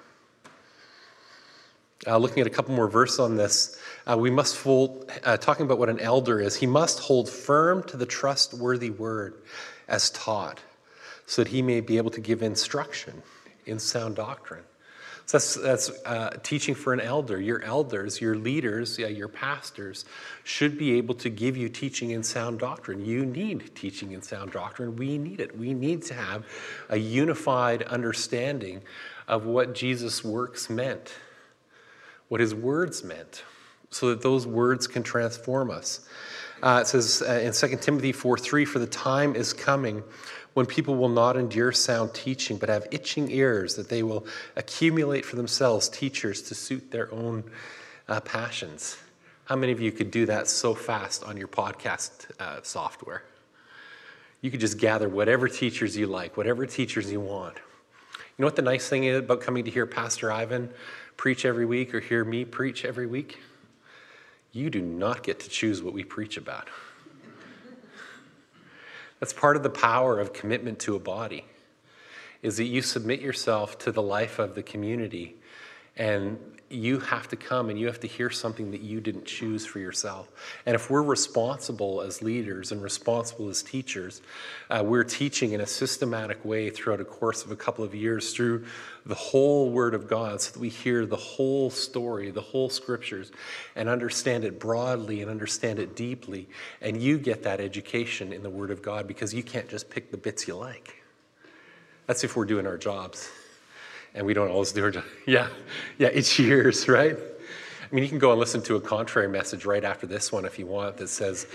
Uh, 2.07 2.17
looking 2.17 2.39
at 2.39 2.47
a 2.47 2.49
couple 2.49 2.73
more 2.73 2.87
verses 2.87 3.19
on 3.19 3.35
this, 3.35 3.77
uh, 4.07 4.17
we 4.17 4.29
must 4.31 4.61
hold, 4.63 5.11
uh, 5.25 5.35
talking 5.35 5.65
about 5.65 5.77
what 5.77 5.89
an 5.89 5.99
elder 5.99 6.39
is, 6.39 6.55
he 6.55 6.65
must 6.65 6.99
hold 6.99 7.29
firm 7.29 7.83
to 7.83 7.97
the 7.97 8.05
trustworthy 8.05 8.89
word 8.89 9.33
as 9.89 10.09
taught, 10.11 10.61
so 11.25 11.43
that 11.43 11.49
he 11.49 11.61
may 11.61 11.81
be 11.81 11.97
able 11.97 12.11
to 12.11 12.21
give 12.21 12.41
instruction 12.41 13.21
in 13.65 13.79
sound 13.79 14.15
doctrine. 14.15 14.63
So 15.25 15.37
that's, 15.37 15.55
that's 15.55 15.89
uh, 16.05 16.37
teaching 16.41 16.73
for 16.73 16.93
an 16.93 17.01
elder. 17.01 17.39
Your 17.39 17.61
elders, 17.61 18.19
your 18.19 18.35
leaders, 18.35 18.97
yeah, 18.97 19.07
your 19.07 19.27
pastors 19.27 20.05
should 20.43 20.77
be 20.77 20.93
able 20.93 21.15
to 21.15 21.29
give 21.29 21.55
you 21.55 21.69
teaching 21.69 22.11
in 22.11 22.23
sound 22.23 22.59
doctrine. 22.59 23.05
You 23.05 23.25
need 23.25 23.75
teaching 23.75 24.13
in 24.13 24.23
sound 24.23 24.53
doctrine. 24.53 24.95
We 24.95 25.19
need 25.19 25.39
it. 25.39 25.55
We 25.55 25.75
need 25.75 26.01
to 26.03 26.15
have 26.15 26.45
a 26.89 26.97
unified 26.97 27.83
understanding 27.83 28.81
of 29.27 29.45
what 29.45 29.75
Jesus' 29.75 30.23
works 30.23 30.67
meant 30.67 31.13
what 32.29 32.39
his 32.39 32.55
words 32.55 33.03
meant 33.03 33.43
so 33.91 34.09
that 34.09 34.21
those 34.21 34.47
words 34.47 34.87
can 34.87 35.03
transform 35.03 35.69
us. 35.69 36.07
Uh, 36.61 36.79
it 36.81 36.87
says 36.87 37.23
uh, 37.27 37.33
in 37.33 37.53
2 37.53 37.77
Timothy 37.77 38.11
4 38.11 38.37
3, 38.37 38.65
for 38.65 38.79
the 38.79 38.87
time 38.87 39.35
is 39.35 39.53
coming 39.53 40.03
when 40.53 40.65
people 40.65 40.95
will 40.95 41.09
not 41.09 41.37
endure 41.37 41.71
sound 41.71 42.13
teaching, 42.13 42.57
but 42.57 42.69
have 42.69 42.87
itching 42.91 43.29
ears, 43.31 43.75
that 43.75 43.87
they 43.87 44.03
will 44.03 44.25
accumulate 44.55 45.25
for 45.25 45.35
themselves 45.35 45.87
teachers 45.89 46.41
to 46.41 46.55
suit 46.55 46.91
their 46.91 47.11
own 47.13 47.43
uh, 48.07 48.19
passions. 48.21 48.97
How 49.45 49.55
many 49.55 49.71
of 49.71 49.79
you 49.79 49.91
could 49.91 50.11
do 50.11 50.25
that 50.25 50.47
so 50.47 50.73
fast 50.73 51.23
on 51.23 51.37
your 51.37 51.47
podcast 51.47 52.29
uh, 52.39 52.59
software? 52.61 53.23
You 54.41 54.51
could 54.51 54.59
just 54.59 54.77
gather 54.77 55.09
whatever 55.09 55.47
teachers 55.47 55.97
you 55.97 56.07
like, 56.07 56.37
whatever 56.37 56.65
teachers 56.65 57.11
you 57.11 57.19
want. 57.19 57.55
You 57.55 58.43
know 58.43 58.47
what 58.47 58.55
the 58.55 58.61
nice 58.61 58.87
thing 58.87 59.05
is 59.05 59.19
about 59.19 59.41
coming 59.41 59.65
to 59.65 59.71
hear 59.71 59.85
Pastor 59.85 60.31
Ivan 60.31 60.69
preach 61.19 61.43
every 61.43 61.65
week 61.65 61.93
or 61.93 61.99
hear 61.99 62.23
me 62.23 62.45
preach 62.45 62.85
every 62.85 63.05
week, 63.05 63.39
you 64.53 64.69
do 64.69 64.81
not 64.81 65.21
get 65.21 65.37
to 65.37 65.49
choose 65.49 65.83
what 65.83 65.93
we 65.93 66.01
preach 66.01 66.37
about. 66.37 66.69
That's 69.19 69.33
part 69.33 69.57
of 69.57 69.63
the 69.63 69.69
power 69.69 70.17
of 70.17 70.31
commitment 70.31 70.79
to 70.79 70.95
a 70.95 70.99
body, 70.99 71.43
is 72.41 72.55
that 72.55 72.67
you 72.67 72.81
submit 72.81 73.19
yourself 73.19 73.77
to 73.79 73.91
the 73.91 74.01
life 74.01 74.39
of 74.39 74.55
the 74.55 74.63
community 74.63 75.35
and 75.97 76.39
you 76.69 76.99
have 76.99 77.27
to 77.27 77.35
come 77.35 77.69
and 77.69 77.79
you 77.79 77.87
have 77.87 77.99
to 78.01 78.07
hear 78.07 78.29
something 78.29 78.71
that 78.71 78.81
you 78.81 79.01
didn't 79.01 79.25
choose 79.25 79.65
for 79.65 79.79
yourself. 79.79 80.31
And 80.65 80.75
if 80.75 80.89
we're 80.89 81.01
responsible 81.01 82.01
as 82.01 82.21
leaders 82.21 82.71
and 82.71 82.81
responsible 82.81 83.49
as 83.49 83.63
teachers, 83.63 84.21
uh, 84.69 84.83
we're 84.85 85.03
teaching 85.03 85.53
in 85.53 85.61
a 85.61 85.65
systematic 85.65 86.43
way 86.45 86.69
throughout 86.69 87.01
a 87.01 87.05
course 87.05 87.43
of 87.43 87.51
a 87.51 87.55
couple 87.55 87.83
of 87.83 87.95
years 87.95 88.33
through 88.33 88.65
the 89.05 89.15
whole 89.15 89.71
Word 89.71 89.93
of 89.93 90.07
God 90.07 90.41
so 90.41 90.51
that 90.51 90.59
we 90.59 90.69
hear 90.69 91.05
the 91.05 91.15
whole 91.15 91.69
story, 91.69 92.29
the 92.29 92.41
whole 92.41 92.69
scriptures, 92.69 93.31
and 93.75 93.89
understand 93.89 94.43
it 94.43 94.59
broadly 94.59 95.21
and 95.21 95.31
understand 95.31 95.79
it 95.79 95.95
deeply. 95.95 96.47
And 96.81 97.01
you 97.01 97.17
get 97.17 97.43
that 97.43 97.59
education 97.59 98.31
in 98.31 98.43
the 98.43 98.49
Word 98.49 98.69
of 98.69 98.81
God 98.81 99.07
because 99.07 99.33
you 99.33 99.43
can't 99.43 99.67
just 99.69 99.89
pick 99.89 100.11
the 100.11 100.17
bits 100.17 100.47
you 100.47 100.55
like. 100.55 101.01
That's 102.05 102.23
if 102.23 102.35
we're 102.35 102.45
doing 102.45 102.67
our 102.67 102.77
jobs 102.77 103.29
and 104.13 104.25
we 104.25 104.33
don't 104.33 104.49
always 104.49 104.71
do 104.71 104.83
our 104.83 104.91
job. 104.91 105.03
Yeah, 105.27 105.47
yeah, 105.97 106.07
it's 106.07 106.37
years, 106.39 106.87
right? 106.87 107.15
I 107.15 107.95
mean, 107.95 108.03
you 108.03 108.09
can 108.09 108.19
go 108.19 108.31
and 108.31 108.39
listen 108.39 108.61
to 108.63 108.75
a 108.75 108.81
contrary 108.81 109.27
message 109.27 109.65
right 109.65 109.83
after 109.83 110.05
this 110.05 110.31
one 110.31 110.45
if 110.45 110.59
you 110.59 110.65
want 110.65 110.97
that 110.97 111.07
says 111.07 111.47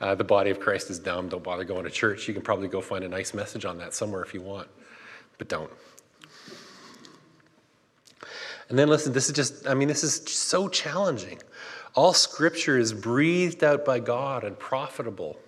uh, 0.00 0.14
the 0.14 0.24
body 0.24 0.50
of 0.50 0.60
Christ 0.60 0.90
is 0.90 0.98
dumb, 0.98 1.28
don't 1.28 1.42
bother 1.42 1.64
going 1.64 1.84
to 1.84 1.90
church. 1.90 2.28
You 2.28 2.34
can 2.34 2.42
probably 2.42 2.68
go 2.68 2.80
find 2.80 3.04
a 3.04 3.08
nice 3.08 3.34
message 3.34 3.64
on 3.64 3.76
that 3.78 3.92
somewhere 3.92 4.22
if 4.22 4.32
you 4.32 4.40
want, 4.40 4.68
but 5.38 5.48
don't. 5.48 5.70
And 8.68 8.78
then 8.78 8.88
listen, 8.88 9.12
this 9.12 9.28
is 9.28 9.34
just, 9.34 9.66
I 9.66 9.74
mean, 9.74 9.88
this 9.88 10.04
is 10.04 10.22
so 10.26 10.68
challenging. 10.68 11.40
All 11.94 12.12
scripture 12.12 12.78
is 12.78 12.92
breathed 12.92 13.64
out 13.64 13.84
by 13.84 13.98
God 13.98 14.44
and 14.44 14.56
profitable 14.56 15.38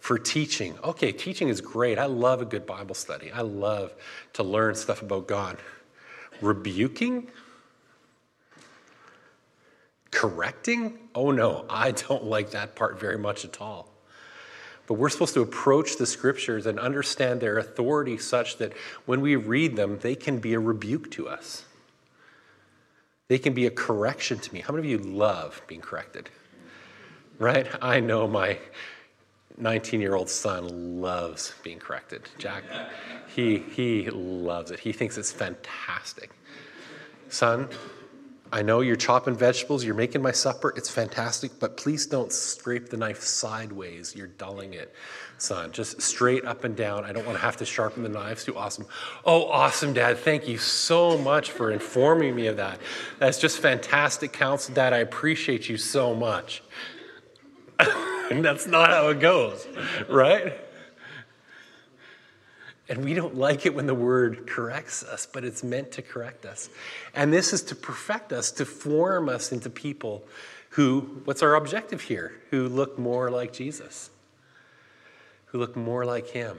for 0.00 0.18
teaching. 0.18 0.74
Okay, 0.82 1.12
teaching 1.12 1.48
is 1.48 1.60
great. 1.60 1.98
I 1.98 2.06
love 2.06 2.40
a 2.40 2.46
good 2.46 2.66
Bible 2.66 2.94
study. 2.94 3.30
I 3.30 3.42
love 3.42 3.92
to 4.32 4.42
learn 4.42 4.74
stuff 4.74 5.02
about 5.02 5.28
God. 5.28 5.58
Rebuking? 6.40 7.30
Correcting? 10.10 10.98
Oh 11.14 11.30
no, 11.30 11.66
I 11.68 11.92
don't 11.92 12.24
like 12.24 12.50
that 12.50 12.74
part 12.74 12.98
very 12.98 13.18
much 13.18 13.44
at 13.44 13.60
all. 13.60 13.88
But 14.86 14.94
we're 14.94 15.10
supposed 15.10 15.34
to 15.34 15.42
approach 15.42 15.98
the 15.98 16.06
scriptures 16.06 16.66
and 16.66 16.80
understand 16.80 17.40
their 17.40 17.58
authority 17.58 18.18
such 18.18 18.56
that 18.56 18.72
when 19.06 19.20
we 19.20 19.36
read 19.36 19.76
them, 19.76 19.98
they 20.00 20.16
can 20.16 20.38
be 20.38 20.54
a 20.54 20.58
rebuke 20.58 21.10
to 21.12 21.28
us. 21.28 21.64
They 23.28 23.38
can 23.38 23.54
be 23.54 23.66
a 23.66 23.70
correction 23.70 24.40
to 24.40 24.52
me. 24.52 24.60
How 24.60 24.74
many 24.74 24.92
of 24.92 25.04
you 25.04 25.06
love 25.06 25.62
being 25.68 25.80
corrected? 25.80 26.30
Right? 27.38 27.68
I 27.80 28.00
know 28.00 28.26
my 28.26 28.58
19 29.60 30.00
year 30.00 30.14
old 30.14 30.28
son 30.28 31.00
loves 31.00 31.54
being 31.62 31.78
corrected. 31.78 32.28
Jack, 32.38 32.64
he, 33.28 33.58
he 33.58 34.10
loves 34.10 34.70
it. 34.70 34.80
He 34.80 34.92
thinks 34.92 35.18
it's 35.18 35.32
fantastic. 35.32 36.30
Son, 37.28 37.68
I 38.52 38.62
know 38.62 38.80
you're 38.80 38.96
chopping 38.96 39.36
vegetables, 39.36 39.84
you're 39.84 39.94
making 39.94 40.22
my 40.22 40.32
supper, 40.32 40.72
it's 40.76 40.90
fantastic, 40.90 41.52
but 41.60 41.76
please 41.76 42.06
don't 42.06 42.32
scrape 42.32 42.88
the 42.88 42.96
knife 42.96 43.22
sideways. 43.22 44.16
You're 44.16 44.26
dulling 44.26 44.74
it, 44.74 44.92
son. 45.38 45.70
Just 45.70 46.02
straight 46.02 46.44
up 46.44 46.64
and 46.64 46.74
down. 46.74 47.04
I 47.04 47.12
don't 47.12 47.24
want 47.24 47.38
to 47.38 47.44
have 47.44 47.56
to 47.58 47.64
sharpen 47.64 48.02
the 48.02 48.08
knives. 48.08 48.44
Too 48.44 48.56
awesome. 48.56 48.86
Oh, 49.24 49.46
awesome, 49.48 49.92
Dad. 49.92 50.18
Thank 50.18 50.48
you 50.48 50.58
so 50.58 51.16
much 51.16 51.52
for 51.52 51.70
informing 51.70 52.34
me 52.34 52.48
of 52.48 52.56
that. 52.56 52.80
That's 53.20 53.38
just 53.38 53.60
fantastic 53.60 54.32
counsel, 54.32 54.74
Dad. 54.74 54.92
I 54.92 54.98
appreciate 54.98 55.68
you 55.68 55.76
so 55.76 56.12
much. 56.12 56.64
that's 58.42 58.66
not 58.66 58.90
how 58.90 59.08
it 59.08 59.18
goes, 59.18 59.66
right? 60.08 60.52
And 62.88 63.04
we 63.04 63.14
don't 63.14 63.36
like 63.36 63.66
it 63.66 63.74
when 63.74 63.86
the 63.86 63.94
word 63.94 64.46
corrects 64.46 65.02
us, 65.02 65.26
but 65.26 65.44
it's 65.44 65.62
meant 65.62 65.92
to 65.92 66.02
correct 66.02 66.44
us. 66.44 66.68
And 67.14 67.32
this 67.32 67.52
is 67.52 67.62
to 67.64 67.74
perfect 67.74 68.32
us, 68.32 68.50
to 68.52 68.64
form 68.64 69.28
us 69.28 69.52
into 69.52 69.68
people 69.68 70.24
who, 70.70 71.22
what's 71.24 71.42
our 71.42 71.56
objective 71.56 72.00
here? 72.02 72.32
Who 72.50 72.68
look 72.68 72.98
more 72.98 73.30
like 73.30 73.52
Jesus, 73.52 74.10
who 75.46 75.58
look 75.58 75.76
more 75.76 76.04
like 76.04 76.28
Him. 76.28 76.58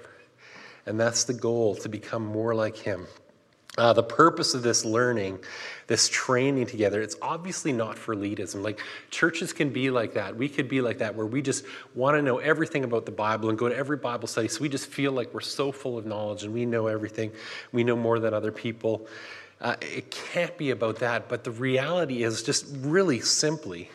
And 0.85 0.99
that's 0.99 1.23
the 1.23 1.33
goal, 1.33 1.75
to 1.75 1.89
become 1.89 2.25
more 2.25 2.53
like 2.53 2.75
Him. 2.75 3.07
Uh, 3.77 3.93
the 3.93 4.03
purpose 4.03 4.53
of 4.53 4.63
this 4.63 4.83
learning, 4.83 5.39
this 5.87 6.09
training 6.09 6.65
together, 6.65 7.01
it's 7.01 7.15
obviously 7.21 7.71
not 7.71 7.97
for 7.97 8.13
elitism. 8.13 8.61
Like 8.61 8.81
churches 9.11 9.53
can 9.53 9.69
be 9.69 9.89
like 9.89 10.13
that. 10.15 10.35
We 10.35 10.49
could 10.49 10.67
be 10.67 10.81
like 10.81 10.97
that, 10.97 11.15
where 11.15 11.25
we 11.25 11.41
just 11.41 11.63
want 11.95 12.17
to 12.17 12.21
know 12.21 12.39
everything 12.39 12.83
about 12.83 13.05
the 13.05 13.13
Bible 13.13 13.47
and 13.49 13.57
go 13.57 13.69
to 13.69 13.75
every 13.75 13.95
Bible 13.95 14.27
study. 14.27 14.49
So 14.49 14.59
we 14.59 14.67
just 14.67 14.87
feel 14.87 15.13
like 15.13 15.33
we're 15.33 15.39
so 15.39 15.71
full 15.71 15.97
of 15.97 16.05
knowledge 16.05 16.43
and 16.43 16.53
we 16.53 16.65
know 16.65 16.87
everything. 16.87 17.31
We 17.71 17.85
know 17.85 17.95
more 17.95 18.19
than 18.19 18.33
other 18.33 18.51
people. 18.51 19.07
Uh, 19.61 19.77
it 19.79 20.11
can't 20.11 20.57
be 20.57 20.71
about 20.71 20.97
that. 20.99 21.29
But 21.29 21.45
the 21.45 21.51
reality 21.51 22.23
is 22.23 22.43
just 22.43 22.65
really 22.79 23.21
simply, 23.21 23.89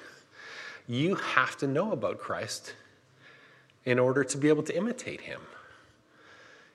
you 0.89 1.17
have 1.17 1.55
to 1.59 1.67
know 1.67 1.93
about 1.93 2.19
Christ 2.19 2.73
in 3.85 3.99
order 3.99 4.25
to 4.25 4.39
be 4.39 4.49
able 4.49 4.63
to 4.63 4.75
imitate 4.75 5.21
him. 5.21 5.43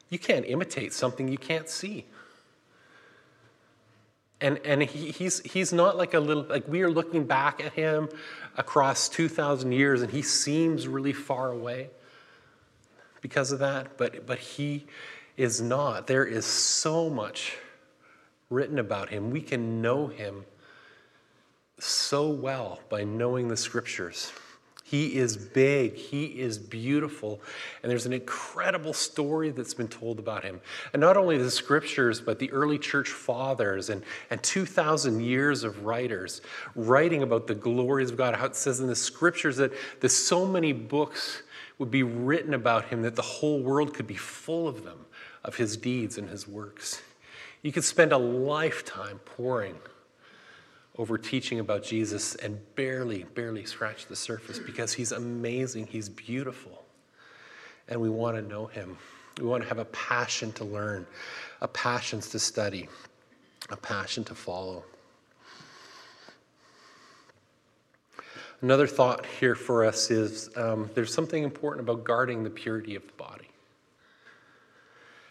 You 0.09 0.19
can't 0.19 0.45
imitate 0.45 0.93
something 0.93 1.27
you 1.27 1.39
can't 1.39 1.67
see 1.67 2.05
and 4.41 4.59
and 4.65 4.81
he, 4.81 5.11
he's 5.11 5.39
he's 5.41 5.71
not 5.71 5.95
like 5.95 6.13
a 6.13 6.19
little 6.19 6.43
like 6.43 6.67
we 6.67 6.81
are 6.81 6.91
looking 6.91 7.25
back 7.25 7.63
at 7.63 7.73
him 7.73 8.09
across 8.57 9.07
2000 9.07 9.71
years 9.71 10.01
and 10.01 10.11
he 10.11 10.21
seems 10.21 10.87
really 10.87 11.13
far 11.13 11.51
away 11.51 11.89
because 13.21 13.51
of 13.51 13.59
that 13.59 13.97
but 13.97 14.25
but 14.25 14.39
he 14.39 14.85
is 15.37 15.61
not. 15.61 16.07
There 16.07 16.25
is 16.25 16.45
so 16.45 17.09
much 17.09 17.57
written 18.49 18.79
about 18.79 19.09
him. 19.09 19.31
We 19.31 19.41
can 19.41 19.81
know 19.81 20.07
him 20.07 20.45
so 21.79 22.29
well 22.29 22.79
by 22.89 23.03
knowing 23.03 23.47
the 23.47 23.57
scriptures 23.57 24.31
he 24.91 25.15
is 25.15 25.37
big, 25.37 25.95
he 25.95 26.25
is 26.25 26.57
beautiful, 26.57 27.39
and 27.81 27.89
there's 27.89 28.05
an 28.05 28.11
incredible 28.11 28.91
story 28.91 29.49
that's 29.49 29.73
been 29.73 29.87
told 29.87 30.19
about 30.19 30.43
him. 30.43 30.59
And 30.91 30.99
not 30.99 31.15
only 31.15 31.37
the 31.37 31.49
scriptures, 31.49 32.19
but 32.19 32.39
the 32.39 32.51
early 32.51 32.77
church 32.77 33.07
fathers 33.07 33.89
and, 33.89 34.03
and 34.29 34.43
2,000 34.43 35.21
years 35.21 35.63
of 35.63 35.85
writers 35.85 36.41
writing 36.75 37.23
about 37.23 37.47
the 37.47 37.55
glories 37.55 38.11
of 38.11 38.17
God. 38.17 38.35
How 38.35 38.47
it 38.47 38.55
says 38.57 38.81
in 38.81 38.87
the 38.87 38.95
scriptures 38.97 39.55
that 39.55 39.71
there's 40.01 40.11
so 40.11 40.45
many 40.45 40.73
books 40.73 41.41
would 41.77 41.89
be 41.89 42.03
written 42.03 42.53
about 42.53 42.83
him 42.83 43.01
that 43.03 43.15
the 43.15 43.21
whole 43.21 43.61
world 43.61 43.93
could 43.93 44.07
be 44.07 44.15
full 44.15 44.67
of 44.67 44.83
them, 44.83 45.05
of 45.45 45.55
his 45.55 45.77
deeds 45.77 46.17
and 46.17 46.29
his 46.29 46.49
works. 46.49 47.01
You 47.61 47.71
could 47.71 47.85
spend 47.85 48.11
a 48.11 48.17
lifetime 48.17 49.21
pouring 49.23 49.77
over 50.97 51.17
teaching 51.17 51.59
about 51.59 51.83
Jesus 51.83 52.35
and 52.35 52.59
barely, 52.75 53.23
barely 53.23 53.65
scratch 53.65 54.07
the 54.07 54.15
surface 54.15 54.59
because 54.59 54.93
he's 54.93 55.11
amazing, 55.11 55.87
he's 55.87 56.09
beautiful. 56.09 56.83
And 57.87 57.99
we 58.01 58.09
want 58.09 58.35
to 58.35 58.41
know 58.41 58.67
him. 58.67 58.97
We 59.39 59.45
want 59.45 59.63
to 59.63 59.69
have 59.69 59.79
a 59.79 59.85
passion 59.85 60.51
to 60.53 60.65
learn, 60.65 61.07
a 61.61 61.67
passion 61.67 62.19
to 62.19 62.39
study, 62.39 62.89
a 63.69 63.77
passion 63.77 64.23
to 64.25 64.35
follow. 64.35 64.83
Another 68.61 68.85
thought 68.85 69.25
here 69.25 69.55
for 69.55 69.83
us 69.85 70.11
is 70.11 70.49
um, 70.55 70.89
there's 70.93 71.13
something 71.13 71.43
important 71.43 71.87
about 71.87 72.03
guarding 72.03 72.43
the 72.43 72.49
purity 72.49 72.95
of 72.95 73.07
the 73.07 73.13
body. 73.13 73.49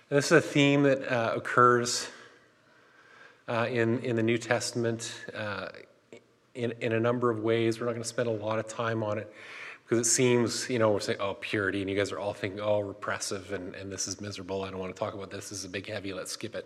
And 0.09 0.17
this 0.17 0.27
is 0.27 0.33
a 0.33 0.41
theme 0.41 0.83
that 0.83 1.09
uh, 1.09 1.35
occurs 1.37 2.09
uh, 3.51 3.67
in, 3.69 3.99
in 3.99 4.15
the 4.15 4.23
New 4.23 4.39
Testament 4.39 5.13
uh, 5.35 5.67
in, 6.55 6.73
in 6.81 6.93
a 6.93 7.01
number 7.01 7.31
of 7.31 7.41
ways. 7.41 7.81
We're 7.81 7.87
not 7.87 7.93
going 7.93 8.03
to 8.03 8.09
spend 8.09 8.29
a 8.29 8.33
lot 8.33 8.61
of 8.61 8.69
time 8.69 9.03
on 9.03 9.19
it 9.19 9.33
because 9.83 10.07
it 10.07 10.09
seems, 10.09 10.71
you 10.71 10.79
know, 10.79 10.93
we're 10.93 11.01
saying, 11.01 11.19
oh, 11.21 11.35
purity, 11.35 11.81
and 11.81 11.91
you 11.91 11.97
guys 11.97 12.13
are 12.13 12.19
all 12.21 12.33
thinking, 12.33 12.61
oh, 12.61 12.79
repressive, 12.79 13.53
and, 13.53 13.75
and 13.75 13.91
this 13.91 14.07
is 14.07 14.21
miserable. 14.21 14.63
I 14.63 14.71
don't 14.71 14.79
want 14.79 14.95
to 14.95 14.99
talk 14.99 15.15
about 15.15 15.33
this. 15.33 15.49
This 15.49 15.59
is 15.59 15.65
a 15.65 15.69
big 15.69 15.89
heavy. 15.89 16.15
Let's 16.15 16.31
skip 16.31 16.55
it. 16.55 16.65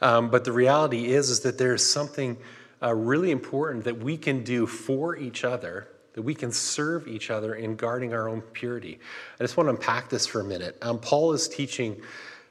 Um, 0.00 0.30
but 0.30 0.44
the 0.44 0.52
reality 0.52 1.06
is, 1.06 1.28
is 1.28 1.40
that 1.40 1.58
there's 1.58 1.84
something 1.84 2.36
uh, 2.80 2.94
really 2.94 3.32
important 3.32 3.82
that 3.84 3.98
we 3.98 4.16
can 4.16 4.44
do 4.44 4.66
for 4.66 5.16
each 5.16 5.42
other 5.42 5.88
that 6.14 6.22
we 6.22 6.34
can 6.34 6.52
serve 6.52 7.08
each 7.08 7.30
other 7.30 7.54
in 7.54 7.76
guarding 7.76 8.12
our 8.12 8.28
own 8.28 8.42
purity. 8.42 8.98
I 9.40 9.44
just 9.44 9.56
want 9.56 9.68
to 9.68 9.70
unpack 9.70 10.08
this 10.08 10.26
for 10.26 10.40
a 10.40 10.44
minute. 10.44 10.76
Um, 10.82 10.98
Paul 10.98 11.32
is 11.32 11.48
teaching 11.48 12.02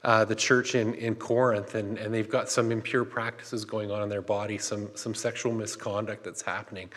uh, 0.03 0.25
the 0.25 0.35
church 0.35 0.75
in, 0.75 0.93
in 0.95 1.15
Corinth, 1.15 1.75
and, 1.75 1.97
and 1.97 2.13
they've 2.13 2.29
got 2.29 2.49
some 2.49 2.71
impure 2.71 3.05
practices 3.05 3.65
going 3.65 3.91
on 3.91 4.01
in 4.01 4.09
their 4.09 4.21
body, 4.21 4.57
some, 4.57 4.89
some 4.95 5.13
sexual 5.13 5.53
misconduct 5.53 6.23
that's 6.23 6.41
happening. 6.41 6.89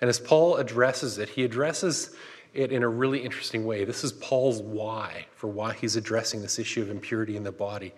And 0.00 0.08
as 0.08 0.20
Paul 0.20 0.56
addresses 0.56 1.18
it, 1.18 1.28
he 1.28 1.44
addresses 1.44 2.14
it 2.52 2.70
in 2.70 2.84
a 2.84 2.88
really 2.88 3.18
interesting 3.18 3.64
way. 3.64 3.84
This 3.84 4.04
is 4.04 4.12
Paul's 4.12 4.62
why 4.62 5.26
for 5.34 5.48
why 5.48 5.74
he's 5.74 5.96
addressing 5.96 6.40
this 6.40 6.58
issue 6.58 6.82
of 6.82 6.90
impurity 6.90 7.36
in 7.36 7.42
the 7.42 7.52
body. 7.52 7.92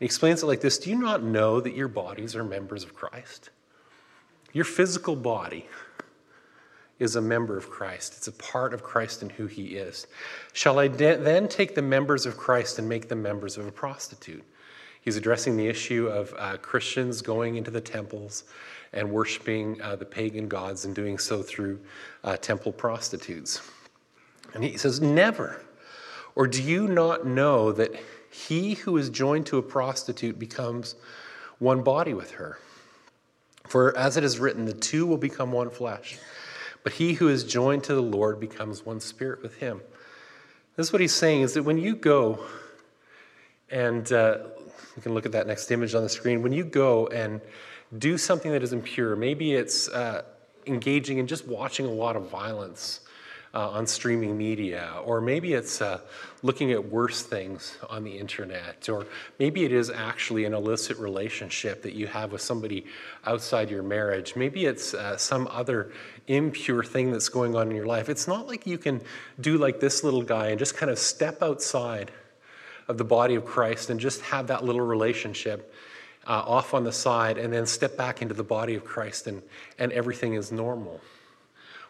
He 0.00 0.04
explains 0.04 0.42
it 0.42 0.46
like 0.46 0.60
this 0.60 0.78
Do 0.78 0.90
you 0.90 0.98
not 0.98 1.22
know 1.22 1.60
that 1.60 1.74
your 1.74 1.88
bodies 1.88 2.34
are 2.34 2.44
members 2.44 2.82
of 2.82 2.94
Christ? 2.94 3.50
Your 4.52 4.64
physical 4.64 5.14
body 5.14 5.68
is 7.00 7.16
a 7.16 7.20
member 7.20 7.56
of 7.56 7.68
Christ. 7.68 8.14
It's 8.16 8.28
a 8.28 8.32
part 8.32 8.72
of 8.72 8.82
Christ 8.84 9.22
and 9.22 9.32
who 9.32 9.46
he 9.46 9.76
is. 9.76 10.06
Shall 10.52 10.78
I 10.78 10.86
de- 10.86 11.16
then 11.16 11.48
take 11.48 11.74
the 11.74 11.82
members 11.82 12.26
of 12.26 12.36
Christ 12.36 12.78
and 12.78 12.88
make 12.88 13.08
them 13.08 13.22
members 13.22 13.56
of 13.56 13.66
a 13.66 13.72
prostitute? 13.72 14.44
He's 15.00 15.16
addressing 15.16 15.56
the 15.56 15.66
issue 15.66 16.08
of 16.08 16.34
uh, 16.38 16.58
Christians 16.58 17.22
going 17.22 17.56
into 17.56 17.70
the 17.70 17.80
temples 17.80 18.44
and 18.92 19.10
worshiping 19.10 19.80
uh, 19.80 19.96
the 19.96 20.04
pagan 20.04 20.46
gods 20.46 20.84
and 20.84 20.94
doing 20.94 21.18
so 21.18 21.42
through 21.42 21.80
uh, 22.22 22.36
temple 22.36 22.70
prostitutes. 22.70 23.62
And 24.52 24.62
he 24.62 24.76
says, 24.76 25.00
Never. 25.00 25.62
Or 26.34 26.46
do 26.46 26.62
you 26.62 26.86
not 26.86 27.26
know 27.26 27.72
that 27.72 27.92
he 28.30 28.74
who 28.74 28.96
is 28.98 29.08
joined 29.08 29.46
to 29.46 29.58
a 29.58 29.62
prostitute 29.62 30.38
becomes 30.38 30.96
one 31.58 31.82
body 31.82 32.12
with 32.12 32.32
her? 32.32 32.58
For 33.68 33.96
as 33.96 34.16
it 34.16 34.24
is 34.24 34.38
written, 34.38 34.64
the 34.64 34.72
two 34.72 35.06
will 35.06 35.16
become 35.16 35.50
one 35.50 35.70
flesh. 35.70 36.18
But 36.82 36.94
he 36.94 37.14
who 37.14 37.28
is 37.28 37.44
joined 37.44 37.84
to 37.84 37.94
the 37.94 38.02
Lord 38.02 38.40
becomes 38.40 38.84
one 38.84 39.00
spirit 39.00 39.42
with 39.42 39.56
him. 39.56 39.80
This 40.76 40.86
is 40.86 40.92
what 40.92 41.00
he's 41.00 41.14
saying 41.14 41.42
is 41.42 41.54
that 41.54 41.62
when 41.62 41.78
you 41.78 41.94
go, 41.94 42.44
and 43.70 44.10
uh, 44.12 44.38
you 44.96 45.02
can 45.02 45.12
look 45.12 45.26
at 45.26 45.32
that 45.32 45.46
next 45.46 45.70
image 45.70 45.94
on 45.94 46.02
the 46.02 46.08
screen, 46.08 46.42
when 46.42 46.52
you 46.52 46.64
go 46.64 47.06
and 47.08 47.40
do 47.98 48.16
something 48.16 48.52
that 48.52 48.62
is 48.62 48.72
impure, 48.72 49.16
maybe 49.16 49.52
it's 49.52 49.88
uh, 49.88 50.22
engaging 50.66 51.18
in 51.18 51.26
just 51.26 51.46
watching 51.46 51.86
a 51.86 51.90
lot 51.90 52.16
of 52.16 52.30
violence 52.30 53.00
uh, 53.52 53.70
on 53.70 53.86
streaming 53.86 54.38
media, 54.38 54.92
or 55.04 55.20
maybe 55.20 55.54
it's 55.54 55.82
uh, 55.82 56.00
looking 56.42 56.70
at 56.70 56.84
worse 56.84 57.22
things 57.22 57.76
on 57.88 58.04
the 58.04 58.16
internet, 58.16 58.88
or 58.88 59.06
maybe 59.38 59.64
it 59.64 59.72
is 59.72 59.90
actually 59.90 60.44
an 60.44 60.54
illicit 60.54 60.96
relationship 60.98 61.82
that 61.82 61.94
you 61.94 62.06
have 62.06 62.30
with 62.30 62.40
somebody 62.40 62.86
outside 63.26 63.68
your 63.68 63.82
marriage. 63.82 64.36
Maybe 64.36 64.66
it's 64.66 64.94
uh, 64.94 65.16
some 65.16 65.48
other 65.48 65.90
impure 66.28 66.84
thing 66.84 67.10
that's 67.10 67.28
going 67.28 67.56
on 67.56 67.68
in 67.68 67.76
your 67.76 67.86
life. 67.86 68.08
It's 68.08 68.28
not 68.28 68.46
like 68.46 68.66
you 68.66 68.78
can 68.78 69.02
do 69.40 69.58
like 69.58 69.80
this 69.80 70.04
little 70.04 70.22
guy 70.22 70.48
and 70.48 70.58
just 70.58 70.76
kind 70.76 70.90
of 70.90 70.98
step 70.98 71.42
outside 71.42 72.12
of 72.86 72.98
the 72.98 73.04
body 73.04 73.34
of 73.34 73.44
Christ 73.44 73.90
and 73.90 73.98
just 73.98 74.20
have 74.22 74.46
that 74.46 74.64
little 74.64 74.82
relationship. 74.82 75.74
Uh, 76.26 76.32
off 76.46 76.74
on 76.74 76.84
the 76.84 76.92
side 76.92 77.38
and 77.38 77.50
then 77.50 77.64
step 77.64 77.96
back 77.96 78.20
into 78.20 78.34
the 78.34 78.44
body 78.44 78.74
of 78.74 78.84
Christ 78.84 79.26
and, 79.26 79.42
and 79.78 79.90
everything 79.90 80.34
is 80.34 80.52
normal. 80.52 81.00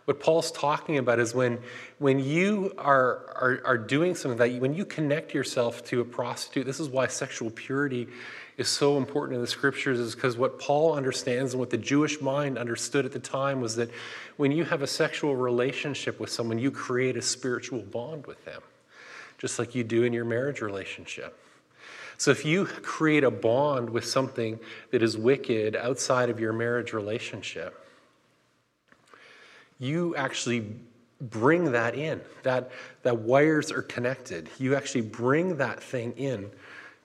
What 0.06 0.18
Paul's 0.18 0.50
talking 0.50 0.98
about 0.98 1.18
is 1.18 1.34
when, 1.34 1.58
when 1.98 2.18
you 2.18 2.72
are, 2.78 3.26
are, 3.36 3.60
are 3.64 3.78
doing 3.78 4.14
something 4.14 4.38
that, 4.38 4.60
when 4.60 4.74
you 4.74 4.84
connect 4.84 5.34
yourself 5.34 5.84
to 5.86 6.00
a 6.00 6.04
prostitute, 6.04 6.66
this 6.66 6.80
is 6.80 6.88
why 6.88 7.06
sexual 7.06 7.50
purity 7.50 8.08
is 8.56 8.68
so 8.68 8.96
important 8.96 9.36
in 9.36 9.40
the 9.40 9.46
scriptures, 9.46 9.98
is 9.98 10.14
because 10.14 10.36
what 10.36 10.58
Paul 10.58 10.94
understands 10.94 11.52
and 11.52 11.60
what 11.60 11.70
the 11.70 11.78
Jewish 11.78 12.20
mind 12.20 12.58
understood 12.58 13.04
at 13.06 13.12
the 13.12 13.20
time 13.20 13.60
was 13.60 13.76
that 13.76 13.90
when 14.36 14.52
you 14.52 14.64
have 14.64 14.82
a 14.82 14.86
sexual 14.86 15.36
relationship 15.36 16.18
with 16.18 16.30
someone, 16.30 16.58
you 16.58 16.70
create 16.70 17.16
a 17.16 17.22
spiritual 17.22 17.80
bond 17.80 18.26
with 18.26 18.44
them 18.44 18.62
just 19.40 19.58
like 19.58 19.74
you 19.74 19.82
do 19.82 20.02
in 20.02 20.12
your 20.12 20.26
marriage 20.26 20.60
relationship. 20.60 21.36
So 22.18 22.30
if 22.30 22.44
you 22.44 22.66
create 22.66 23.24
a 23.24 23.30
bond 23.30 23.88
with 23.88 24.04
something 24.04 24.60
that 24.90 25.02
is 25.02 25.16
wicked 25.16 25.74
outside 25.74 26.28
of 26.28 26.38
your 26.38 26.52
marriage 26.52 26.92
relationship, 26.92 27.79
you 29.80 30.14
actually 30.14 30.76
bring 31.20 31.72
that 31.72 31.96
in. 31.96 32.20
That, 32.44 32.70
that 33.02 33.18
wires 33.18 33.72
are 33.72 33.82
connected. 33.82 34.48
You 34.58 34.76
actually 34.76 35.00
bring 35.02 35.56
that 35.56 35.82
thing 35.82 36.12
in 36.12 36.50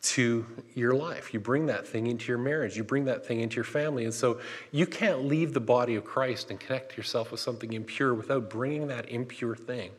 to 0.01 0.45
your 0.75 0.93
life. 0.93 1.33
You 1.33 1.39
bring 1.39 1.65
that 1.65 1.87
thing 1.87 2.05
into 2.05 2.27
your 2.27 2.37
marriage. 2.37 2.77
You 2.77 2.83
bring 2.83 3.05
that 3.05 3.25
thing 3.25 3.39
into 3.39 3.55
your 3.55 3.63
family. 3.63 4.03
And 4.03 4.13
so 4.13 4.39
you 4.71 4.85
can't 4.85 5.25
leave 5.25 5.53
the 5.53 5.59
body 5.59 5.95
of 5.95 6.05
Christ 6.05 6.51
and 6.51 6.59
connect 6.59 6.95
yourself 6.95 7.31
with 7.31 7.39
something 7.39 7.73
impure 7.73 8.13
without 8.13 8.49
bringing 8.49 8.87
that 8.87 9.09
impure 9.09 9.55
thing 9.55 9.91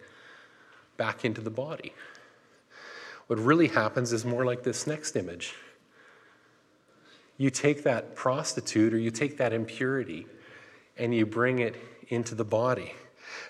back 0.96 1.24
into 1.24 1.40
the 1.40 1.50
body. 1.50 1.92
What 3.26 3.40
really 3.40 3.68
happens 3.68 4.12
is 4.12 4.24
more 4.24 4.44
like 4.44 4.62
this 4.62 4.86
next 4.86 5.16
image. 5.16 5.54
You 7.38 7.50
take 7.50 7.82
that 7.82 8.14
prostitute 8.14 8.94
or 8.94 8.98
you 8.98 9.10
take 9.10 9.38
that 9.38 9.52
impurity 9.52 10.26
and 10.96 11.14
you 11.14 11.26
bring 11.26 11.58
it 11.58 11.74
into 12.08 12.34
the 12.34 12.44
body. 12.44 12.94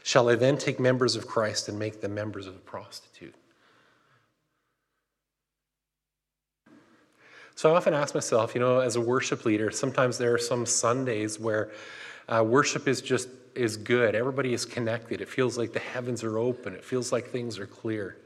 Shall 0.03 0.29
I 0.29 0.35
then 0.35 0.57
take 0.57 0.81
members 0.81 1.17
of 1.17 1.27
Christ 1.27 1.69
and 1.69 1.79
make 1.79 2.01
them 2.01 2.15
members 2.15 2.47
of 2.47 2.55
a 2.55 2.61
prostitute? 2.61 3.35
So 7.55 7.73
I 7.73 7.77
often 7.77 7.95
ask 7.95 8.15
myself, 8.15 8.55
you 8.55 8.61
know, 8.61 8.81
as 8.81 8.97
a 8.97 9.01
worship 9.01 9.47
leader, 9.47 9.71
sometimes 9.71 10.19
there 10.19 10.35
are 10.35 10.39
some 10.39 10.67
Sundays 10.67 11.41
where 11.41 11.71
uh, 12.29 12.45
worship 12.47 12.87
is 12.87 13.01
just 13.01 13.29
is 13.55 13.79
good. 13.79 14.15
Everybody 14.15 14.53
is 14.53 14.67
connected. 14.67 15.23
It 15.23 15.29
feels 15.29 15.57
like 15.57 15.73
the 15.73 15.79
heavens 15.81 16.23
are 16.23 16.39
open. 16.39 16.75
It 16.75 16.85
feels 16.85 17.11
like 17.11 17.29
things 17.29 17.59
are 17.59 17.67
clear. 17.67 18.19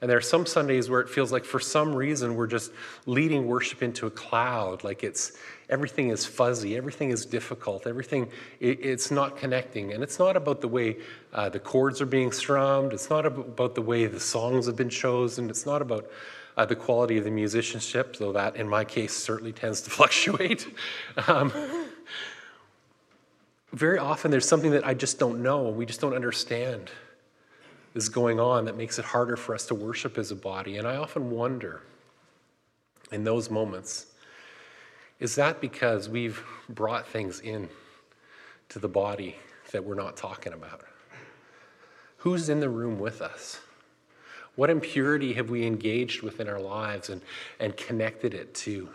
And 0.00 0.08
there 0.08 0.16
are 0.16 0.22
some 0.22 0.46
Sundays 0.46 0.88
where 0.88 1.00
it 1.00 1.10
feels 1.10 1.30
like 1.30 1.44
for 1.44 1.60
some 1.60 1.94
reason 1.94 2.34
we're 2.34 2.46
just 2.46 2.72
leading 3.04 3.46
worship 3.46 3.82
into 3.82 4.06
a 4.06 4.10
cloud, 4.10 4.82
like 4.82 5.04
it's 5.04 5.32
everything 5.68 6.08
is 6.08 6.24
fuzzy, 6.24 6.74
everything 6.74 7.10
is 7.10 7.26
difficult, 7.26 7.86
everything 7.86 8.30
it, 8.60 8.82
it's 8.82 9.10
not 9.10 9.36
connecting. 9.36 9.92
And 9.92 10.02
it's 10.02 10.18
not 10.18 10.36
about 10.36 10.62
the 10.62 10.68
way 10.68 10.96
uh, 11.34 11.50
the 11.50 11.60
chords 11.60 12.00
are 12.00 12.06
being 12.06 12.32
strummed, 12.32 12.94
it's 12.94 13.10
not 13.10 13.26
about 13.26 13.74
the 13.74 13.82
way 13.82 14.06
the 14.06 14.20
songs 14.20 14.66
have 14.66 14.76
been 14.76 14.88
chosen, 14.88 15.50
it's 15.50 15.66
not 15.66 15.82
about 15.82 16.10
uh, 16.56 16.64
the 16.64 16.76
quality 16.76 17.18
of 17.18 17.24
the 17.24 17.30
musicianship, 17.30 18.16
though 18.16 18.32
that 18.32 18.56
in 18.56 18.66
my 18.66 18.84
case 18.84 19.14
certainly 19.14 19.52
tends 19.52 19.82
to 19.82 19.90
fluctuate. 19.90 20.66
Um, 21.28 21.52
very 23.72 23.98
often 23.98 24.30
there's 24.30 24.48
something 24.48 24.70
that 24.70 24.86
I 24.86 24.94
just 24.94 25.18
don't 25.18 25.42
know, 25.42 25.68
we 25.68 25.84
just 25.84 26.00
don't 26.00 26.14
understand 26.14 26.90
is 27.94 28.08
going 28.08 28.38
on 28.38 28.64
that 28.66 28.76
makes 28.76 28.98
it 28.98 29.04
harder 29.04 29.36
for 29.36 29.54
us 29.54 29.66
to 29.66 29.74
worship 29.74 30.18
as 30.18 30.30
a 30.30 30.36
body. 30.36 30.76
And 30.76 30.86
I 30.86 30.96
often 30.96 31.30
wonder 31.30 31.82
in 33.10 33.24
those 33.24 33.50
moments 33.50 34.06
is 35.18 35.34
that 35.34 35.60
because 35.60 36.08
we've 36.08 36.42
brought 36.68 37.06
things 37.06 37.40
in 37.40 37.68
to 38.70 38.78
the 38.78 38.88
body 38.88 39.36
that 39.72 39.84
we're 39.84 39.94
not 39.94 40.16
talking 40.16 40.52
about? 40.52 40.82
Who's 42.18 42.48
in 42.48 42.60
the 42.60 42.68
room 42.68 42.98
with 42.98 43.20
us? 43.20 43.60
What 44.56 44.70
impurity 44.70 45.34
have 45.34 45.50
we 45.50 45.66
engaged 45.66 46.22
with 46.22 46.40
in 46.40 46.48
our 46.48 46.60
lives 46.60 47.10
and, 47.10 47.20
and 47.58 47.76
connected 47.76 48.34
it 48.34 48.54
to 48.56 48.88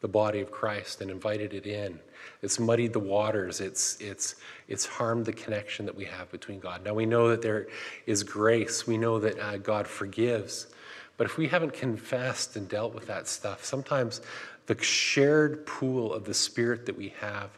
the 0.00 0.08
body 0.08 0.40
of 0.40 0.50
Christ 0.50 1.00
and 1.00 1.10
invited 1.10 1.54
it 1.54 1.66
in? 1.66 2.00
It's 2.42 2.58
muddied 2.58 2.92
the 2.92 3.00
waters. 3.00 3.60
It's, 3.60 4.00
it's, 4.00 4.36
it's 4.68 4.86
harmed 4.86 5.26
the 5.26 5.32
connection 5.32 5.86
that 5.86 5.94
we 5.94 6.04
have 6.04 6.30
between 6.30 6.60
God. 6.60 6.84
Now, 6.84 6.94
we 6.94 7.06
know 7.06 7.28
that 7.28 7.42
there 7.42 7.68
is 8.06 8.22
grace. 8.22 8.86
We 8.86 8.98
know 8.98 9.18
that 9.18 9.38
uh, 9.38 9.58
God 9.58 9.86
forgives. 9.86 10.68
But 11.16 11.26
if 11.26 11.36
we 11.36 11.48
haven't 11.48 11.74
confessed 11.74 12.56
and 12.56 12.68
dealt 12.68 12.94
with 12.94 13.06
that 13.06 13.28
stuff, 13.28 13.64
sometimes 13.64 14.22
the 14.66 14.82
shared 14.82 15.66
pool 15.66 16.14
of 16.14 16.24
the 16.24 16.32
Spirit 16.32 16.86
that 16.86 16.96
we 16.96 17.12
have 17.20 17.50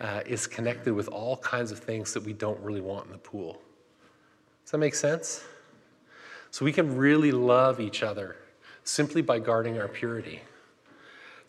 uh, 0.00 0.22
is 0.26 0.46
connected 0.46 0.94
with 0.94 1.08
all 1.08 1.36
kinds 1.36 1.70
of 1.70 1.78
things 1.78 2.14
that 2.14 2.24
we 2.24 2.32
don't 2.32 2.58
really 2.60 2.80
want 2.80 3.06
in 3.06 3.12
the 3.12 3.18
pool. 3.18 3.60
Does 4.64 4.72
that 4.72 4.78
make 4.78 4.94
sense? 4.94 5.44
So 6.50 6.64
we 6.64 6.72
can 6.72 6.96
really 6.96 7.30
love 7.30 7.80
each 7.80 8.02
other 8.02 8.36
simply 8.82 9.22
by 9.22 9.38
guarding 9.38 9.78
our 9.78 9.88
purity. 9.88 10.40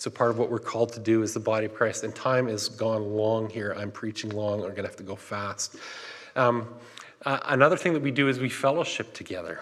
So 0.01 0.09
part 0.09 0.31
of 0.31 0.39
what 0.39 0.49
we're 0.49 0.57
called 0.57 0.91
to 0.93 0.99
do 0.99 1.21
is 1.21 1.35
the 1.35 1.39
body 1.39 1.67
of 1.67 1.75
Christ. 1.75 2.03
And 2.03 2.15
time 2.15 2.47
has 2.47 2.69
gone 2.69 3.03
long 3.15 3.47
here. 3.51 3.75
I'm 3.77 3.91
preaching 3.91 4.31
long. 4.31 4.55
I'm 4.55 4.71
going 4.71 4.77
to 4.77 4.81
have 4.81 4.95
to 4.95 5.03
go 5.03 5.15
fast. 5.15 5.75
Um, 6.35 6.67
uh, 7.23 7.37
another 7.45 7.77
thing 7.77 7.93
that 7.93 8.01
we 8.01 8.09
do 8.09 8.27
is 8.27 8.39
we 8.39 8.49
fellowship 8.49 9.13
together. 9.13 9.61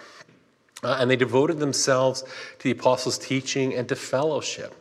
Uh, 0.82 0.96
and 0.98 1.12
they 1.12 1.18
devoted 1.18 1.60
themselves 1.60 2.22
to 2.22 2.64
the 2.64 2.72
apostles' 2.72 3.18
teaching 3.18 3.76
and 3.76 3.90
to 3.90 3.98
fellowship. 3.98 4.74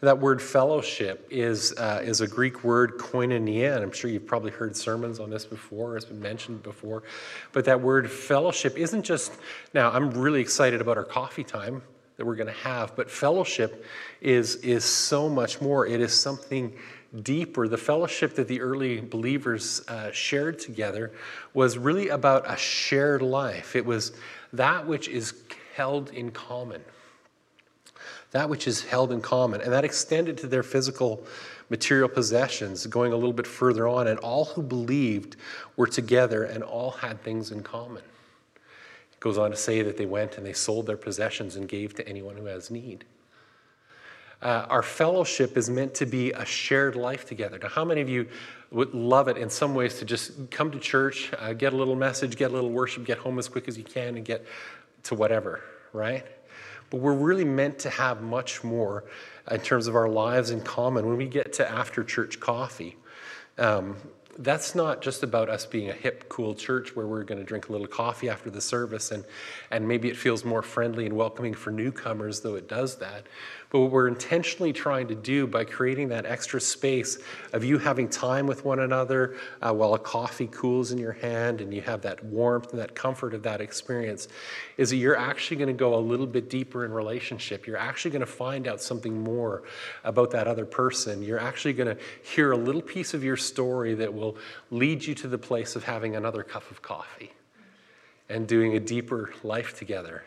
That 0.00 0.18
word 0.18 0.42
fellowship 0.42 1.28
is, 1.30 1.72
uh, 1.74 2.00
is 2.02 2.20
a 2.20 2.26
Greek 2.26 2.64
word 2.64 2.98
koinonia, 2.98 3.76
and 3.76 3.84
I'm 3.84 3.92
sure 3.92 4.10
you've 4.10 4.26
probably 4.26 4.50
heard 4.50 4.76
sermons 4.76 5.20
on 5.20 5.30
this 5.30 5.44
before, 5.44 5.96
it's 5.96 6.06
been 6.06 6.20
mentioned 6.20 6.64
before. 6.64 7.04
But 7.52 7.66
that 7.66 7.80
word 7.80 8.10
fellowship 8.10 8.76
isn't 8.76 9.04
just, 9.04 9.32
now 9.74 9.92
I'm 9.92 10.10
really 10.10 10.40
excited 10.40 10.80
about 10.80 10.96
our 10.96 11.04
coffee 11.04 11.44
time 11.44 11.82
that 12.16 12.24
we're 12.24 12.36
going 12.36 12.46
to 12.48 12.52
have. 12.52 12.94
But 12.96 13.10
fellowship 13.10 13.84
is, 14.20 14.56
is 14.56 14.84
so 14.84 15.28
much 15.28 15.60
more. 15.60 15.86
It 15.86 16.00
is 16.00 16.12
something 16.12 16.72
deeper. 17.22 17.68
The 17.68 17.78
fellowship 17.78 18.34
that 18.36 18.48
the 18.48 18.60
early 18.60 19.00
believers 19.00 19.82
uh, 19.88 20.10
shared 20.12 20.58
together 20.58 21.12
was 21.52 21.78
really 21.78 22.08
about 22.08 22.50
a 22.50 22.56
shared 22.56 23.22
life, 23.22 23.76
it 23.76 23.86
was 23.86 24.12
that 24.52 24.86
which 24.86 25.08
is 25.08 25.34
held 25.74 26.10
in 26.10 26.30
common. 26.30 26.82
That 28.30 28.48
which 28.48 28.66
is 28.66 28.84
held 28.84 29.12
in 29.12 29.20
common. 29.20 29.60
And 29.60 29.72
that 29.72 29.84
extended 29.84 30.38
to 30.38 30.48
their 30.48 30.64
physical 30.64 31.24
material 31.70 32.08
possessions, 32.08 32.86
going 32.86 33.12
a 33.12 33.16
little 33.16 33.32
bit 33.32 33.46
further 33.46 33.86
on. 33.86 34.08
And 34.08 34.18
all 34.20 34.44
who 34.44 34.62
believed 34.62 35.36
were 35.76 35.86
together 35.86 36.44
and 36.44 36.62
all 36.62 36.90
had 36.90 37.22
things 37.22 37.52
in 37.52 37.62
common 37.62 38.02
goes 39.24 39.38
on 39.38 39.50
to 39.50 39.56
say 39.56 39.80
that 39.80 39.96
they 39.96 40.04
went 40.04 40.36
and 40.36 40.44
they 40.44 40.52
sold 40.52 40.84
their 40.84 40.98
possessions 40.98 41.56
and 41.56 41.66
gave 41.66 41.94
to 41.94 42.06
anyone 42.06 42.36
who 42.36 42.44
has 42.44 42.70
need. 42.70 43.06
Uh, 44.42 44.66
our 44.68 44.82
fellowship 44.82 45.56
is 45.56 45.70
meant 45.70 45.94
to 45.94 46.04
be 46.04 46.30
a 46.32 46.44
shared 46.44 46.94
life 46.94 47.24
together. 47.24 47.58
Now, 47.58 47.68
how 47.68 47.86
many 47.86 48.02
of 48.02 48.08
you 48.10 48.28
would 48.70 48.92
love 48.92 49.28
it 49.28 49.38
in 49.38 49.48
some 49.48 49.74
ways 49.74 49.98
to 50.00 50.04
just 50.04 50.50
come 50.50 50.70
to 50.72 50.78
church, 50.78 51.32
uh, 51.38 51.54
get 51.54 51.72
a 51.72 51.76
little 51.76 51.96
message, 51.96 52.36
get 52.36 52.50
a 52.50 52.54
little 52.54 52.68
worship, 52.68 53.06
get 53.06 53.16
home 53.16 53.38
as 53.38 53.48
quick 53.48 53.66
as 53.66 53.78
you 53.78 53.84
can, 53.84 54.18
and 54.18 54.26
get 54.26 54.44
to 55.04 55.14
whatever, 55.14 55.62
right? 55.94 56.26
But 56.90 57.00
we're 57.00 57.14
really 57.14 57.46
meant 57.46 57.78
to 57.78 57.88
have 57.88 58.20
much 58.20 58.62
more 58.62 59.04
in 59.50 59.60
terms 59.60 59.86
of 59.86 59.96
our 59.96 60.08
lives 60.08 60.50
in 60.50 60.60
common 60.60 61.06
when 61.06 61.16
we 61.16 61.28
get 61.28 61.54
to 61.54 61.70
after 61.70 62.04
church 62.04 62.40
coffee. 62.40 62.98
Um, 63.56 63.96
that's 64.38 64.74
not 64.74 65.00
just 65.00 65.22
about 65.22 65.48
us 65.48 65.66
being 65.66 65.88
a 65.90 65.92
hip, 65.92 66.28
cool 66.28 66.54
church 66.54 66.96
where 66.96 67.06
we're 67.06 67.24
going 67.24 67.38
to 67.38 67.44
drink 67.44 67.68
a 67.68 67.72
little 67.72 67.86
coffee 67.86 68.28
after 68.28 68.50
the 68.50 68.60
service 68.60 69.10
and, 69.10 69.24
and 69.70 69.86
maybe 69.86 70.08
it 70.08 70.16
feels 70.16 70.44
more 70.44 70.62
friendly 70.62 71.06
and 71.06 71.16
welcoming 71.16 71.54
for 71.54 71.70
newcomers, 71.70 72.40
though 72.40 72.54
it 72.54 72.68
does 72.68 72.96
that. 72.96 73.26
But 73.74 73.80
what 73.80 73.90
we're 73.90 74.06
intentionally 74.06 74.72
trying 74.72 75.08
to 75.08 75.16
do 75.16 75.48
by 75.48 75.64
creating 75.64 76.10
that 76.10 76.26
extra 76.26 76.60
space 76.60 77.18
of 77.52 77.64
you 77.64 77.78
having 77.78 78.08
time 78.08 78.46
with 78.46 78.64
one 78.64 78.78
another 78.78 79.34
uh, 79.60 79.72
while 79.72 79.94
a 79.94 79.98
coffee 79.98 80.46
cools 80.46 80.92
in 80.92 80.98
your 80.98 81.14
hand 81.14 81.60
and 81.60 81.74
you 81.74 81.80
have 81.80 82.02
that 82.02 82.22
warmth 82.22 82.70
and 82.70 82.78
that 82.78 82.94
comfort 82.94 83.34
of 83.34 83.42
that 83.42 83.60
experience 83.60 84.28
is 84.76 84.90
that 84.90 84.96
you're 84.98 85.16
actually 85.16 85.56
going 85.56 85.66
to 85.66 85.72
go 85.72 85.96
a 85.96 85.98
little 85.98 86.28
bit 86.28 86.48
deeper 86.48 86.84
in 86.84 86.92
relationship. 86.92 87.66
You're 87.66 87.76
actually 87.76 88.12
going 88.12 88.20
to 88.20 88.26
find 88.26 88.68
out 88.68 88.80
something 88.80 89.24
more 89.24 89.64
about 90.04 90.30
that 90.30 90.46
other 90.46 90.66
person. 90.66 91.20
You're 91.24 91.40
actually 91.40 91.72
going 91.72 91.96
to 91.96 92.00
hear 92.22 92.52
a 92.52 92.56
little 92.56 92.80
piece 92.80 93.12
of 93.12 93.24
your 93.24 93.36
story 93.36 93.94
that 93.94 94.14
will 94.14 94.36
lead 94.70 95.04
you 95.04 95.16
to 95.16 95.26
the 95.26 95.36
place 95.36 95.74
of 95.74 95.82
having 95.82 96.14
another 96.14 96.44
cup 96.44 96.70
of 96.70 96.80
coffee 96.80 97.32
and 98.28 98.46
doing 98.46 98.76
a 98.76 98.80
deeper 98.80 99.34
life 99.42 99.76
together 99.76 100.22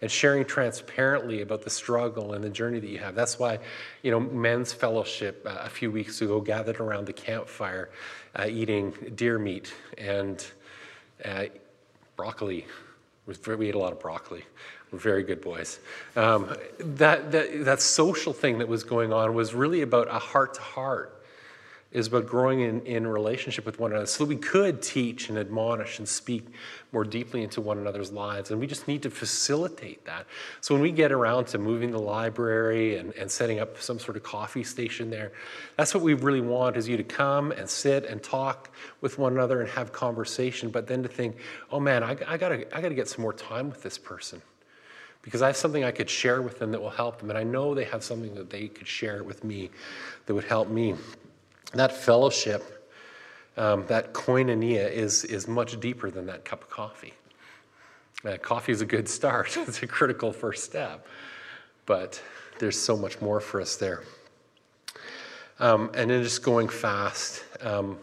and 0.00 0.10
sharing 0.10 0.44
transparently 0.44 1.42
about 1.42 1.62
the 1.62 1.70
struggle 1.70 2.32
and 2.34 2.44
the 2.44 2.50
journey 2.50 2.80
that 2.80 2.88
you 2.88 2.98
have. 2.98 3.14
That's 3.14 3.38
why, 3.38 3.58
you 4.02 4.10
know, 4.10 4.20
men's 4.20 4.72
fellowship 4.72 5.44
uh, 5.46 5.58
a 5.60 5.70
few 5.70 5.90
weeks 5.90 6.20
ago 6.22 6.40
gathered 6.40 6.80
around 6.80 7.06
the 7.06 7.12
campfire 7.12 7.90
uh, 8.34 8.46
eating 8.48 8.92
deer 9.14 9.38
meat 9.38 9.72
and 9.98 10.44
uh, 11.24 11.44
broccoli. 12.16 12.66
We 13.26 13.68
ate 13.68 13.74
a 13.74 13.78
lot 13.78 13.92
of 13.92 14.00
broccoli. 14.00 14.44
We're 14.92 14.98
very 14.98 15.24
good 15.24 15.40
boys. 15.40 15.80
Um, 16.14 16.54
that, 16.78 17.32
that, 17.32 17.64
that 17.64 17.80
social 17.80 18.32
thing 18.32 18.58
that 18.58 18.68
was 18.68 18.84
going 18.84 19.12
on 19.12 19.34
was 19.34 19.52
really 19.52 19.82
about 19.82 20.08
a 20.08 20.18
heart 20.18 20.54
to 20.54 20.60
heart 20.60 21.15
is 21.96 22.08
about 22.08 22.26
growing 22.26 22.60
in, 22.60 22.82
in 22.82 23.06
relationship 23.06 23.64
with 23.64 23.80
one 23.80 23.90
another 23.90 24.04
so 24.04 24.22
that 24.22 24.28
we 24.28 24.36
could 24.36 24.82
teach 24.82 25.30
and 25.30 25.38
admonish 25.38 25.98
and 25.98 26.06
speak 26.06 26.46
more 26.92 27.04
deeply 27.04 27.42
into 27.42 27.58
one 27.62 27.78
another's 27.78 28.12
lives. 28.12 28.50
And 28.50 28.60
we 28.60 28.66
just 28.66 28.86
need 28.86 29.02
to 29.04 29.10
facilitate 29.10 30.04
that. 30.04 30.26
So 30.60 30.74
when 30.74 30.82
we 30.82 30.92
get 30.92 31.10
around 31.10 31.46
to 31.46 31.58
moving 31.58 31.92
the 31.92 31.98
library 31.98 32.98
and, 32.98 33.14
and 33.14 33.30
setting 33.30 33.60
up 33.60 33.80
some 33.80 33.98
sort 33.98 34.18
of 34.18 34.22
coffee 34.22 34.62
station 34.62 35.08
there, 35.08 35.32
that's 35.78 35.94
what 35.94 36.02
we 36.02 36.12
really 36.12 36.42
want 36.42 36.76
is 36.76 36.86
you 36.86 36.98
to 36.98 37.02
come 37.02 37.50
and 37.52 37.66
sit 37.66 38.04
and 38.04 38.22
talk 38.22 38.70
with 39.00 39.18
one 39.18 39.32
another 39.32 39.62
and 39.62 39.70
have 39.70 39.90
conversation, 39.90 40.68
but 40.68 40.86
then 40.86 41.02
to 41.02 41.08
think, 41.08 41.38
oh 41.72 41.80
man, 41.80 42.02
I, 42.02 42.14
I 42.28 42.36
gotta, 42.36 42.76
I 42.76 42.82
gotta 42.82 42.94
get 42.94 43.08
some 43.08 43.22
more 43.22 43.32
time 43.32 43.70
with 43.70 43.82
this 43.82 43.96
person 43.96 44.42
because 45.22 45.40
I 45.40 45.46
have 45.46 45.56
something 45.56 45.82
I 45.82 45.92
could 45.92 46.10
share 46.10 46.42
with 46.42 46.58
them 46.58 46.72
that 46.72 46.80
will 46.82 46.90
help 46.90 47.20
them. 47.20 47.30
And 47.30 47.38
I 47.38 47.42
know 47.42 47.74
they 47.74 47.84
have 47.84 48.04
something 48.04 48.34
that 48.34 48.50
they 48.50 48.68
could 48.68 48.86
share 48.86 49.24
with 49.24 49.44
me 49.44 49.70
that 50.26 50.34
would 50.34 50.44
help 50.44 50.68
me. 50.68 50.94
That 51.72 51.92
fellowship, 51.92 52.88
um, 53.56 53.86
that 53.86 54.12
koinonia, 54.12 54.90
is, 54.90 55.24
is 55.24 55.48
much 55.48 55.78
deeper 55.80 56.10
than 56.10 56.26
that 56.26 56.44
cup 56.44 56.62
of 56.62 56.70
coffee. 56.70 57.14
Uh, 58.24 58.36
coffee 58.38 58.72
is 58.72 58.80
a 58.80 58.86
good 58.86 59.08
start, 59.08 59.56
it's 59.56 59.82
a 59.82 59.86
critical 59.86 60.32
first 60.32 60.64
step. 60.64 61.06
But 61.84 62.20
there's 62.58 62.80
so 62.80 62.96
much 62.96 63.20
more 63.20 63.40
for 63.40 63.60
us 63.60 63.76
there. 63.76 64.02
Um, 65.58 65.90
and 65.94 66.10
then 66.10 66.22
just 66.22 66.42
going 66.42 66.68
fast. 66.68 67.44
Um, 67.60 67.98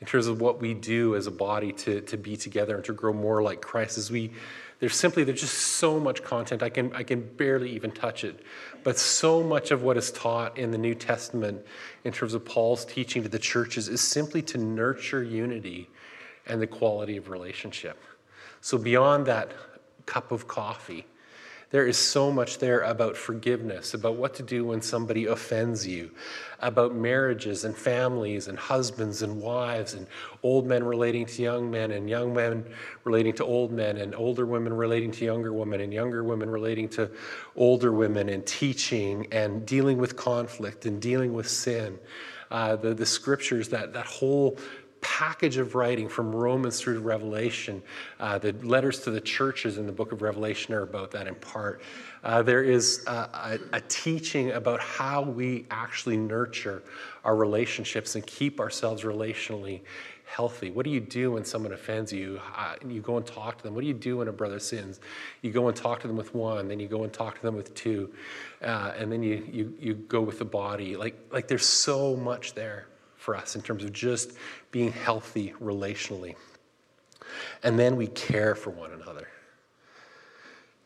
in 0.00 0.06
terms 0.06 0.26
of 0.26 0.40
what 0.40 0.60
we 0.60 0.74
do 0.74 1.16
as 1.16 1.26
a 1.26 1.30
body 1.30 1.72
to, 1.72 2.02
to 2.02 2.18
be 2.18 2.36
together 2.36 2.76
and 2.76 2.84
to 2.84 2.92
grow 2.92 3.14
more 3.14 3.42
like 3.42 3.62
Christ 3.62 3.96
as 3.96 4.10
we 4.10 4.32
there's 4.80 4.96
simply 4.96 5.24
there's 5.24 5.40
just 5.40 5.56
so 5.56 5.98
much 5.98 6.22
content 6.22 6.62
I 6.62 6.68
can 6.68 6.92
I 6.94 7.02
can 7.02 7.20
barely 7.20 7.70
even 7.70 7.90
touch 7.90 8.24
it. 8.24 8.40
But 8.82 8.98
so 8.98 9.42
much 9.42 9.70
of 9.70 9.82
what 9.82 9.96
is 9.96 10.10
taught 10.10 10.58
in 10.58 10.70
the 10.70 10.78
New 10.78 10.94
Testament 10.94 11.64
in 12.04 12.12
terms 12.12 12.34
of 12.34 12.44
Paul's 12.44 12.84
teaching 12.84 13.22
to 13.22 13.28
the 13.28 13.38
churches 13.38 13.88
is 13.88 14.00
simply 14.00 14.42
to 14.42 14.58
nurture 14.58 15.22
unity 15.22 15.88
and 16.46 16.60
the 16.60 16.66
quality 16.66 17.16
of 17.16 17.28
relationship. 17.28 17.98
So 18.60 18.76
beyond 18.78 19.26
that 19.26 19.52
cup 20.06 20.32
of 20.32 20.46
coffee, 20.48 21.06
there 21.74 21.88
is 21.88 21.98
so 21.98 22.30
much 22.30 22.58
there 22.58 22.82
about 22.82 23.16
forgiveness, 23.16 23.94
about 23.94 24.14
what 24.14 24.32
to 24.32 24.44
do 24.44 24.64
when 24.64 24.80
somebody 24.80 25.26
offends 25.26 25.84
you, 25.84 26.08
about 26.60 26.94
marriages 26.94 27.64
and 27.64 27.76
families 27.76 28.46
and 28.46 28.56
husbands 28.56 29.22
and 29.22 29.42
wives 29.42 29.94
and 29.94 30.06
old 30.44 30.68
men 30.68 30.84
relating 30.84 31.26
to 31.26 31.42
young 31.42 31.68
men 31.68 31.90
and 31.90 32.08
young 32.08 32.32
men 32.32 32.64
relating 33.02 33.32
to 33.32 33.44
old 33.44 33.72
men 33.72 33.96
and 33.96 34.14
older 34.14 34.46
women 34.46 34.72
relating 34.72 35.10
to 35.10 35.24
younger 35.24 35.52
women 35.52 35.80
and 35.80 35.92
younger 35.92 36.22
women 36.22 36.48
relating 36.48 36.88
to 36.88 37.10
older 37.56 37.90
women 37.90 38.28
and 38.28 38.46
teaching 38.46 39.26
and 39.32 39.66
dealing 39.66 39.98
with 39.98 40.14
conflict 40.14 40.86
and 40.86 41.02
dealing 41.02 41.32
with 41.32 41.48
sin. 41.48 41.98
Uh, 42.52 42.76
the, 42.76 42.94
the 42.94 43.06
scriptures, 43.06 43.68
that, 43.70 43.92
that 43.92 44.06
whole 44.06 44.56
package 45.04 45.58
of 45.58 45.74
writing 45.74 46.08
from 46.08 46.34
Romans 46.34 46.80
through 46.80 46.94
to 46.94 47.00
Revelation. 47.00 47.82
Uh, 48.18 48.38
the 48.38 48.52
letters 48.62 49.00
to 49.00 49.10
the 49.10 49.20
churches 49.20 49.76
in 49.76 49.86
the 49.86 49.92
book 49.92 50.12
of 50.12 50.22
Revelation 50.22 50.72
are 50.72 50.82
about 50.82 51.10
that 51.10 51.28
in 51.28 51.34
part. 51.34 51.82
Uh, 52.24 52.42
there 52.42 52.62
is 52.64 53.04
a, 53.06 53.10
a, 53.10 53.58
a, 53.74 53.80
teaching 53.82 54.52
about 54.52 54.80
how 54.80 55.20
we 55.20 55.66
actually 55.70 56.16
nurture 56.16 56.82
our 57.22 57.36
relationships 57.36 58.14
and 58.14 58.26
keep 58.26 58.58
ourselves 58.58 59.02
relationally 59.02 59.82
healthy. 60.24 60.70
What 60.70 60.84
do 60.86 60.90
you 60.90 61.00
do 61.00 61.32
when 61.32 61.44
someone 61.44 61.74
offends 61.74 62.10
you? 62.10 62.40
Uh, 62.56 62.76
you 62.88 63.02
go 63.02 63.18
and 63.18 63.26
talk 63.26 63.58
to 63.58 63.62
them. 63.62 63.74
What 63.74 63.82
do 63.82 63.86
you 63.86 63.92
do 63.92 64.16
when 64.16 64.28
a 64.28 64.32
brother 64.32 64.58
sins? 64.58 65.00
You 65.42 65.52
go 65.52 65.68
and 65.68 65.76
talk 65.76 66.00
to 66.00 66.08
them 66.08 66.16
with 66.16 66.34
one, 66.34 66.66
then 66.66 66.80
you 66.80 66.88
go 66.88 67.04
and 67.04 67.12
talk 67.12 67.36
to 67.36 67.42
them 67.42 67.54
with 67.54 67.74
two, 67.74 68.10
uh, 68.62 68.94
and 68.96 69.12
then 69.12 69.22
you, 69.22 69.46
you, 69.52 69.74
you 69.78 69.94
go 69.94 70.22
with 70.22 70.38
the 70.38 70.46
body. 70.46 70.96
Like, 70.96 71.14
like 71.30 71.46
there's 71.46 71.66
so 71.66 72.16
much 72.16 72.54
there 72.54 72.86
for 73.24 73.34
us 73.34 73.56
in 73.56 73.62
terms 73.62 73.82
of 73.82 73.92
just 73.92 74.32
being 74.70 74.92
healthy 74.92 75.54
relationally. 75.60 76.36
And 77.62 77.78
then 77.78 77.96
we 77.96 78.08
care 78.08 78.54
for 78.54 78.68
one 78.68 78.92
another. 78.92 79.28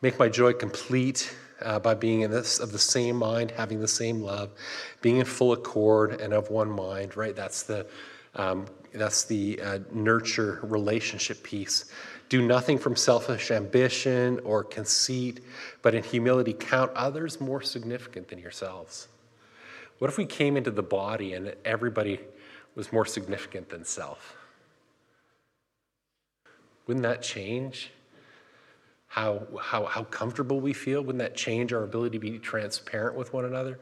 Make 0.01 0.17
my 0.17 0.29
joy 0.29 0.53
complete 0.53 1.35
uh, 1.61 1.79
by 1.79 1.93
being 1.93 2.21
in 2.21 2.31
this 2.31 2.59
of 2.59 2.71
the 2.71 2.79
same 2.79 3.17
mind, 3.17 3.51
having 3.51 3.81
the 3.81 3.87
same 3.89 4.21
love, 4.21 4.51
being 5.01 5.17
in 5.17 5.25
full 5.25 5.51
accord 5.51 6.21
and 6.21 6.33
of 6.33 6.49
one 6.49 6.71
mind. 6.71 7.17
Right? 7.17 7.35
That's 7.35 7.63
the 7.63 7.85
um, 8.35 8.65
that's 8.93 9.25
the 9.25 9.59
uh, 9.61 9.79
nurture 9.91 10.59
relationship 10.63 11.43
piece. 11.43 11.91
Do 12.29 12.41
nothing 12.47 12.77
from 12.77 12.95
selfish 12.95 13.51
ambition 13.51 14.39
or 14.45 14.63
conceit, 14.63 15.41
but 15.81 15.93
in 15.93 16.03
humility 16.03 16.53
count 16.53 16.91
others 16.95 17.41
more 17.41 17.61
significant 17.61 18.29
than 18.29 18.39
yourselves. 18.39 19.08
What 19.99 20.09
if 20.09 20.17
we 20.17 20.25
came 20.25 20.57
into 20.57 20.71
the 20.71 20.83
body 20.83 21.33
and 21.33 21.53
everybody 21.63 22.19
was 22.75 22.91
more 22.91 23.05
significant 23.05 23.69
than 23.69 23.85
self? 23.85 24.35
Wouldn't 26.87 27.03
that 27.03 27.21
change 27.21 27.91
how, 29.07 29.45
how, 29.61 29.85
how 29.85 30.03
comfortable 30.05 30.59
we 30.59 30.73
feel? 30.73 31.01
Wouldn't 31.01 31.19
that 31.19 31.35
change 31.35 31.73
our 31.73 31.83
ability 31.83 32.17
to 32.17 32.19
be 32.19 32.39
transparent 32.39 33.15
with 33.15 33.33
one 33.33 33.45
another? 33.45 33.79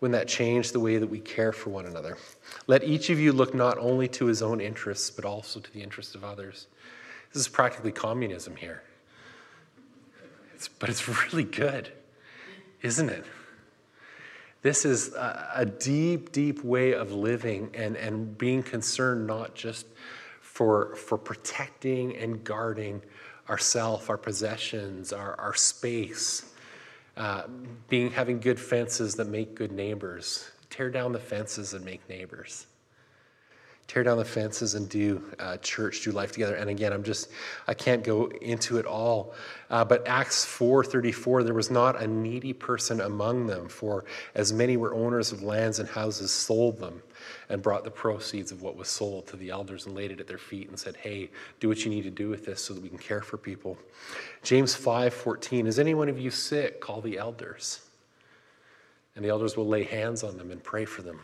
Wouldn't 0.00 0.18
that 0.18 0.28
change 0.28 0.72
the 0.72 0.80
way 0.80 0.96
that 0.96 1.06
we 1.06 1.18
care 1.18 1.52
for 1.52 1.70
one 1.70 1.86
another? 1.86 2.16
Let 2.68 2.84
each 2.84 3.10
of 3.10 3.18
you 3.18 3.32
look 3.32 3.54
not 3.54 3.76
only 3.78 4.08
to 4.08 4.26
his 4.26 4.42
own 4.42 4.60
interests, 4.60 5.10
but 5.10 5.24
also 5.24 5.60
to 5.60 5.72
the 5.72 5.82
interests 5.82 6.14
of 6.14 6.24
others. 6.24 6.68
This 7.32 7.40
is 7.40 7.48
practically 7.48 7.92
communism 7.92 8.56
here. 8.56 8.82
It's, 10.54 10.68
but 10.68 10.88
it's 10.88 11.06
really 11.32 11.44
good, 11.44 11.92
isn't 12.82 13.08
it? 13.08 13.24
This 14.62 14.84
is 14.84 15.14
a, 15.14 15.50
a 15.56 15.66
deep, 15.66 16.32
deep 16.32 16.62
way 16.64 16.92
of 16.92 17.12
living 17.12 17.70
and, 17.74 17.96
and 17.96 18.36
being 18.36 18.62
concerned 18.62 19.26
not 19.26 19.54
just 19.54 19.86
for, 20.40 20.94
for 20.96 21.18
protecting 21.18 22.16
and 22.16 22.42
guarding 22.44 23.02
ourself, 23.48 24.10
our 24.10 24.18
possessions, 24.18 25.12
our, 25.12 25.34
our 25.40 25.54
space, 25.54 26.52
uh, 27.16 27.42
being 27.88 28.10
having 28.10 28.40
good 28.40 28.60
fences 28.60 29.14
that 29.16 29.28
make 29.28 29.54
good 29.54 29.72
neighbors. 29.72 30.50
Tear 30.70 30.90
down 30.90 31.12
the 31.12 31.18
fences 31.18 31.74
and 31.74 31.84
make 31.84 32.06
neighbors 32.08 32.67
tear 33.88 34.02
down 34.02 34.18
the 34.18 34.24
fences 34.24 34.74
and 34.74 34.86
do 34.88 35.24
uh, 35.38 35.56
church, 35.56 36.02
do 36.02 36.12
life 36.12 36.32
together. 36.32 36.54
And 36.54 36.68
again, 36.68 36.92
I'm 36.92 37.02
just, 37.02 37.30
I 37.66 37.72
can't 37.72 38.04
go 38.04 38.26
into 38.26 38.76
it 38.76 38.84
all. 38.84 39.34
Uh, 39.70 39.82
but 39.82 40.06
Acts 40.06 40.44
4:34, 40.44 41.42
there 41.42 41.54
was 41.54 41.70
not 41.70 42.00
a 42.00 42.06
needy 42.06 42.52
person 42.52 43.00
among 43.00 43.46
them, 43.46 43.66
for 43.66 44.04
as 44.34 44.52
many 44.52 44.76
were 44.76 44.94
owners 44.94 45.32
of 45.32 45.42
lands 45.42 45.78
and 45.78 45.88
houses, 45.88 46.30
sold 46.30 46.78
them 46.78 47.02
and 47.48 47.62
brought 47.62 47.82
the 47.82 47.90
proceeds 47.90 48.52
of 48.52 48.60
what 48.60 48.76
was 48.76 48.88
sold 48.88 49.26
to 49.26 49.36
the 49.36 49.48
elders 49.48 49.86
and 49.86 49.94
laid 49.94 50.10
it 50.10 50.20
at 50.20 50.28
their 50.28 50.38
feet 50.38 50.68
and 50.68 50.78
said, 50.78 50.94
"Hey, 50.96 51.30
do 51.58 51.68
what 51.68 51.82
you 51.84 51.90
need 51.90 52.02
to 52.02 52.10
do 52.10 52.28
with 52.28 52.44
this 52.44 52.62
so 52.62 52.74
that 52.74 52.82
we 52.82 52.90
can 52.90 52.98
care 52.98 53.22
for 53.22 53.38
people." 53.38 53.78
James 54.42 54.74
5:14, 54.74 55.66
is 55.66 55.78
any 55.78 55.94
one 55.94 56.10
of 56.10 56.18
you 56.18 56.30
sick? 56.30 56.80
Call 56.80 57.00
the 57.00 57.16
elders. 57.16 57.80
And 59.16 59.24
the 59.24 59.30
elders 59.30 59.56
will 59.56 59.66
lay 59.66 59.82
hands 59.82 60.22
on 60.22 60.36
them 60.36 60.50
and 60.50 60.62
pray 60.62 60.84
for 60.84 61.00
them. 61.02 61.20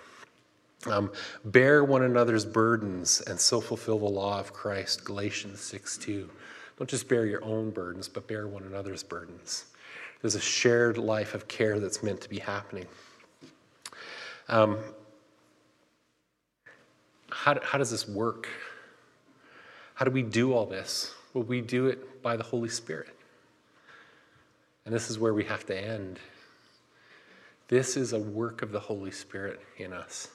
Um, 0.86 1.10
bear 1.44 1.84
one 1.84 2.02
another's 2.02 2.44
burdens 2.44 3.22
and 3.22 3.40
so 3.40 3.60
fulfill 3.60 3.98
the 3.98 4.04
law 4.04 4.38
of 4.38 4.52
Christ, 4.52 5.04
Galatians 5.04 5.60
6 5.60 5.98
2. 5.98 6.30
Don't 6.78 6.90
just 6.90 7.08
bear 7.08 7.24
your 7.26 7.44
own 7.44 7.70
burdens, 7.70 8.08
but 8.08 8.26
bear 8.26 8.46
one 8.46 8.64
another's 8.64 9.02
burdens. 9.02 9.66
There's 10.20 10.34
a 10.34 10.40
shared 10.40 10.98
life 10.98 11.34
of 11.34 11.48
care 11.48 11.78
that's 11.78 12.02
meant 12.02 12.20
to 12.22 12.28
be 12.28 12.38
happening. 12.38 12.86
Um, 14.48 14.78
how, 17.30 17.58
how 17.62 17.78
does 17.78 17.90
this 17.90 18.08
work? 18.08 18.48
How 19.94 20.04
do 20.04 20.10
we 20.10 20.22
do 20.22 20.52
all 20.52 20.66
this? 20.66 21.14
Well, 21.32 21.44
we 21.44 21.60
do 21.60 21.86
it 21.86 22.22
by 22.22 22.36
the 22.36 22.42
Holy 22.42 22.68
Spirit. 22.68 23.08
And 24.84 24.94
this 24.94 25.10
is 25.10 25.18
where 25.18 25.32
we 25.32 25.44
have 25.44 25.64
to 25.66 25.78
end. 25.78 26.18
This 27.68 27.96
is 27.96 28.12
a 28.12 28.18
work 28.18 28.62
of 28.62 28.72
the 28.72 28.80
Holy 28.80 29.10
Spirit 29.10 29.60
in 29.78 29.92
us. 29.92 30.28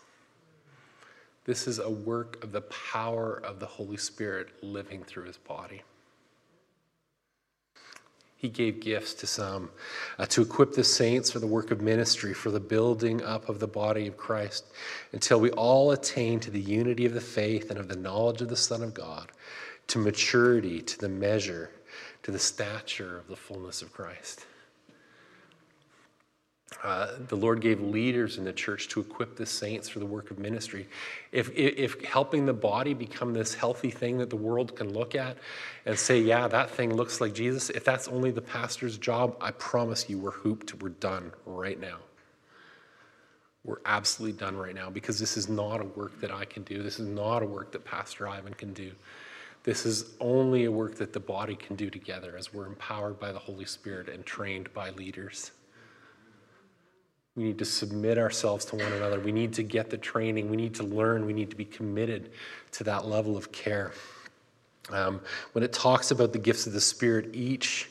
This 1.49 1.67
is 1.67 1.79
a 1.79 1.89
work 1.89 2.43
of 2.43 2.51
the 2.51 2.61
power 2.61 3.41
of 3.43 3.59
the 3.59 3.65
Holy 3.65 3.97
Spirit 3.97 4.49
living 4.61 5.03
through 5.03 5.23
his 5.23 5.37
body. 5.37 5.81
He 8.37 8.49
gave 8.49 8.79
gifts 8.79 9.15
to 9.15 9.25
some 9.25 9.71
uh, 10.19 10.27
to 10.27 10.43
equip 10.43 10.73
the 10.73 10.83
saints 10.83 11.31
for 11.31 11.39
the 11.39 11.47
work 11.47 11.71
of 11.71 11.81
ministry, 11.81 12.35
for 12.35 12.51
the 12.51 12.59
building 12.59 13.23
up 13.23 13.49
of 13.49 13.59
the 13.59 13.65
body 13.65 14.05
of 14.05 14.15
Christ, 14.15 14.65
until 15.11 15.39
we 15.39 15.49
all 15.49 15.89
attain 15.89 16.39
to 16.41 16.51
the 16.51 16.61
unity 16.61 17.07
of 17.07 17.15
the 17.15 17.19
faith 17.19 17.71
and 17.71 17.79
of 17.79 17.87
the 17.87 17.95
knowledge 17.95 18.43
of 18.43 18.49
the 18.49 18.55
Son 18.55 18.83
of 18.83 18.93
God, 18.93 19.31
to 19.87 19.97
maturity, 19.97 20.83
to 20.83 20.99
the 20.99 21.09
measure, 21.09 21.71
to 22.21 22.29
the 22.29 22.37
stature 22.37 23.17
of 23.17 23.27
the 23.27 23.35
fullness 23.35 23.81
of 23.81 23.91
Christ. 23.91 24.45
Uh, 26.84 27.07
the 27.28 27.36
Lord 27.36 27.61
gave 27.61 27.82
leaders 27.82 28.38
in 28.38 28.43
the 28.43 28.53
church 28.53 28.88
to 28.89 28.99
equip 29.01 29.36
the 29.36 29.45
saints 29.45 29.89
for 29.89 29.99
the 29.99 30.05
work 30.05 30.30
of 30.30 30.38
ministry. 30.38 30.88
If, 31.32 31.49
if, 31.55 31.95
if, 31.95 32.05
helping 32.05 32.45
the 32.45 32.53
body 32.53 32.93
become 32.93 33.34
this 33.34 33.55
healthy 33.55 33.89
thing 33.89 34.20
that 34.20 34.30
the 34.30 34.36
world 34.36 34.76
can 34.76 34.93
look 34.93 35.15
at 35.15 35.38
and 35.86 35.97
say, 35.97 36.20
yeah, 36.22 36.47
that 36.47 36.70
thing 36.70 36.93
looks 36.93 37.20
like 37.22 37.34
Jesus, 37.34 37.70
if 37.72 37.84
that's 37.84 38.07
only 38.07 38.32
the 38.32 38.41
pastor's 38.41 38.97
job, 38.97 39.36
I 39.41 39.51
promise 39.51 40.09
you 40.09 40.20
we're 40.20 40.32
hooped, 40.32 40.82
we're 40.82 40.89
done 40.89 41.32
right 41.45 41.80
now. 41.80 41.97
we're 43.63 43.80
absolutely 43.86 44.38
done 44.38 44.55
right 44.55 44.76
now 44.76 44.89
because 44.89 45.20
this 45.20 45.38
is 45.38 45.49
not 45.49 45.82
a 45.82 45.86
work 45.86 46.20
that 46.22 46.32
I 46.32 46.45
can 46.45 46.63
do. 46.63 46.82
This 46.82 46.99
is 46.99 47.07
not 47.07 47.43
a 47.43 47.45
work 47.45 47.72
that 47.74 47.84
Pastor 47.84 48.28
Ivan 48.28 48.53
can 48.53 48.74
do. 48.74 48.91
This 49.63 49.86
is 49.86 50.13
only 50.20 50.65
a 50.65 50.72
work 50.72 50.95
that 50.95 51.13
the 51.13 51.20
body 51.20 51.55
can 51.55 51.76
do 51.76 51.89
together 51.89 52.36
as 52.38 52.53
we're 52.53 52.65
empowered 52.65 53.20
by 53.20 53.32
the 53.32 53.39
Holy 53.39 53.65
Spirit 53.65 54.07
and 54.07 54.26
trained 54.26 54.74
by 54.74 54.91
leaders. 54.91 55.51
We 57.36 57.43
need 57.43 57.59
to 57.59 57.65
submit 57.65 58.17
ourselves 58.17 58.65
to 58.65 58.75
one 58.75 58.91
another. 58.91 59.19
We 59.19 59.32
need 59.32 59.53
to 59.53 59.63
get 59.63 59.89
the 59.89 59.97
training. 59.97 60.49
We 60.49 60.57
need 60.57 60.75
to 60.75 60.84
learn. 60.84 61.25
We 61.25 61.34
need 61.34 61.49
to 61.51 61.55
be 61.55 61.65
committed 61.65 62.32
to 62.73 62.84
that 62.86 63.05
level 63.05 63.38
of 63.38 63.51
care. 63.51 63.91
Um, 64.91 65.21
when 65.53 65.63
it 65.63 65.71
talks 65.71 66.11
about 66.11 66.34
the 66.34 66.39
gifts 66.39 66.67
of 66.67 66.73
the 66.73 66.82
Spirit, 66.82 67.36
each 67.36 67.89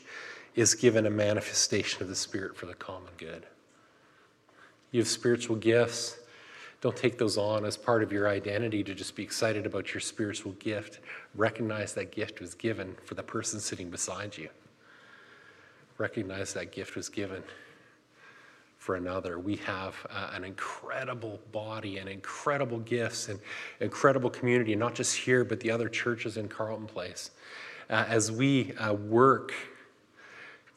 is 0.55 0.75
given 0.75 1.05
a 1.05 1.09
manifestation 1.09 2.01
of 2.01 2.09
the 2.09 2.15
Spirit 2.15 2.57
for 2.57 2.65
the 2.65 2.73
common 2.73 3.11
good. 3.17 3.45
You 4.91 5.01
have 5.01 5.07
spiritual 5.07 5.55
gifts. 5.55 6.17
Don't 6.81 6.95
take 6.95 7.17
those 7.17 7.37
on 7.37 7.65
as 7.65 7.77
part 7.77 8.03
of 8.03 8.11
your 8.11 8.27
identity 8.27 8.83
to 8.83 8.93
just 8.93 9.15
be 9.15 9.23
excited 9.23 9.65
about 9.65 9.93
your 9.93 10.01
spiritual 10.01 10.53
gift. 10.53 10.99
Recognize 11.35 11.93
that 11.93 12.11
gift 12.11 12.39
was 12.39 12.53
given 12.53 12.95
for 13.05 13.15
the 13.15 13.23
person 13.23 13.59
sitting 13.59 13.89
beside 13.89 14.37
you. 14.37 14.49
Recognize 15.97 16.53
that 16.53 16.71
gift 16.71 16.95
was 16.95 17.09
given 17.09 17.43
for 18.89 18.95
another. 18.95 19.37
We 19.37 19.57
have 19.57 19.93
uh, 20.09 20.31
an 20.33 20.43
incredible 20.43 21.39
body 21.51 21.99
and 21.99 22.09
incredible 22.09 22.79
gifts 22.79 23.29
and 23.29 23.39
incredible 23.81 24.31
community, 24.31 24.75
not 24.75 24.95
just 24.95 25.15
here, 25.15 25.43
but 25.43 25.59
the 25.59 25.69
other 25.69 25.87
churches 25.87 26.37
in 26.37 26.47
Carleton 26.47 26.87
Place. 26.87 27.29
Uh, 27.87 28.05
as 28.07 28.31
we 28.31 28.73
uh, 28.77 28.93
work 28.93 29.53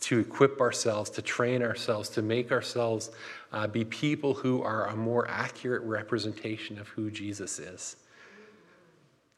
to 0.00 0.18
equip 0.18 0.60
ourselves, 0.60 1.08
to 1.08 1.22
train 1.22 1.62
ourselves, 1.62 2.10
to 2.10 2.20
make 2.20 2.52
ourselves 2.52 3.12
uh, 3.50 3.66
be 3.66 3.82
people 3.82 4.34
who 4.34 4.62
are 4.62 4.88
a 4.88 4.94
more 4.94 5.26
accurate 5.26 5.82
representation 5.84 6.78
of 6.78 6.88
who 6.88 7.10
Jesus 7.10 7.58
is. 7.58 7.96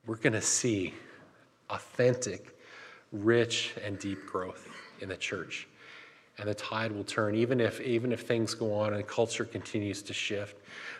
We're 0.04 0.16
going 0.16 0.32
to 0.32 0.42
see 0.42 0.94
authentic, 1.70 2.58
rich, 3.12 3.74
and 3.84 4.00
deep 4.00 4.26
growth 4.26 4.68
in 5.00 5.10
the 5.10 5.16
church. 5.16 5.68
And 6.38 6.48
the 6.48 6.54
tide 6.54 6.90
will 6.90 7.04
turn. 7.04 7.36
Even 7.36 7.60
if, 7.60 7.80
even 7.80 8.10
if 8.10 8.22
things 8.22 8.54
go 8.54 8.74
on 8.74 8.94
and 8.94 9.06
culture 9.06 9.44
continues 9.44 10.02
to 10.02 10.12
shift, 10.12 10.56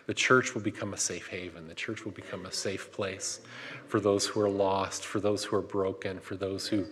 the 0.07 0.13
church 0.13 0.53
will 0.53 0.61
become 0.61 0.93
a 0.93 0.97
safe 0.97 1.27
haven. 1.27 1.67
The 1.67 1.75
church 1.75 2.05
will 2.05 2.13
become 2.13 2.45
a 2.45 2.51
safe 2.51 2.91
place 2.91 3.41
for 3.87 3.99
those 3.99 4.25
who 4.25 4.39
are 4.41 4.49
lost, 4.49 5.05
for 5.05 5.19
those 5.19 5.43
who 5.43 5.57
are 5.57 5.61
broken, 5.61 6.19
for 6.19 6.35
those 6.35 6.67
who 6.67 6.85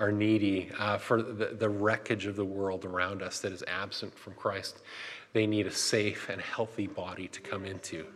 are 0.00 0.10
needy, 0.10 0.70
uh, 0.78 0.98
for 0.98 1.22
the, 1.22 1.54
the 1.56 1.68
wreckage 1.68 2.26
of 2.26 2.34
the 2.34 2.44
world 2.44 2.84
around 2.84 3.22
us 3.22 3.38
that 3.40 3.52
is 3.52 3.62
absent 3.68 4.16
from 4.18 4.34
Christ. 4.34 4.80
They 5.32 5.46
need 5.46 5.66
a 5.66 5.72
safe 5.72 6.28
and 6.28 6.40
healthy 6.40 6.88
body 6.88 7.28
to 7.28 7.40
come 7.40 7.64
into. 7.64 8.06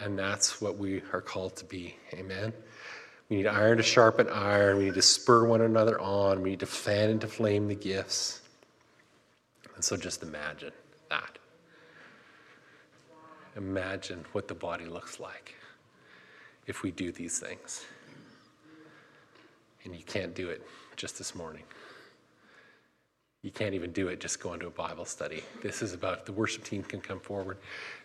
And 0.00 0.18
that's 0.18 0.60
what 0.60 0.76
we 0.76 1.02
are 1.12 1.20
called 1.20 1.56
to 1.56 1.64
be. 1.64 1.96
Amen. 2.12 2.52
We 3.28 3.36
need 3.36 3.46
iron 3.46 3.76
to 3.78 3.82
sharpen 3.82 4.28
iron. 4.28 4.78
We 4.78 4.84
need 4.86 4.94
to 4.94 5.02
spur 5.02 5.46
one 5.46 5.60
another 5.60 6.00
on. 6.00 6.42
We 6.42 6.50
need 6.50 6.60
to 6.60 6.66
fan 6.66 7.10
into 7.10 7.26
flame 7.26 7.68
the 7.68 7.74
gifts. 7.74 8.42
And 9.74 9.84
so 9.84 9.96
just 9.96 10.22
imagine 10.22 10.72
that. 11.10 11.38
Imagine 13.56 14.24
what 14.32 14.48
the 14.48 14.54
body 14.54 14.86
looks 14.86 15.20
like 15.20 15.54
if 16.66 16.82
we 16.82 16.90
do 16.90 17.12
these 17.12 17.38
things 17.38 17.84
and 19.84 19.94
you 19.94 20.02
can't 20.02 20.34
do 20.34 20.48
it 20.48 20.66
just 20.96 21.18
this 21.18 21.34
morning. 21.34 21.62
You 23.42 23.50
can't 23.50 23.74
even 23.74 23.92
do 23.92 24.08
it 24.08 24.20
just 24.20 24.40
going 24.40 24.58
to 24.60 24.66
a 24.66 24.70
Bible 24.70 25.04
study. 25.04 25.44
This 25.62 25.82
is 25.82 25.92
about 25.92 26.24
the 26.24 26.32
worship 26.32 26.64
team 26.64 26.82
can 26.82 27.00
come 27.00 27.20
forward. 27.20 27.58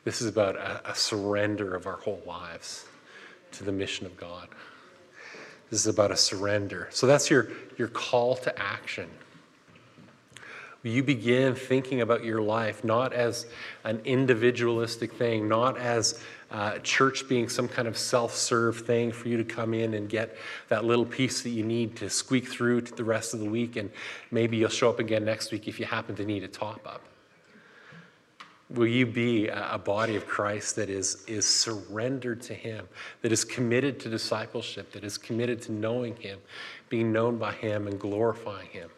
This 0.04 0.22
is 0.22 0.28
about 0.28 0.58
a, 0.58 0.92
a 0.92 0.96
surrender 0.96 1.76
of 1.76 1.88
our 1.88 1.96
whole 1.96 2.22
lives 2.26 2.86
to 3.54 3.64
the 3.64 3.72
mission 3.72 4.06
of 4.06 4.18
God. 4.18 4.50
This 5.70 5.80
is 5.80 5.88
about 5.88 6.12
a 6.12 6.18
surrender. 6.18 6.90
So 6.92 7.08
that's 7.08 7.30
your, 7.30 7.50
your 7.78 7.88
call 7.88 8.36
to 8.38 8.60
action 8.60 9.10
you 10.84 11.04
begin 11.04 11.56
thinking 11.56 12.02
about 12.02 12.24
your 12.24 12.42
life 12.42 12.84
not 12.84 13.12
as 13.12 13.48
an 13.84 14.02
individualistic 14.06 15.12
thing, 15.14 15.48
not 15.48 15.78
as 15.78 16.22
uh, 16.52 16.80
church 16.80 17.28
being 17.28 17.50
some 17.50 17.68
kind 17.68 17.88
of 17.88 17.98
self 17.98 18.34
serve 18.34 18.80
thing 18.80 19.12
for 19.12 19.28
you 19.28 19.38
to 19.38 19.44
come 19.44 19.74
in 19.74 19.94
and 19.94 20.10
get 20.10 20.36
that 20.70 20.86
little 20.86 21.06
piece 21.06 21.42
that 21.42 21.50
you 21.50 21.64
need 21.64 21.96
to 21.98 22.10
squeak 22.10 22.48
through 22.48 22.82
to 22.82 22.96
the 22.96 23.04
rest 23.04 23.34
of 23.34 23.40
the 23.40 23.50
week, 23.50 23.76
and 23.76 23.92
maybe 24.32 24.58
you'll 24.58 24.70
show 24.70 24.90
up 24.90 25.00
again 25.00 25.26
next 25.26 25.52
week 25.52 25.68
if 25.68 25.80
you 25.80 25.86
happen 25.86 26.16
to 26.16 26.26
need 26.26 26.44
a 26.44 26.48
top 26.48 26.88
up. 26.88 27.02
Will 28.70 28.88
you 28.88 29.08
be 29.08 29.48
a 29.48 29.80
body 29.84 30.16
of 30.16 30.28
Christ 30.28 30.76
that 30.76 30.92
is, 30.92 31.24
is 31.26 31.46
surrendered 31.48 32.40
to 32.44 32.54
Him, 32.54 32.88
that 33.24 33.32
is 33.32 33.44
committed 33.44 34.00
to 34.02 34.10
discipleship, 34.10 34.92
that 34.92 35.04
is 35.04 35.18
committed 35.18 35.60
to 35.64 35.72
knowing 35.72 36.16
Him, 36.16 36.40
being 36.88 37.12
known 37.12 37.38
by 37.38 37.52
Him, 37.54 37.88
and 37.88 38.00
glorifying 38.00 38.68
Him? 38.68 38.90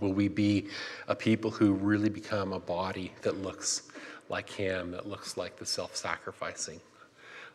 Will 0.00 0.12
we 0.12 0.28
be 0.28 0.68
a 1.08 1.14
people 1.14 1.50
who 1.50 1.74
really 1.74 2.08
become 2.08 2.52
a 2.52 2.58
body 2.58 3.12
that 3.22 3.42
looks 3.42 3.82
like 4.28 4.48
Him, 4.48 4.92
that 4.92 5.06
looks 5.06 5.36
like 5.36 5.56
the 5.56 5.66
self 5.66 5.94
sacrificing 5.94 6.80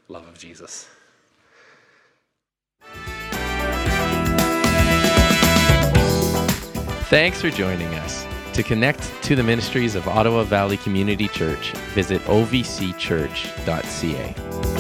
love 0.08 0.28
of 0.28 0.38
Jesus? 0.38 0.88
Thanks 7.10 7.42
for 7.42 7.50
joining 7.50 7.94
us. 7.96 8.26
To 8.54 8.64
connect 8.64 9.12
to 9.24 9.36
the 9.36 9.44
ministries 9.44 9.96
of 9.96 10.08
Ottawa 10.08 10.44
Valley 10.44 10.78
Community 10.78 11.28
Church, 11.28 11.72
visit 11.94 12.22
ovcchurch.ca. 12.24 14.75